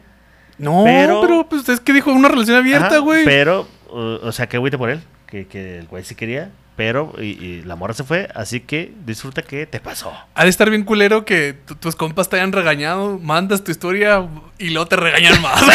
No, 0.59 0.83
pero, 0.85 1.21
pero- 1.21 1.47
pues 1.49 1.69
es 1.69 1.81
que 1.81 1.93
dijo 1.93 2.13
una 2.13 2.29
relación 2.29 2.57
abierta, 2.57 2.99
güey. 2.99 3.25
Pero, 3.25 3.67
uh, 3.91 4.19
o 4.27 4.33
sea, 4.33 4.49
qué 4.49 4.57
agüite 4.57 4.77
por 4.77 4.91
él, 4.91 5.01
que, 5.27 5.47
que 5.47 5.79
el 5.79 5.87
güey 5.87 6.05
sí 6.05 6.15
quería, 6.15 6.51
pero 6.81 7.13
y, 7.19 7.25
y 7.45 7.63
la 7.67 7.77
morra 7.77 7.93
se 7.93 8.05
fue, 8.05 8.27
así 8.35 8.61
que 8.61 8.91
disfruta 9.05 9.43
que 9.43 9.67
te 9.67 9.81
pasó. 9.81 10.15
Ha 10.35 10.45
de 10.45 10.49
estar 10.49 10.71
bien 10.71 10.83
culero 10.85 11.27
que 11.27 11.53
tu- 11.53 11.75
tus 11.75 11.95
compas 11.95 12.31
te 12.31 12.37
hayan 12.37 12.53
regañado, 12.53 13.19
mandas 13.19 13.63
tu 13.63 13.71
historia 13.71 14.27
y 14.59 14.71
luego 14.71 14.87
te 14.89 14.97
regañan 14.97 15.43
más. 15.43 15.63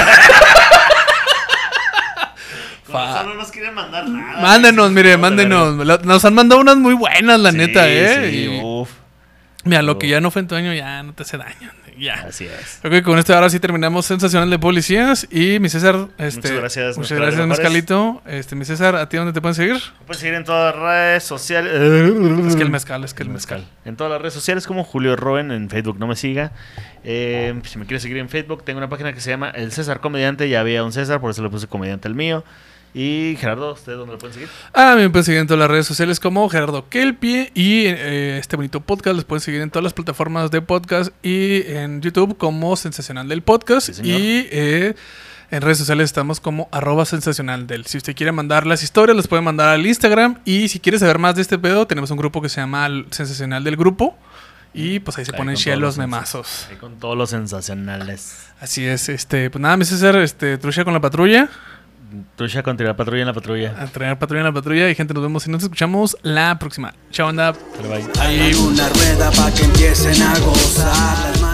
No 2.88 3.34
nos 3.34 3.51
quieren 3.51 3.74
mandar 3.74 4.08
nada. 4.08 4.41
Mándenos, 4.41 4.89
mire, 4.91 5.18
mándenos. 5.18 5.76
Nos 6.06 6.24
han 6.24 6.34
mandado 6.34 6.62
unas 6.62 6.78
muy 6.78 6.93
buenas, 6.93 7.39
la 7.39 7.51
neta, 7.51 7.89
¿eh? 7.89 8.30
Sí, 8.32 8.38
Y- 8.38 8.62
uf, 8.64 8.89
mira, 9.66 9.82
lo 9.82 9.99
que 9.99 10.08
ya 10.08 10.22
no 10.22 10.32
fue 10.32 10.41
en 10.43 10.47
tu 10.47 10.56
año 10.56 10.74
ya 10.74 11.03
no 11.03 11.14
te 11.14 11.24
hace 11.24 11.38
daño. 11.38 11.72
Ya. 11.98 12.26
así 12.28 12.46
es. 12.46 12.80
Ok, 12.84 13.04
con 13.04 13.20
esto 13.20 13.34
ahora 13.34 13.50
sí 13.50 13.60
terminamos 13.60 14.06
Sensacional 14.06 14.50
de 14.50 14.60
Policías. 14.60 15.28
Y 15.32 15.60
mi 15.60 15.70
César, 15.70 16.08
este. 16.18 16.39
Muchas 16.39 16.58
gracias, 16.58 16.98
Muchas 16.98 17.18
gracias. 17.18 17.48
Mezcalito. 17.48 18.22
Este, 18.26 18.56
mi 18.56 18.66
César, 18.66 18.96
¿a 18.96 19.10
ti 19.10 19.18
dónde 19.18 19.34
te 19.34 19.41
pueden 19.41 19.56
seguir? 19.56 19.76
Me 19.76 20.06
puedes 20.06 20.20
seguir 20.20 20.36
en 20.36 20.43
todas 20.43 20.76
las 20.76 20.84
redes 20.84 21.24
sociales. 21.24 21.72
Es 22.48 22.56
que 22.56 22.64
el 22.64 22.70
mezcal, 22.70 23.04
es 23.04 23.14
que 23.14 23.24
el 23.24 23.30
mezcal. 23.30 23.66
En 23.86 23.96
todas 23.96 24.12
las 24.12 24.22
redes 24.22 24.34
sociales 24.34 24.68
como 24.68 24.84
Julio 24.84 25.16
Roen 25.16 25.52
en 25.52 25.70
Facebook, 25.70 25.98
no 26.00 26.08
me 26.08 26.16
siga. 26.16 26.52
Eh, 27.04 27.60
si 27.66 27.78
me 27.78 27.86
quieres 27.86 28.02
seguir 28.02 28.18
en 28.18 28.30
Facebook, 28.30 28.64
tengo 28.64 28.78
una 28.78 28.89
página 28.89 29.14
que 29.14 29.22
se 29.22 29.30
llama 29.30 29.50
El 29.50 29.72
César 29.72 30.00
Comediante. 30.00 30.50
Ya 30.50 30.60
había 30.62 30.84
un 30.84 30.91
César, 30.91 31.22
por 31.22 31.32
eso 31.32 31.43
le 31.43 31.50
puse 31.50 31.68
comediante 31.68 32.08
al 32.08 32.16
mío. 32.16 32.43
Y 32.96 33.36
Gerardo, 33.41 33.74
¿usted 33.74 33.98
dónde 33.98 34.14
lo 34.14 34.18
pueden 34.18 34.34
seguir? 34.34 34.50
Ah, 34.74 34.96
me 34.96 35.10
pueden 35.10 35.26
seguir 35.26 35.41
en 35.41 35.48
todas 35.48 35.60
las 35.60 35.70
redes 35.70 35.86
sociales 35.86 36.22
como 36.22 36.48
Gerardo 36.48 36.88
Kelpie. 36.88 37.52
Y 37.54 37.88
eh, 37.88 38.38
este 38.38 38.56
bonito 38.56 38.80
podcast 38.80 39.18
los 39.18 39.26
pueden 39.26 39.41
seguir 39.41 39.60
en 39.60 39.70
todas 39.70 39.84
las 39.84 39.91
plataformas 39.91 40.50
de 40.50 40.62
podcast 40.62 41.12
y 41.22 41.64
en 41.68 42.02
YouTube 42.02 42.38
como 42.38 42.78
Sensacional 42.78 43.28
del 43.28 43.41
Podcast. 43.41 43.91
Sí, 43.91 44.02
y 44.02 44.48
eh, 44.50 44.96
en 45.52 45.62
redes 45.62 45.78
sociales 45.80 46.06
estamos 46.06 46.39
como 46.39 46.70
arroba 46.72 47.04
sensacional 47.04 47.68
del. 47.68 47.86
Si 47.86 47.98
usted 47.98 48.16
quiere 48.16 48.32
mandar 48.32 48.66
las 48.66 48.82
historias, 48.82 49.18
las 49.18 49.28
puede 49.28 49.41
mandar 49.41 49.68
al 49.68 49.86
Instagram. 49.86 50.39
Y 50.46 50.70
si 50.70 50.80
quiere 50.80 50.98
saber 50.98 51.20
más 51.20 51.36
de 51.36 51.41
este 51.41 51.60
pedo, 51.60 51.86
tenemos 51.88 52.12
un 52.12 52.18
grupo 52.18 52.41
que 52.41 52.48
se 52.48 52.62
llama 52.62 52.88
Sensacional 53.12 53.66
del 53.66 53.76
Grupo. 53.76 54.18
Y 54.74 55.00
pues 55.00 55.18
ahí 55.18 55.26
se 55.26 55.32
Ahí 55.34 55.38
ponen 55.38 55.56
todos 55.56 55.78
los 55.80 55.98
memazos. 55.98 56.68
Ahí 56.70 56.78
con 56.78 56.98
todos 56.98 57.18
los 57.18 57.30
sensacionales. 57.30 58.48
Así 58.62 58.86
es, 58.86 59.10
este, 59.10 59.50
pues 59.50 59.62
nada, 59.62 59.76
mi 59.76 59.84
César, 59.84 60.16
este, 60.18 60.58
trucha 60.58 60.86
con 60.86 60.93
la 60.93 61.02
patrulla. 61.02 61.50
Trucha 62.36 62.64
contra 62.64 62.86
la 62.88 62.95
patrulla 62.95 63.22
en 63.22 63.28
la 63.28 63.34
patrulla. 63.34 63.76
A 63.78 63.88
traer 63.88 64.18
patrulla 64.18 64.41
en 64.41 64.45
la 64.45 64.53
patrulla. 64.53 64.89
Y 64.89 64.95
gente, 64.95 65.14
nos 65.14 65.24
vemos 65.24 65.47
y 65.47 65.51
nos 65.51 65.64
escuchamos 65.64 66.18
la 66.22 66.58
próxima. 66.60 66.93
Chao, 67.12 67.30
anda. 67.30 67.53
Dale, 67.78 67.88
bye. 67.88 68.06
Ahí. 68.20 68.53
Una 68.53 68.89
rueda 68.89 69.32
pa' 69.32 69.51
que 69.51 69.64
empiecen 69.64 70.22
a 70.22 70.39
gozar. 70.39 71.45